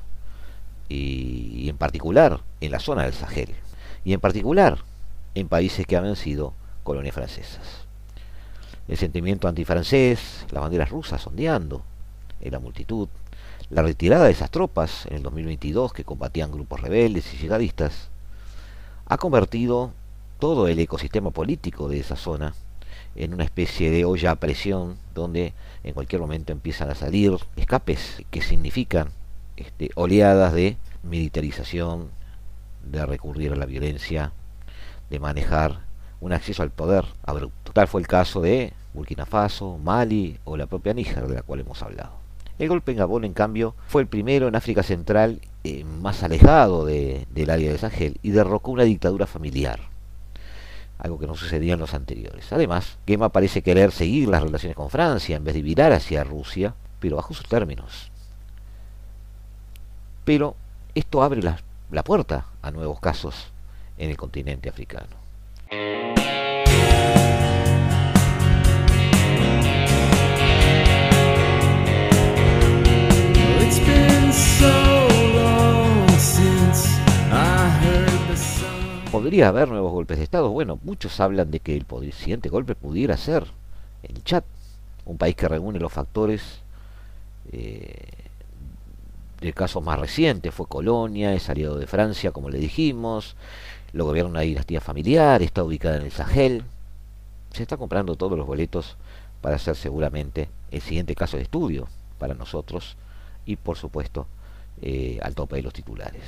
y, 0.89 1.67
en 1.69 1.77
particular 1.77 2.41
en 2.61 2.71
la 2.71 2.79
zona 2.79 3.03
del 3.03 3.13
Sahel, 3.13 3.49
y 4.05 4.13
en 4.13 4.19
particular 4.19 4.77
en 5.33 5.47
países 5.47 5.87
que 5.87 5.97
habían 5.97 6.15
sido 6.15 6.53
colonias 6.83 7.15
francesas 7.15 7.83
el 8.87 8.97
sentimiento 8.97 9.47
antifrancés, 9.47 10.45
las 10.51 10.61
banderas 10.61 10.89
rusas 10.89 11.25
ondeando 11.25 11.83
en 12.41 12.51
la 12.51 12.59
multitud, 12.59 13.07
la 13.69 13.81
retirada 13.81 14.25
de 14.25 14.31
esas 14.31 14.51
tropas 14.51 15.05
en 15.07 15.17
el 15.17 15.23
2022 15.23 15.93
que 15.93 16.03
combatían 16.03 16.51
grupos 16.51 16.81
rebeldes 16.81 17.33
y 17.33 17.37
yihadistas, 17.37 18.09
ha 19.05 19.17
convertido 19.17 19.91
todo 20.39 20.67
el 20.67 20.79
ecosistema 20.79 21.31
político 21.31 21.87
de 21.87 21.99
esa 21.99 22.15
zona 22.15 22.53
en 23.15 23.33
una 23.33 23.43
especie 23.43 23.91
de 23.91 24.05
olla 24.05 24.31
a 24.31 24.35
presión 24.35 24.97
donde 25.13 25.53
en 25.83 25.93
cualquier 25.93 26.21
momento 26.21 26.51
empiezan 26.51 26.89
a 26.89 26.95
salir 26.95 27.37
escapes 27.55 28.23
que 28.31 28.41
significan 28.41 29.09
este, 29.55 29.89
oleadas 29.95 30.53
de 30.53 30.77
militarización, 31.03 32.09
de 32.83 33.05
recurrir 33.05 33.53
a 33.53 33.55
la 33.55 33.65
violencia, 33.65 34.31
de 35.09 35.19
manejar 35.19 35.81
un 36.21 36.33
acceso 36.33 36.63
al 36.63 36.71
poder 36.71 37.05
abrupto. 37.23 37.71
Tal 37.73 37.87
fue 37.87 38.01
el 38.01 38.07
caso 38.07 38.41
de 38.41 38.73
Burkina 38.93 39.25
Faso, 39.25 39.77
Mali 39.77 40.39
o 40.43 40.57
la 40.57 40.65
propia 40.65 40.93
Níger 40.93 41.27
de 41.27 41.35
la 41.35 41.43
cual 41.43 41.59
hemos 41.59 41.81
hablado. 41.81 42.22
El 42.59 42.69
golpe 42.69 42.91
en 42.91 42.99
Gabón, 42.99 43.25
en 43.25 43.33
cambio, 43.33 43.75
fue 43.87 44.01
el 44.01 44.07
primero 44.07 44.47
en 44.47 44.55
África 44.55 44.83
Central 44.83 45.41
eh, 45.63 45.83
más 45.83 46.23
alejado 46.23 46.85
del 46.85 47.49
área 47.49 47.71
de 47.71 47.77
Sahel 47.77 48.19
y 48.21 48.31
derrocó 48.31 48.71
una 48.71 48.83
dictadura 48.83 49.25
familiar, 49.25 49.79
algo 50.99 51.19
que 51.19 51.27
no 51.27 51.35
sucedía 51.35 51.73
en 51.73 51.79
los 51.79 51.93
anteriores. 51.93 52.53
Además, 52.53 52.97
Gema 53.07 53.29
parece 53.29 53.63
querer 53.63 53.91
seguir 53.91 54.29
las 54.29 54.43
relaciones 54.43 54.75
con 54.75 54.89
Francia 54.89 55.35
en 55.35 55.43
vez 55.43 55.55
de 55.55 55.61
virar 55.61 55.91
hacia 55.93 56.23
Rusia, 56.23 56.75
pero 56.99 57.15
bajo 57.15 57.33
sus 57.33 57.47
términos. 57.47 58.11
Pero 60.23 60.55
esto 60.95 61.23
abre 61.23 61.41
la 61.41 62.03
puerta 62.03 62.45
a 62.61 62.71
nuevos 62.71 62.99
casos 62.99 63.51
en 63.97 64.09
el 64.09 64.17
continente 64.17 64.69
africano. 64.69 65.23
¿Podría 79.11 79.49
haber 79.49 79.69
nuevos 79.69 79.91
golpes 79.91 80.17
de 80.17 80.23
Estado? 80.23 80.49
Bueno, 80.49 80.79
muchos 80.83 81.19
hablan 81.19 81.51
de 81.51 81.59
que 81.59 81.75
el 81.75 81.85
siguiente 82.13 82.49
golpe 82.49 82.73
pudiera 82.73 83.15
ser 83.15 83.45
el 84.01 84.23
Chat, 84.23 84.43
un 85.05 85.17
país 85.17 85.35
que 85.35 85.47
reúne 85.47 85.79
los 85.79 85.93
factores 85.93 86.41
eh, 87.51 87.93
del 89.39 89.53
caso 89.53 89.81
más 89.81 89.99
reciente, 89.99 90.51
fue 90.51 90.65
colonia, 90.67 91.33
es 91.33 91.49
aliado 91.49 91.77
de 91.77 91.85
Francia, 91.85 92.31
como 92.31 92.49
le 92.49 92.57
dijimos, 92.57 93.35
lo 93.91 94.05
gobierna 94.05 94.31
una 94.31 94.41
dinastía 94.41 94.81
familiar, 94.81 95.41
está 95.41 95.63
ubicada 95.63 95.97
en 95.97 96.03
el 96.03 96.11
Sahel. 96.11 96.63
Se 97.51 97.61
está 97.61 97.77
comprando 97.77 98.15
todos 98.15 98.37
los 98.37 98.47
boletos 98.47 98.97
para 99.41 99.59
ser 99.59 99.75
seguramente 99.75 100.49
el 100.71 100.81
siguiente 100.81 101.13
caso 101.13 101.37
de 101.37 101.43
estudio 101.43 101.87
para 102.17 102.33
nosotros 102.33 102.97
y 103.45 103.55
por 103.55 103.77
supuesto 103.77 104.27
eh, 104.81 105.19
al 105.21 105.35
tope 105.35 105.57
de 105.57 105.61
los 105.61 105.73
titulares. 105.73 106.21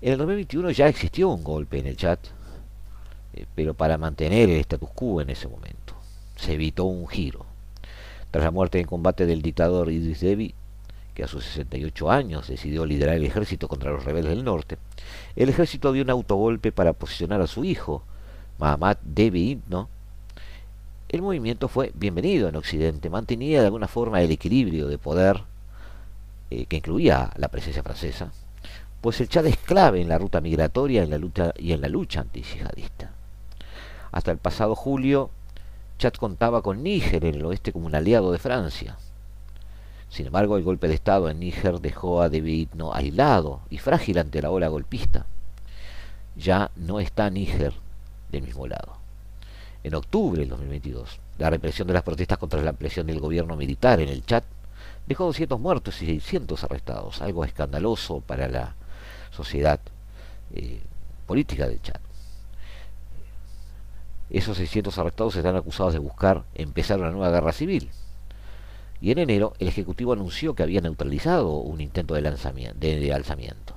En 0.00 0.12
el 0.12 0.18
2021 0.18 0.70
ya 0.72 0.88
existió 0.88 1.28
un 1.28 1.42
golpe 1.42 1.78
en 1.78 1.86
el 1.86 1.96
chat, 1.96 2.20
eh, 3.34 3.46
pero 3.54 3.74
para 3.74 3.98
mantener 3.98 4.50
el 4.50 4.60
status 4.60 4.90
quo 4.94 5.20
en 5.20 5.30
ese 5.30 5.48
momento. 5.48 5.94
Se 6.36 6.52
evitó 6.52 6.84
un 6.84 7.08
giro. 7.08 7.46
Tras 8.30 8.44
la 8.44 8.50
muerte 8.50 8.78
en 8.78 8.86
combate 8.86 9.26
del 9.26 9.42
dictador 9.42 9.90
Idris 9.90 10.20
Deby, 10.20 10.54
que 11.14 11.24
a 11.24 11.28
sus 11.28 11.44
68 11.44 12.10
años 12.10 12.48
decidió 12.48 12.84
liderar 12.84 13.14
el 13.14 13.24
ejército 13.24 13.68
contra 13.68 13.90
los 13.90 14.04
rebeldes 14.04 14.34
del 14.34 14.44
norte, 14.44 14.76
el 15.34 15.48
ejército 15.48 15.92
dio 15.92 16.02
un 16.02 16.10
autogolpe 16.10 16.72
para 16.72 16.92
posicionar 16.92 17.40
a 17.40 17.46
su 17.46 17.64
hijo, 17.64 18.02
Mahamat 18.58 18.98
Deby 19.02 19.60
¿no? 19.68 19.88
El 21.08 21.22
movimiento 21.22 21.68
fue 21.68 21.92
bienvenido 21.94 22.48
en 22.48 22.56
Occidente, 22.56 23.08
mantenía 23.08 23.60
de 23.60 23.66
alguna 23.66 23.86
forma 23.88 24.20
el 24.20 24.30
equilibrio 24.30 24.88
de 24.88 24.98
poder 24.98 25.44
eh, 26.50 26.66
que 26.66 26.76
incluía 26.76 27.30
la 27.36 27.48
presencia 27.48 27.82
francesa, 27.82 28.32
pues 29.00 29.20
el 29.20 29.28
Chad 29.28 29.46
es 29.46 29.56
clave 29.56 30.00
en 30.00 30.08
la 30.08 30.18
ruta 30.18 30.40
migratoria 30.40 31.02
en 31.02 31.10
la 31.10 31.18
lucha, 31.18 31.52
y 31.56 31.72
en 31.72 31.80
la 31.80 31.88
lucha 31.88 32.20
antijihadista. 32.20 33.12
Hasta 34.12 34.30
el 34.30 34.38
pasado 34.38 34.74
julio, 34.74 35.30
Chad 35.98 36.14
contaba 36.14 36.62
con 36.62 36.82
Níger 36.82 37.24
en 37.24 37.34
el 37.36 37.44
oeste 37.44 37.72
como 37.72 37.86
un 37.86 37.94
aliado 37.94 38.32
de 38.32 38.38
Francia. 38.38 38.96
Sin 40.08 40.26
embargo, 40.26 40.56
el 40.56 40.62
golpe 40.62 40.88
de 40.88 40.94
Estado 40.94 41.28
en 41.28 41.40
Níger 41.40 41.80
dejó 41.80 42.22
a 42.22 42.28
David 42.28 42.68
no 42.74 42.94
aislado 42.94 43.60
y 43.70 43.78
frágil 43.78 44.18
ante 44.18 44.40
la 44.40 44.50
ola 44.50 44.68
golpista. 44.68 45.26
Ya 46.36 46.70
no 46.76 47.00
está 47.00 47.28
Níger 47.30 47.74
del 48.30 48.42
mismo 48.42 48.66
lado. 48.66 48.96
En 49.82 49.94
octubre 49.94 50.40
del 50.40 50.48
2022, 50.48 51.20
la 51.38 51.50
represión 51.50 51.86
de 51.86 51.94
las 51.94 52.02
protestas 52.02 52.38
contra 52.38 52.62
la 52.62 52.70
ampliación 52.70 53.06
del 53.06 53.20
gobierno 53.20 53.56
militar 53.56 54.00
en 54.00 54.08
el 54.08 54.24
Chad 54.24 54.42
dejó 55.06 55.24
200 55.26 55.58
muertos 55.60 56.02
y 56.02 56.06
600 56.06 56.64
arrestados, 56.64 57.22
algo 57.22 57.44
escandaloso 57.44 58.20
para 58.20 58.48
la 58.48 58.74
sociedad 59.30 59.80
eh, 60.54 60.80
política 61.26 61.68
del 61.68 61.80
Chad. 61.82 62.00
Esos 64.30 64.56
600 64.56 64.96
arrestados 64.98 65.36
están 65.36 65.56
acusados 65.56 65.92
de 65.92 66.00
buscar 66.00 66.44
empezar 66.54 66.98
una 66.98 67.10
nueva 67.10 67.30
guerra 67.30 67.52
civil. 67.52 67.90
Y 69.00 69.10
en 69.12 69.18
enero 69.18 69.52
el 69.58 69.68
Ejecutivo 69.68 70.12
anunció 70.12 70.54
que 70.54 70.62
había 70.62 70.80
neutralizado 70.80 71.52
un 71.52 71.80
intento 71.80 72.14
de, 72.14 72.22
lanzamiento, 72.22 72.86
alzamiento. 73.14 73.74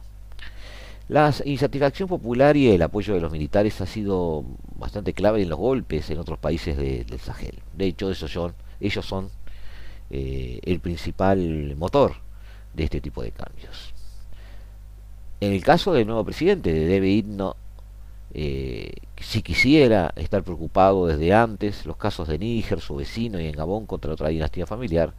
La 1.08 1.34
insatisfacción 1.44 2.08
popular 2.08 2.56
y 2.56 2.70
el 2.70 2.82
apoyo 2.82 3.16
de 3.16 3.20
los 3.20 3.32
militares 3.32 3.82
ha 3.82 3.88
sido 3.88 4.46
bastante 4.76 5.14
clave 5.14 5.42
en 5.42 5.50
los 5.50 5.58
golpes 5.58 6.10
en 6.10 6.20
otros 6.20 6.38
países 6.38 6.78
del 6.78 7.20
Sahel. 7.20 7.60
De 7.76 7.88
hecho, 7.88 8.12
esos 8.12 8.32
son, 8.32 8.54
ellos 8.80 9.06
son 9.06 9.30
eh, 10.10 10.60
el 10.64 10.80
principal 10.80 11.76
motor 11.78 12.16
de 12.74 12.84
este 12.84 13.02
tipo 13.02 13.22
de 13.22 13.32
cambios. 13.32 13.94
En 15.42 15.54
el 15.54 15.64
caso 15.64 15.94
del 15.94 16.08
nuevo 16.08 16.26
presidente, 16.26 16.74
de 16.74 16.86
Debe 16.86 17.24
no 17.24 17.56
eh, 18.34 18.94
si 19.18 19.42
quisiera 19.42 20.14
estar 20.16 20.44
preocupado 20.44 21.08
desde 21.08 21.34
antes, 21.34 21.86
los 21.86 21.98
casos 21.98 22.28
de 22.28 22.38
Níger, 22.38 22.80
su 22.80 22.96
vecino 22.96 23.40
y 23.40 23.48
en 23.48 23.56
Gabón 23.56 23.86
contra 23.86 24.14
otra 24.14 24.30
dinastía 24.30 24.66
familiar, 24.66 25.14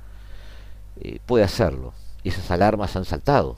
eh, 1.00 1.18
puede 1.26 1.44
hacerlo. 1.44 1.92
Esas 2.24 2.50
alarmas 2.50 2.96
han 2.96 3.04
saltado. 3.04 3.56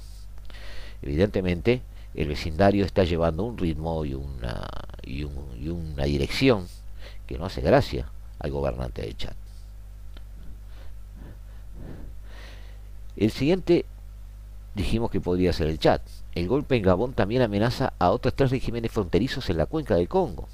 Evidentemente, 1.02 1.82
el 2.14 2.28
vecindario 2.28 2.84
está 2.84 3.04
llevando 3.04 3.44
un 3.44 3.58
ritmo 3.58 4.04
y 4.04 4.14
una, 4.14 4.66
y 5.02 5.24
una 5.24 6.04
dirección 6.04 6.66
que 7.26 7.38
no 7.38 7.46
hace 7.46 7.60
gracia 7.60 8.06
al 8.38 8.50
gobernante 8.50 9.02
de 9.02 9.14
Chad. 9.14 9.41
El 13.16 13.30
siguiente 13.30 13.84
dijimos 14.74 15.10
que 15.10 15.20
podría 15.20 15.52
ser 15.52 15.68
el 15.68 15.78
Chad. 15.78 16.00
El 16.34 16.48
golpe 16.48 16.76
en 16.76 16.82
Gabón 16.82 17.12
también 17.12 17.42
amenaza 17.42 17.92
a 17.98 18.10
otros 18.10 18.34
tres 18.34 18.50
regímenes 18.50 18.90
fronterizos 18.90 19.48
en 19.50 19.58
la 19.58 19.66
cuenca 19.66 19.96
del 19.96 20.08
Congo. 20.08 20.48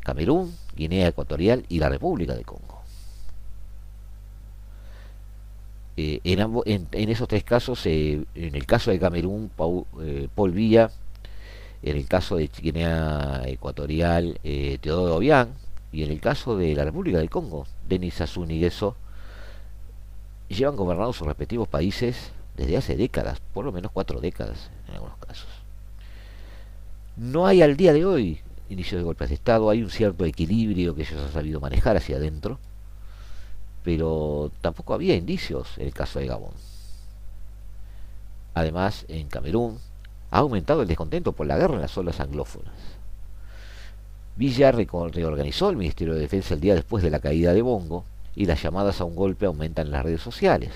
Camerún, 0.00 0.54
Guinea 0.74 1.08
Ecuatorial 1.08 1.64
y 1.68 1.78
la 1.78 1.88
República 1.88 2.34
del 2.34 2.46
Congo. 2.46 2.80
Eh, 5.96 6.20
en, 6.24 7.10
esos 7.10 7.28
tres 7.28 7.44
casos, 7.44 7.84
eh, 7.84 8.24
en 8.34 8.54
el 8.54 8.64
caso 8.64 8.90
de 8.90 8.98
Camerún, 8.98 9.50
eh, 10.00 10.28
Paul, 10.34 10.52
Villa, 10.52 10.90
en 11.82 11.96
el 11.96 12.06
caso 12.06 12.36
de 12.36 12.46
Guinea 12.48 13.42
Ecuatorial, 13.44 14.38
Teodoro 14.80 15.16
Obiang, 15.16 15.48
y 15.92 16.04
en 16.04 16.10
el 16.10 16.20
caso 16.20 16.56
de 16.56 16.74
la 16.74 16.84
República 16.84 17.18
del 17.18 17.28
Congo, 17.28 17.66
Denis 17.86 18.14
Sassou 18.14 18.46
Nguesso, 18.46 18.96
llevan 20.54 20.76
gobernados 20.76 21.16
sus 21.16 21.26
respectivos 21.26 21.68
países 21.68 22.32
desde 22.56 22.76
hace 22.76 22.96
décadas, 22.96 23.40
por 23.54 23.64
lo 23.64 23.72
menos 23.72 23.92
cuatro 23.92 24.20
décadas 24.20 24.70
en 24.88 24.94
algunos 24.94 25.16
casos. 25.18 25.48
No 27.16 27.46
hay 27.46 27.62
al 27.62 27.76
día 27.76 27.92
de 27.92 28.04
hoy 28.04 28.40
inicio 28.70 28.96
de 28.96 29.04
golpes 29.04 29.28
de 29.28 29.34
Estado, 29.34 29.68
hay 29.68 29.82
un 29.82 29.90
cierto 29.90 30.24
equilibrio 30.24 30.94
que 30.94 31.02
ellos 31.02 31.20
han 31.20 31.32
sabido 31.32 31.60
manejar 31.60 31.96
hacia 31.96 32.16
adentro, 32.16 32.58
pero 33.82 34.50
tampoco 34.60 34.94
había 34.94 35.16
indicios 35.16 35.76
en 35.78 35.86
el 35.86 35.92
caso 35.92 36.20
de 36.20 36.26
Gabón. 36.26 36.52
Además, 38.54 39.04
en 39.08 39.28
Camerún 39.28 39.78
ha 40.30 40.38
aumentado 40.38 40.82
el 40.82 40.88
descontento 40.88 41.32
por 41.32 41.46
la 41.46 41.56
guerra 41.56 41.74
en 41.74 41.80
las 41.80 41.90
zonas 41.90 42.20
anglófonas. 42.20 42.74
Villa 44.36 44.70
reorganizó 44.72 45.70
el 45.70 45.76
Ministerio 45.76 46.14
de 46.14 46.20
Defensa 46.20 46.54
el 46.54 46.60
día 46.60 46.74
después 46.74 47.02
de 47.02 47.10
la 47.10 47.20
caída 47.20 47.52
de 47.52 47.62
Bongo 47.62 48.04
y 48.40 48.46
las 48.46 48.62
llamadas 48.62 49.02
a 49.02 49.04
un 49.04 49.14
golpe 49.14 49.44
aumentan 49.44 49.88
en 49.88 49.92
las 49.92 50.02
redes 50.02 50.22
sociales. 50.22 50.70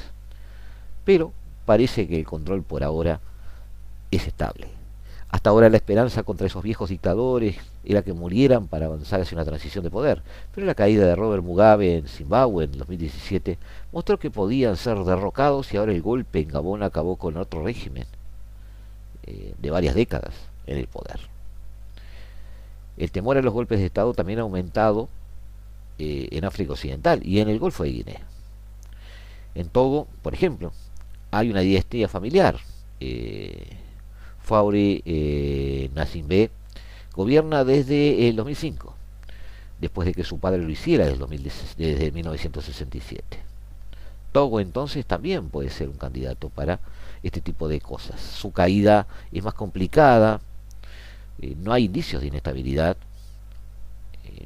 Pero 1.06 1.32
parece 1.64 2.06
que 2.06 2.18
el 2.18 2.26
control 2.26 2.62
por 2.62 2.84
ahora 2.84 3.20
es 4.10 4.26
estable. 4.26 4.68
Hasta 5.30 5.48
ahora 5.48 5.70
la 5.70 5.78
esperanza 5.78 6.24
contra 6.24 6.46
esos 6.46 6.62
viejos 6.62 6.90
dictadores 6.90 7.56
era 7.82 8.02
que 8.02 8.12
murieran 8.12 8.68
para 8.68 8.84
avanzar 8.84 9.22
hacia 9.22 9.36
una 9.36 9.46
transición 9.46 9.82
de 9.82 9.90
poder, 9.90 10.20
pero 10.54 10.66
la 10.66 10.74
caída 10.74 11.06
de 11.06 11.16
Robert 11.16 11.42
Mugabe 11.42 11.96
en 11.96 12.06
Zimbabue 12.06 12.64
en 12.64 12.72
2017 12.72 13.56
mostró 13.92 14.18
que 14.18 14.30
podían 14.30 14.76
ser 14.76 14.98
derrocados 14.98 15.72
y 15.72 15.78
ahora 15.78 15.92
el 15.92 16.02
golpe 16.02 16.40
en 16.40 16.48
Gabón 16.48 16.82
acabó 16.82 17.16
con 17.16 17.38
otro 17.38 17.64
régimen 17.64 18.04
eh, 19.22 19.54
de 19.58 19.70
varias 19.70 19.94
décadas 19.94 20.34
en 20.66 20.76
el 20.76 20.86
poder. 20.86 21.18
El 22.98 23.10
temor 23.10 23.38
a 23.38 23.42
los 23.42 23.54
golpes 23.54 23.78
de 23.78 23.86
Estado 23.86 24.12
también 24.12 24.40
ha 24.40 24.42
aumentado 24.42 25.08
eh, 25.98 26.28
en 26.30 26.44
África 26.44 26.72
Occidental 26.72 27.20
y 27.24 27.40
en 27.40 27.48
el 27.48 27.58
Golfo 27.58 27.84
de 27.84 27.92
Guinea. 27.92 28.20
En 29.54 29.68
Togo, 29.68 30.08
por 30.22 30.34
ejemplo, 30.34 30.72
hay 31.30 31.50
una 31.50 31.60
dinastía 31.60 32.08
familiar. 32.08 32.58
Eh, 33.00 33.76
Fauri 34.40 35.02
eh, 35.06 35.90
Nassimbe 35.94 36.50
gobierna 37.14 37.64
desde 37.64 38.28
el 38.28 38.36
2005, 38.36 38.94
después 39.80 40.06
de 40.06 40.14
que 40.14 40.24
su 40.24 40.38
padre 40.38 40.58
lo 40.58 40.70
hiciera 40.70 41.06
desde, 41.06 41.26
desde 41.76 42.10
1967. 42.10 43.38
Togo 44.32 44.58
entonces 44.58 45.06
también 45.06 45.48
puede 45.48 45.70
ser 45.70 45.88
un 45.88 45.96
candidato 45.96 46.48
para 46.48 46.80
este 47.22 47.40
tipo 47.40 47.68
de 47.68 47.80
cosas. 47.80 48.20
Su 48.20 48.52
caída 48.52 49.06
es 49.30 49.44
más 49.44 49.54
complicada, 49.54 50.40
eh, 51.40 51.54
no 51.56 51.72
hay 51.72 51.84
indicios 51.84 52.20
de 52.20 52.28
inestabilidad, 52.28 52.96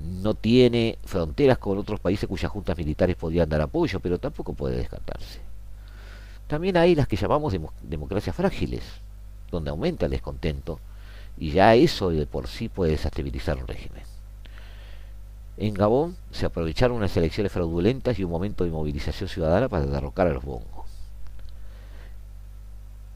no 0.00 0.34
tiene 0.34 0.98
fronteras 1.04 1.58
con 1.58 1.78
otros 1.78 2.00
países 2.00 2.28
cuyas 2.28 2.50
juntas 2.50 2.76
militares 2.76 3.16
podrían 3.16 3.48
dar 3.48 3.60
apoyo, 3.60 4.00
pero 4.00 4.18
tampoco 4.18 4.54
puede 4.54 4.76
descartarse. 4.76 5.40
También 6.46 6.76
hay 6.76 6.94
las 6.94 7.08
que 7.08 7.16
llamamos 7.16 7.54
democracias 7.82 8.34
frágiles, 8.34 8.82
donde 9.50 9.70
aumenta 9.70 10.06
el 10.06 10.12
descontento 10.12 10.80
y 11.36 11.52
ya 11.52 11.74
eso 11.74 12.10
de 12.10 12.26
por 12.26 12.48
sí 12.48 12.68
puede 12.68 12.92
desestabilizar 12.92 13.58
un 13.58 13.66
régimen. 13.66 14.02
En 15.56 15.74
Gabón 15.74 16.16
se 16.30 16.46
aprovecharon 16.46 16.96
unas 16.96 17.16
elecciones 17.16 17.52
fraudulentas 17.52 18.18
y 18.18 18.24
un 18.24 18.30
momento 18.30 18.64
de 18.64 18.70
movilización 18.70 19.28
ciudadana 19.28 19.68
para 19.68 19.86
derrocar 19.86 20.28
a 20.28 20.32
los 20.32 20.44
bongos. 20.44 20.86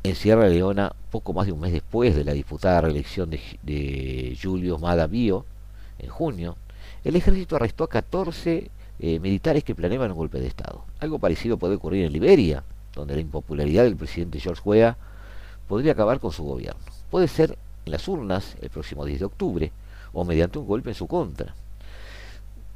En 0.04 0.16
Sierra 0.16 0.48
Leona, 0.48 0.92
poco 1.10 1.32
más 1.32 1.46
de 1.46 1.52
un 1.52 1.60
mes 1.60 1.72
después 1.72 2.16
de 2.16 2.24
la 2.24 2.32
disputada 2.32 2.80
reelección 2.80 3.30
de, 3.30 3.40
de 3.62 4.36
Julio 4.42 4.78
Mada 4.78 5.08
en 5.12 6.10
junio, 6.10 6.56
el 7.04 7.16
ejército 7.16 7.56
arrestó 7.56 7.84
a 7.84 7.88
14 7.88 8.70
eh, 9.00 9.18
militares 9.18 9.64
que 9.64 9.74
planeaban 9.74 10.12
un 10.12 10.16
golpe 10.16 10.38
de 10.38 10.46
Estado. 10.46 10.84
Algo 11.00 11.18
parecido 11.18 11.56
puede 11.56 11.74
ocurrir 11.74 12.04
en 12.04 12.12
Liberia, 12.12 12.62
donde 12.94 13.14
la 13.14 13.20
impopularidad 13.20 13.84
del 13.84 13.96
presidente 13.96 14.38
George 14.38 14.62
Weah 14.64 14.96
podría 15.66 15.92
acabar 15.92 16.20
con 16.20 16.32
su 16.32 16.44
gobierno. 16.44 16.80
Puede 17.10 17.28
ser 17.28 17.58
en 17.84 17.92
las 17.92 18.06
urnas 18.06 18.56
el 18.60 18.70
próximo 18.70 19.04
10 19.04 19.18
de 19.18 19.24
octubre 19.24 19.72
o 20.12 20.24
mediante 20.24 20.58
un 20.58 20.66
golpe 20.66 20.90
en 20.90 20.94
su 20.94 21.06
contra. 21.06 21.54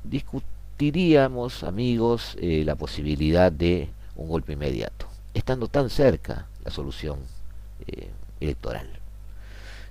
Discutiríamos, 0.03 1.63
amigos, 1.63 2.37
eh, 2.41 2.63
la 2.65 2.75
posibilidad 2.75 3.53
de 3.53 3.91
un 4.17 4.29
golpe 4.29 4.55
inmediato, 4.55 5.07
estando 5.35 5.69
tan 5.69 5.91
cerca 5.91 6.47
la 6.65 6.71
solución 6.71 7.19
eh, 7.87 8.09
electoral. 8.41 8.89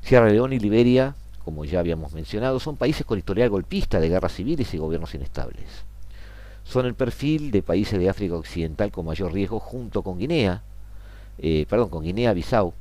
Sierra 0.02 0.30
Leona 0.30 0.56
y 0.56 0.60
Liberia, 0.60 1.16
como 1.46 1.64
ya 1.64 1.80
habíamos 1.80 2.12
mencionado, 2.14 2.60
son 2.60 2.76
países 2.76 3.06
con 3.06 3.20
historial 3.20 3.50
golpista 3.50 4.00
de 4.00 4.10
guerras 4.10 4.34
civiles 4.34 4.74
y 4.74 4.80
gobiernos 4.80 5.14
inestables. 5.14 5.86
Son 6.64 6.88
el 6.88 6.96
perfil 6.96 7.52
de 7.52 7.62
países 7.62 8.00
de 8.00 8.10
África 8.10 8.36
Occidental 8.36 8.92
con 8.92 9.06
mayor 9.06 9.32
riesgo 9.32 9.60
junto 9.60 10.02
con 10.02 10.18
Guinea, 10.18 10.64
eh, 11.38 11.68
perdón, 11.70 11.90
con 11.90 12.04
Guinea-Bissau, 12.04 12.74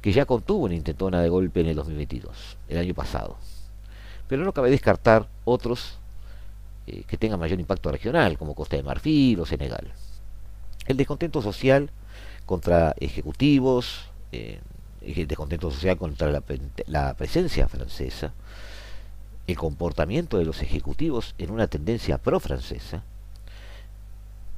que 0.00 0.12
ya 0.12 0.26
contuvo 0.26 0.66
una 0.66 0.76
intentona 0.76 1.20
de 1.20 1.28
golpe 1.28 1.60
en 1.60 1.66
el 1.66 1.74
2022, 1.74 2.56
el 2.68 2.78
año 2.78 2.94
pasado. 2.94 3.36
Pero 4.28 4.44
no 4.44 4.52
cabe 4.52 4.70
descartar 4.70 5.26
otros 5.44 5.98
eh, 6.86 7.02
que 7.08 7.16
tengan 7.16 7.40
mayor 7.40 7.58
impacto 7.58 7.90
regional, 7.90 8.38
como 8.38 8.54
Costa 8.54 8.76
de 8.76 8.84
Marfil 8.84 9.40
o 9.40 9.44
Senegal. 9.44 9.90
El 10.86 10.96
descontento 10.96 11.42
social 11.42 11.90
contra 12.46 12.94
ejecutivos, 13.00 14.08
eh, 14.30 14.60
el 15.02 15.26
descontento 15.26 15.70
social 15.70 15.96
contra 15.96 16.30
la, 16.30 16.42
la 16.86 17.14
presencia 17.14 17.68
francesa, 17.68 18.32
el 19.46 19.56
comportamiento 19.56 20.38
de 20.38 20.44
los 20.44 20.62
ejecutivos 20.62 21.34
en 21.38 21.50
una 21.50 21.66
tendencia 21.66 22.18
pro-francesa 22.18 23.02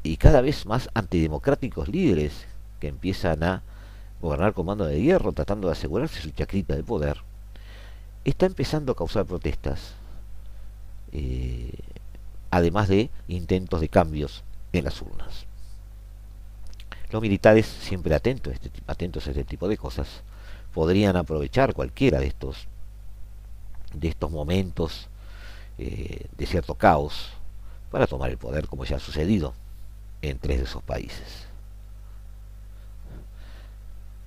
y 0.03 0.17
cada 0.17 0.41
vez 0.41 0.67
más 0.67 0.89
antidemocráticos 0.95 1.89
líderes 1.89 2.47
que 2.81 2.89
empiezan 2.89 3.43
a 3.43 3.63
gobernar 4.21 4.53
con 4.53 4.67
mando 4.67 4.85
de 4.87 5.01
hierro, 5.01 5.33
tratando 5.33 5.69
de 5.69 5.73
asegurarse 5.73 6.21
su 6.21 6.31
chacrita 6.31 6.75
de 6.75 6.83
poder, 6.83 7.19
está 8.25 8.47
empezando 8.47 8.93
a 8.93 8.97
causar 8.97 9.25
protestas, 9.27 9.95
eh, 11.13 11.73
además 12.51 12.89
de 12.89 13.11
intentos 13.29 13.81
de 13.81 13.89
cambios 13.89 14.43
en 14.73 14.85
las 14.85 15.01
urnas. 15.01 15.47
Los 17.11 17.23
militares, 17.23 17.67
siempre 17.67 18.15
atentos 18.15 18.53
a, 18.53 18.55
este, 18.55 18.71
atentos 18.87 19.27
a 19.27 19.31
este 19.31 19.45
tipo 19.45 19.69
de 19.69 19.77
cosas, 19.77 20.23
podrían 20.73 21.17
aprovechar 21.17 21.75
cualquiera 21.75 22.21
de 22.21 22.27
estos, 22.27 22.67
de 23.95 24.09
estos 24.09 24.31
momentos 24.31 25.09
eh, 25.79 26.27
de 26.37 26.47
cierto 26.47 26.75
caos 26.75 27.31
para 27.91 28.07
tomar 28.07 28.31
el 28.31 28.39
poder, 28.39 28.69
como 28.69 28.85
ya 28.85 28.97
ha 28.97 29.01
sucedido 29.01 29.55
en 30.23 30.39
tres 30.39 30.59
de 30.59 30.65
esos 30.65 30.83
países. 30.83 31.47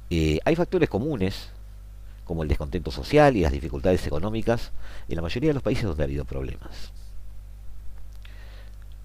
Eh, 0.10 0.40
hay 0.46 0.56
factores 0.56 0.90
comunes, 0.90 1.50
como 2.26 2.44
el 2.44 2.50
descontento 2.50 2.92
social 2.92 3.36
y 3.36 3.42
las 3.42 3.52
dificultades 3.52 4.06
económicas, 4.06 4.72
en 5.08 5.16
la 5.16 5.22
mayoría 5.22 5.50
de 5.50 5.56
los 5.56 5.64
países 5.64 5.86
donde 5.86 6.04
ha 6.04 6.06
habido 6.06 6.26
problemas. 6.26 6.92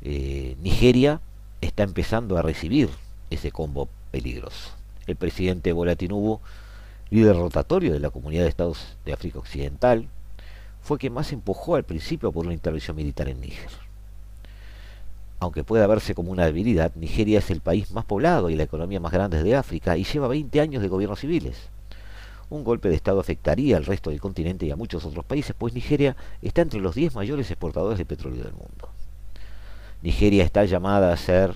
Eh, 0.02 0.56
Nigeria 0.60 1.20
está 1.60 1.82
empezando 1.82 2.38
a 2.38 2.42
recibir 2.42 2.88
ese 3.30 3.50
combo 3.50 3.88
peligroso. 4.10 4.70
El 5.06 5.16
presidente 5.16 5.72
Bola 5.72 5.96
Tinubu, 5.96 6.40
líder 7.10 7.36
rotatorio 7.36 7.92
de 7.92 8.00
la 8.00 8.10
Comunidad 8.10 8.42
de 8.42 8.50
Estados 8.50 8.96
de 9.04 9.12
África 9.12 9.38
Occidental, 9.38 10.08
fue 10.82 10.98
quien 10.98 11.12
más 11.12 11.32
empujó 11.32 11.74
al 11.74 11.84
principio 11.84 12.32
por 12.32 12.44
una 12.44 12.54
intervención 12.54 12.96
militar 12.96 13.28
en 13.28 13.40
Níger. 13.40 13.70
Aunque 15.40 15.64
pueda 15.64 15.86
verse 15.86 16.14
como 16.14 16.32
una 16.32 16.46
debilidad, 16.46 16.94
Nigeria 16.96 17.38
es 17.38 17.50
el 17.50 17.60
país 17.60 17.92
más 17.92 18.04
poblado 18.04 18.50
y 18.50 18.56
la 18.56 18.64
economía 18.64 18.98
más 18.98 19.12
grande 19.12 19.42
de 19.42 19.54
África 19.54 19.96
y 19.96 20.04
lleva 20.04 20.26
20 20.28 20.60
años 20.60 20.82
de 20.82 20.88
gobiernos 20.88 21.20
civiles. 21.20 21.68
Un 22.50 22.64
golpe 22.64 22.88
de 22.88 22.96
Estado 22.96 23.20
afectaría 23.20 23.76
al 23.76 23.84
resto 23.84 24.10
del 24.10 24.20
continente 24.20 24.66
y 24.66 24.70
a 24.70 24.76
muchos 24.76 25.04
otros 25.04 25.24
países, 25.24 25.54
pues 25.56 25.74
Nigeria 25.74 26.16
está 26.42 26.62
entre 26.62 26.80
los 26.80 26.94
10 26.94 27.14
mayores 27.14 27.50
exportadores 27.50 27.98
de 27.98 28.06
petróleo 28.06 28.42
del 28.42 28.54
mundo. 28.54 28.88
Nigeria 30.02 30.44
está 30.44 30.64
llamada 30.64 31.12
a 31.12 31.16
ser 31.16 31.54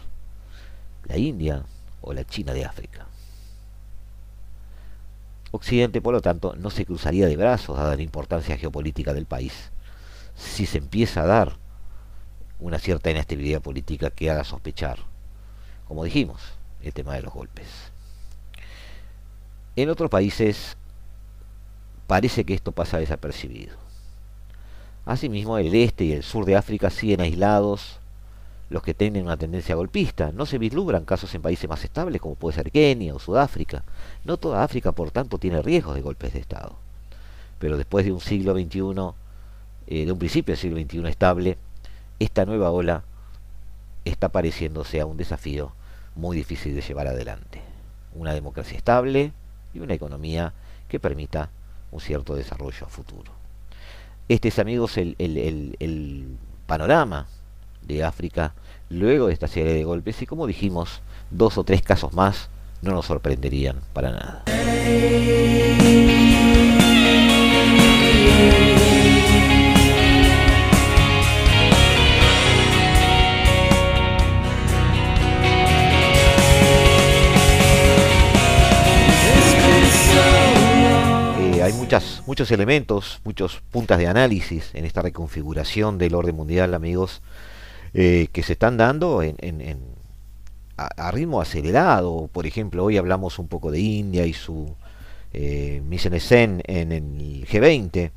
la 1.06 1.16
India 1.16 1.64
o 2.02 2.12
la 2.12 2.24
China 2.24 2.52
de 2.52 2.64
África. 2.64 3.06
Occidente, 5.52 6.00
por 6.00 6.14
lo 6.14 6.22
tanto, 6.22 6.56
no 6.56 6.70
se 6.70 6.86
cruzaría 6.86 7.26
de 7.26 7.36
brazos 7.36 7.76
dada 7.76 7.94
la 7.94 8.02
importancia 8.02 8.56
geopolítica 8.56 9.12
del 9.12 9.26
país. 9.26 9.70
Si 10.34 10.64
se 10.64 10.78
empieza 10.78 11.22
a 11.22 11.26
dar 11.26 11.56
una 12.58 12.78
cierta 12.78 13.10
inestabilidad 13.10 13.60
política 13.60 14.10
que 14.10 14.30
haga 14.30 14.44
sospechar, 14.44 14.98
como 15.86 16.04
dijimos, 16.04 16.40
el 16.82 16.94
tema 16.94 17.14
de 17.14 17.22
los 17.22 17.34
golpes. 17.34 17.66
En 19.76 19.90
otros 19.90 20.08
países 20.08 20.78
parece 22.06 22.44
que 22.44 22.54
esto 22.54 22.72
pasa 22.72 22.98
desapercibido. 22.98 23.76
Asimismo, 25.04 25.58
el 25.58 25.74
este 25.74 26.04
y 26.04 26.12
el 26.12 26.22
sur 26.22 26.46
de 26.46 26.56
África 26.56 26.88
siguen 26.88 27.20
aislados 27.20 28.00
los 28.72 28.82
que 28.82 28.94
tienen 28.94 29.24
una 29.24 29.36
tendencia 29.36 29.74
golpista. 29.74 30.32
No 30.32 30.46
se 30.46 30.58
vislumbran 30.58 31.04
casos 31.04 31.34
en 31.34 31.42
países 31.42 31.68
más 31.68 31.84
estables 31.84 32.20
como 32.20 32.34
puede 32.34 32.56
ser 32.56 32.72
Kenia 32.72 33.14
o 33.14 33.18
Sudáfrica. 33.18 33.84
No 34.24 34.38
toda 34.38 34.64
África, 34.64 34.92
por 34.92 35.10
tanto, 35.10 35.38
tiene 35.38 35.62
riesgos 35.62 35.94
de 35.94 36.00
golpes 36.00 36.32
de 36.32 36.40
Estado. 36.40 36.74
Pero 37.58 37.76
después 37.76 38.04
de 38.04 38.12
un 38.12 38.20
siglo 38.20 38.54
XXI, 38.54 39.14
eh, 39.86 40.06
de 40.06 40.12
un 40.12 40.18
principio 40.18 40.52
del 40.52 40.58
siglo 40.60 40.80
XXI 40.80 41.08
estable, 41.08 41.58
esta 42.18 42.46
nueva 42.46 42.70
ola 42.70 43.04
está 44.04 44.30
pareciéndose 44.30 45.00
a 45.00 45.06
un 45.06 45.16
desafío 45.16 45.72
muy 46.14 46.36
difícil 46.36 46.74
de 46.74 46.80
llevar 46.80 47.06
adelante. 47.06 47.60
Una 48.14 48.32
democracia 48.32 48.76
estable 48.76 49.32
y 49.74 49.80
una 49.80 49.94
economía 49.94 50.54
que 50.88 50.98
permita 50.98 51.50
un 51.90 52.00
cierto 52.00 52.34
desarrollo 52.34 52.86
a 52.86 52.88
futuro. 52.88 53.32
Este 54.28 54.48
es, 54.48 54.58
amigos, 54.58 54.96
el, 54.96 55.14
el 55.18 56.36
panorama 56.66 57.26
de 57.82 58.04
África 58.04 58.54
luego 58.92 59.28
de 59.28 59.32
esta 59.32 59.48
serie 59.48 59.72
de 59.72 59.84
golpes 59.84 60.20
y 60.22 60.26
como 60.26 60.46
dijimos, 60.46 61.00
dos 61.30 61.58
o 61.58 61.64
tres 61.64 61.82
casos 61.82 62.12
más 62.12 62.48
no 62.82 62.92
nos 62.92 63.06
sorprenderían 63.06 63.80
para 63.92 64.10
nada. 64.10 64.42
Eh, 81.38 81.62
hay 81.62 81.72
muchas, 81.74 82.22
muchos 82.26 82.50
elementos, 82.50 83.20
muchos 83.24 83.62
puntas 83.70 83.98
de 83.98 84.08
análisis 84.08 84.74
en 84.74 84.84
esta 84.84 85.00
reconfiguración 85.02 85.98
del 85.98 86.14
orden 86.14 86.36
mundial, 86.36 86.74
amigos. 86.74 87.22
Eh, 87.94 88.28
que 88.32 88.42
se 88.42 88.54
están 88.54 88.76
dando 88.78 89.22
en, 89.22 89.36
a, 90.76 91.10
ritmo 91.10 91.40
acelerado. 91.40 92.28
Por 92.32 92.46
ejemplo, 92.46 92.84
hoy 92.84 92.96
hablamos 92.96 93.38
un 93.38 93.48
poco 93.48 93.70
de 93.70 93.80
India 93.80 94.26
y 94.26 94.32
su 94.32 94.74
eh, 95.32 95.82
en, 95.82 96.62
en 96.66 96.92
el 96.92 97.46
G20. 97.46 98.10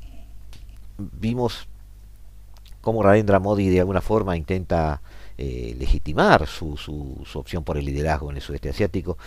Vimos 0.98 1.68
cómo 2.80 3.02
Narendra 3.02 3.38
Modi 3.38 3.68
de 3.68 3.80
alguna 3.80 4.00
forma 4.00 4.36
intenta 4.36 5.02
eh, 5.38 5.76
legitimar 5.78 6.46
su, 6.46 6.76
su, 6.76 7.22
su, 7.26 7.38
opción 7.38 7.62
por 7.62 7.76
el 7.76 7.84
liderazgo 7.84 8.30
en 8.30 8.36
el 8.36 8.42
sudeste 8.42 8.70
asiático. 8.70 9.18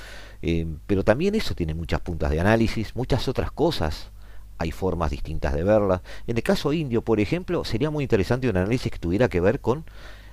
Eh, 0.41 0.65
pero 0.87 1.03
también 1.03 1.35
eso 1.35 1.53
tiene 1.53 1.73
muchas 1.73 2.01
puntas 2.01 2.31
de 2.31 2.39
análisis, 2.39 2.95
muchas 2.95 3.27
otras 3.27 3.51
cosas 3.51 4.09
hay 4.57 4.71
formas 4.71 5.11
distintas 5.11 5.53
de 5.53 5.63
verlas. 5.63 6.01
En 6.27 6.35
el 6.35 6.43
caso 6.43 6.73
indio, 6.73 7.01
por 7.01 7.19
ejemplo, 7.19 7.63
sería 7.63 7.89
muy 7.89 8.03
interesante 8.03 8.49
un 8.49 8.57
análisis 8.57 8.91
que 8.91 8.99
tuviera 8.99 9.29
que 9.29 9.39
ver 9.39 9.61
con 9.61 9.85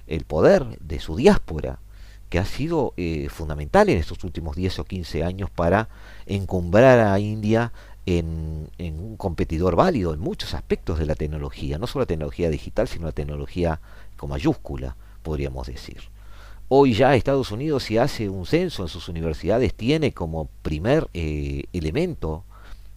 el 0.06 0.24
poder 0.24 0.78
de 0.80 1.00
su 1.00 1.16
diáspora, 1.16 1.80
que 2.28 2.38
ha 2.38 2.44
sido 2.44 2.92
eh, 2.96 3.28
fundamental 3.28 3.88
en 3.88 3.98
estos 3.98 4.24
últimos 4.24 4.56
10 4.56 4.80
o 4.80 4.84
15 4.84 5.22
años 5.22 5.50
para 5.50 5.88
encumbrar 6.26 6.98
a 6.98 7.18
India 7.20 7.72
en, 8.06 8.70
un 8.78 9.16
competidor 9.16 9.76
válido 9.76 10.14
en 10.14 10.20
muchos 10.20 10.54
aspectos 10.54 10.98
de 10.98 11.06
la 11.06 11.14
tecnología, 11.14 11.78
no 11.78 11.86
solo 11.86 12.02
la 12.02 12.06
tecnología 12.06 12.50
digital, 12.50 12.88
sino 12.88 13.06
la 13.06 13.12
tecnología 13.12 13.80
con 14.16 14.30
mayúscula, 14.30 14.96
podríamos 15.22 15.66
decir. 15.66 16.02
Hoy 16.68 16.94
ya 16.94 17.14
Estados 17.14 17.52
Unidos, 17.52 17.84
si 17.84 17.98
hace 17.98 18.28
un 18.28 18.46
censo 18.46 18.82
en 18.82 18.88
sus 18.88 19.08
universidades, 19.08 19.74
tiene 19.74 20.12
como 20.12 20.48
primer 20.62 21.08
eh, 21.14 21.64
elemento 21.72 22.44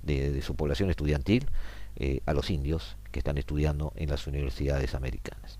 de, 0.03 0.41
su 0.41 0.55
población 0.55 0.89
estudiantil 0.89 1.47
eh, 1.95 2.21
a 2.25 2.33
los 2.33 2.49
indios 2.49 2.97
que 3.11 3.19
están 3.19 3.37
estudiando 3.37 3.93
en 3.95 4.09
las 4.09 4.25
universidades 4.25 4.95
americanas. 4.95 5.58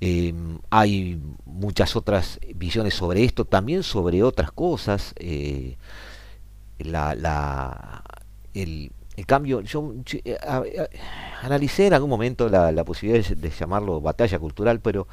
Em, 0.00 0.58
hay 0.70 1.20
muchas 1.44 1.94
otras 1.94 2.40
visiones 2.54 2.94
sobre 2.94 3.22
esto, 3.24 3.44
también 3.44 3.82
sobre 3.82 4.22
otras 4.22 4.50
cosas. 4.50 5.12
Eh, 5.16 5.76
la, 6.78 8.02
el, 8.54 8.92
cambio, 9.26 9.60
yo 9.60 9.92
eh, 10.24 10.38
analicé 11.42 11.88
en 11.88 11.94
algún 11.94 12.08
momento 12.08 12.48
la, 12.48 12.84
posibilidad 12.84 13.26
de, 13.36 13.50
llamarlo 13.50 14.00
batalla 14.00 14.38
cultural, 14.38 14.80
pero 14.80 15.06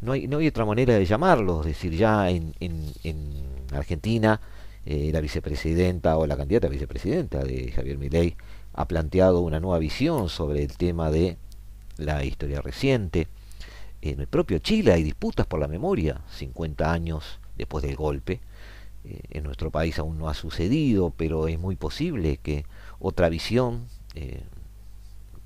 no 0.00 0.12
hay, 0.12 0.26
no 0.26 0.38
hay 0.38 0.48
otra 0.48 0.64
manera 0.64 0.94
de 0.94 1.04
llamarlo. 1.06 1.60
Es 1.60 1.66
decir, 1.66 1.96
ya 1.96 2.28
en, 2.28 2.54
en, 2.58 3.52
Argentina, 3.72 4.40
eh, 4.84 5.10
la 5.12 5.20
vicepresidenta 5.20 6.18
o 6.18 6.26
la 6.26 6.36
candidata 6.36 6.68
vicepresidenta 6.68 7.44
de 7.44 7.70
Javier 7.72 7.96
Milei 7.96 8.36
ha 8.74 8.86
planteado 8.88 9.40
una 9.40 9.60
nueva 9.60 9.78
visión 9.78 10.28
sobre 10.28 10.62
el 10.64 10.76
tema 10.76 11.10
de 11.10 11.36
la 11.96 12.24
historia 12.24 12.60
reciente. 12.60 13.28
En 14.02 14.18
el 14.18 14.26
propio 14.26 14.58
Chile 14.58 14.92
hay 14.92 15.04
disputas 15.04 15.46
por 15.46 15.60
la 15.60 15.68
memoria, 15.68 16.22
50 16.32 16.92
años 16.92 17.38
después 17.56 17.84
del 17.84 17.94
golpe. 17.94 18.40
Eh, 19.04 19.20
en 19.30 19.44
nuestro 19.44 19.70
país 19.70 19.96
aún 20.00 20.18
no 20.18 20.28
ha 20.28 20.34
sucedido, 20.34 21.12
pero 21.16 21.46
es 21.46 21.58
muy 21.58 21.76
posible 21.76 22.38
que 22.38 22.66
otra 22.98 23.28
visión 23.28 23.86
eh, 24.16 24.42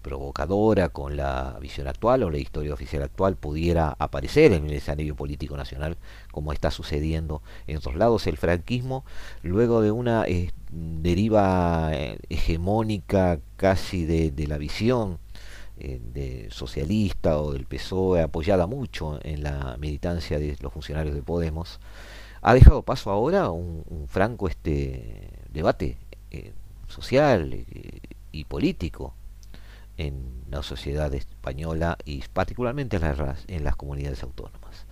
provocadora 0.00 0.88
con 0.88 1.18
la 1.18 1.58
visión 1.60 1.86
actual 1.86 2.22
o 2.22 2.30
la 2.30 2.38
historia 2.38 2.72
oficial 2.72 3.02
actual 3.02 3.36
pudiera 3.36 3.94
aparecer 3.98 4.52
en 4.52 4.64
el 4.66 4.72
escenario 4.72 5.14
político 5.16 5.54
nacional, 5.58 5.98
como 6.32 6.54
está 6.54 6.70
sucediendo 6.70 7.42
en 7.66 7.76
otros 7.76 7.96
lados. 7.96 8.26
El 8.26 8.38
franquismo, 8.38 9.04
luego 9.42 9.82
de 9.82 9.90
una 9.90 10.24
eh, 10.24 10.52
deriva 10.70 11.90
hegemónica 12.30 13.38
casi 13.58 14.06
de 14.06 14.46
la 14.46 14.56
visión 14.56 15.18
eh, 15.78 16.00
de 16.02 16.48
socialista 16.50 17.38
o 17.38 17.52
del 17.52 17.66
PSOE, 17.66 18.22
apoyada 18.22 18.66
mucho 18.66 19.20
en 19.22 19.42
la 19.42 19.76
militancia 19.78 20.38
de 20.38 20.56
los 20.62 20.72
funcionarios 20.72 21.14
de 21.14 21.22
Podemos, 21.22 21.80
ha 22.40 22.54
dejado 22.54 22.80
paso 22.80 23.10
ahora 23.10 23.42
a 23.42 23.50
un, 23.50 23.84
franco 24.08 24.48
este 24.48 25.28
debate 25.52 25.98
eh, 26.30 26.54
social 26.88 27.52
eh, 27.52 28.00
y 28.32 28.44
político 28.44 29.12
en 29.98 30.44
la 30.50 30.62
sociedad 30.62 31.12
española 31.12 31.98
y 32.06 32.22
particularmente 32.32 32.96
en 32.96 33.02
las, 33.02 33.44
en 33.46 33.62
las 33.62 33.76
comunidades 33.76 34.22
autónomas. 34.22 34.86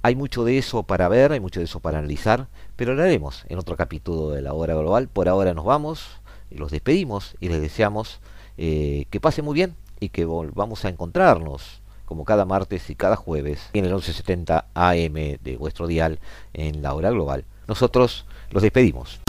Hay 0.00 0.14
mucho 0.14 0.44
de 0.44 0.56
eso 0.56 0.82
para 0.84 1.08
ver, 1.10 1.32
hay 1.32 1.40
mucho 1.40 1.60
de 1.60 1.64
eso 1.66 1.80
para 1.80 1.98
analizar, 1.98 2.48
pero 2.74 2.94
lo 2.94 3.02
haremos 3.02 3.44
en 3.50 3.58
otro 3.58 3.76
capítulo 3.76 4.30
de 4.30 4.40
la 4.40 4.54
hora 4.54 4.74
global. 4.74 5.08
Por 5.08 5.28
ahora 5.28 5.52
nos 5.52 5.66
vamos, 5.66 6.22
los 6.48 6.70
despedimos 6.70 7.36
y 7.38 7.50
les 7.50 7.60
deseamos 7.60 8.20
que 8.56 9.18
pase 9.20 9.42
muy 9.42 9.52
bien 9.52 9.76
y 10.00 10.10
que 10.10 10.24
volvamos 10.24 10.84
a 10.84 10.88
encontrarnos 10.88 11.80
como 12.04 12.24
cada 12.24 12.44
martes 12.44 12.88
y 12.88 12.94
cada 12.94 13.16
jueves 13.16 13.68
en 13.72 13.84
el 13.84 13.92
1170 13.92 14.66
AM 14.74 15.14
de 15.14 15.56
vuestro 15.58 15.86
dial 15.86 16.20
en 16.54 16.82
la 16.82 16.94
hora 16.94 17.10
global. 17.10 17.44
Nosotros 17.66 18.26
los 18.50 18.62
despedimos. 18.62 19.20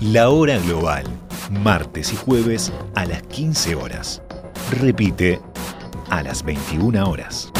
La 0.00 0.28
hora 0.30 0.58
global, 0.58 1.04
martes 1.50 2.12
y 2.12 2.16
jueves 2.16 2.72
a 2.94 3.06
las 3.06 3.22
15 3.22 3.74
horas. 3.74 4.22
Repite 4.70 5.40
a 6.10 6.22
las 6.22 6.42
21 6.42 7.08
horas. 7.08 7.52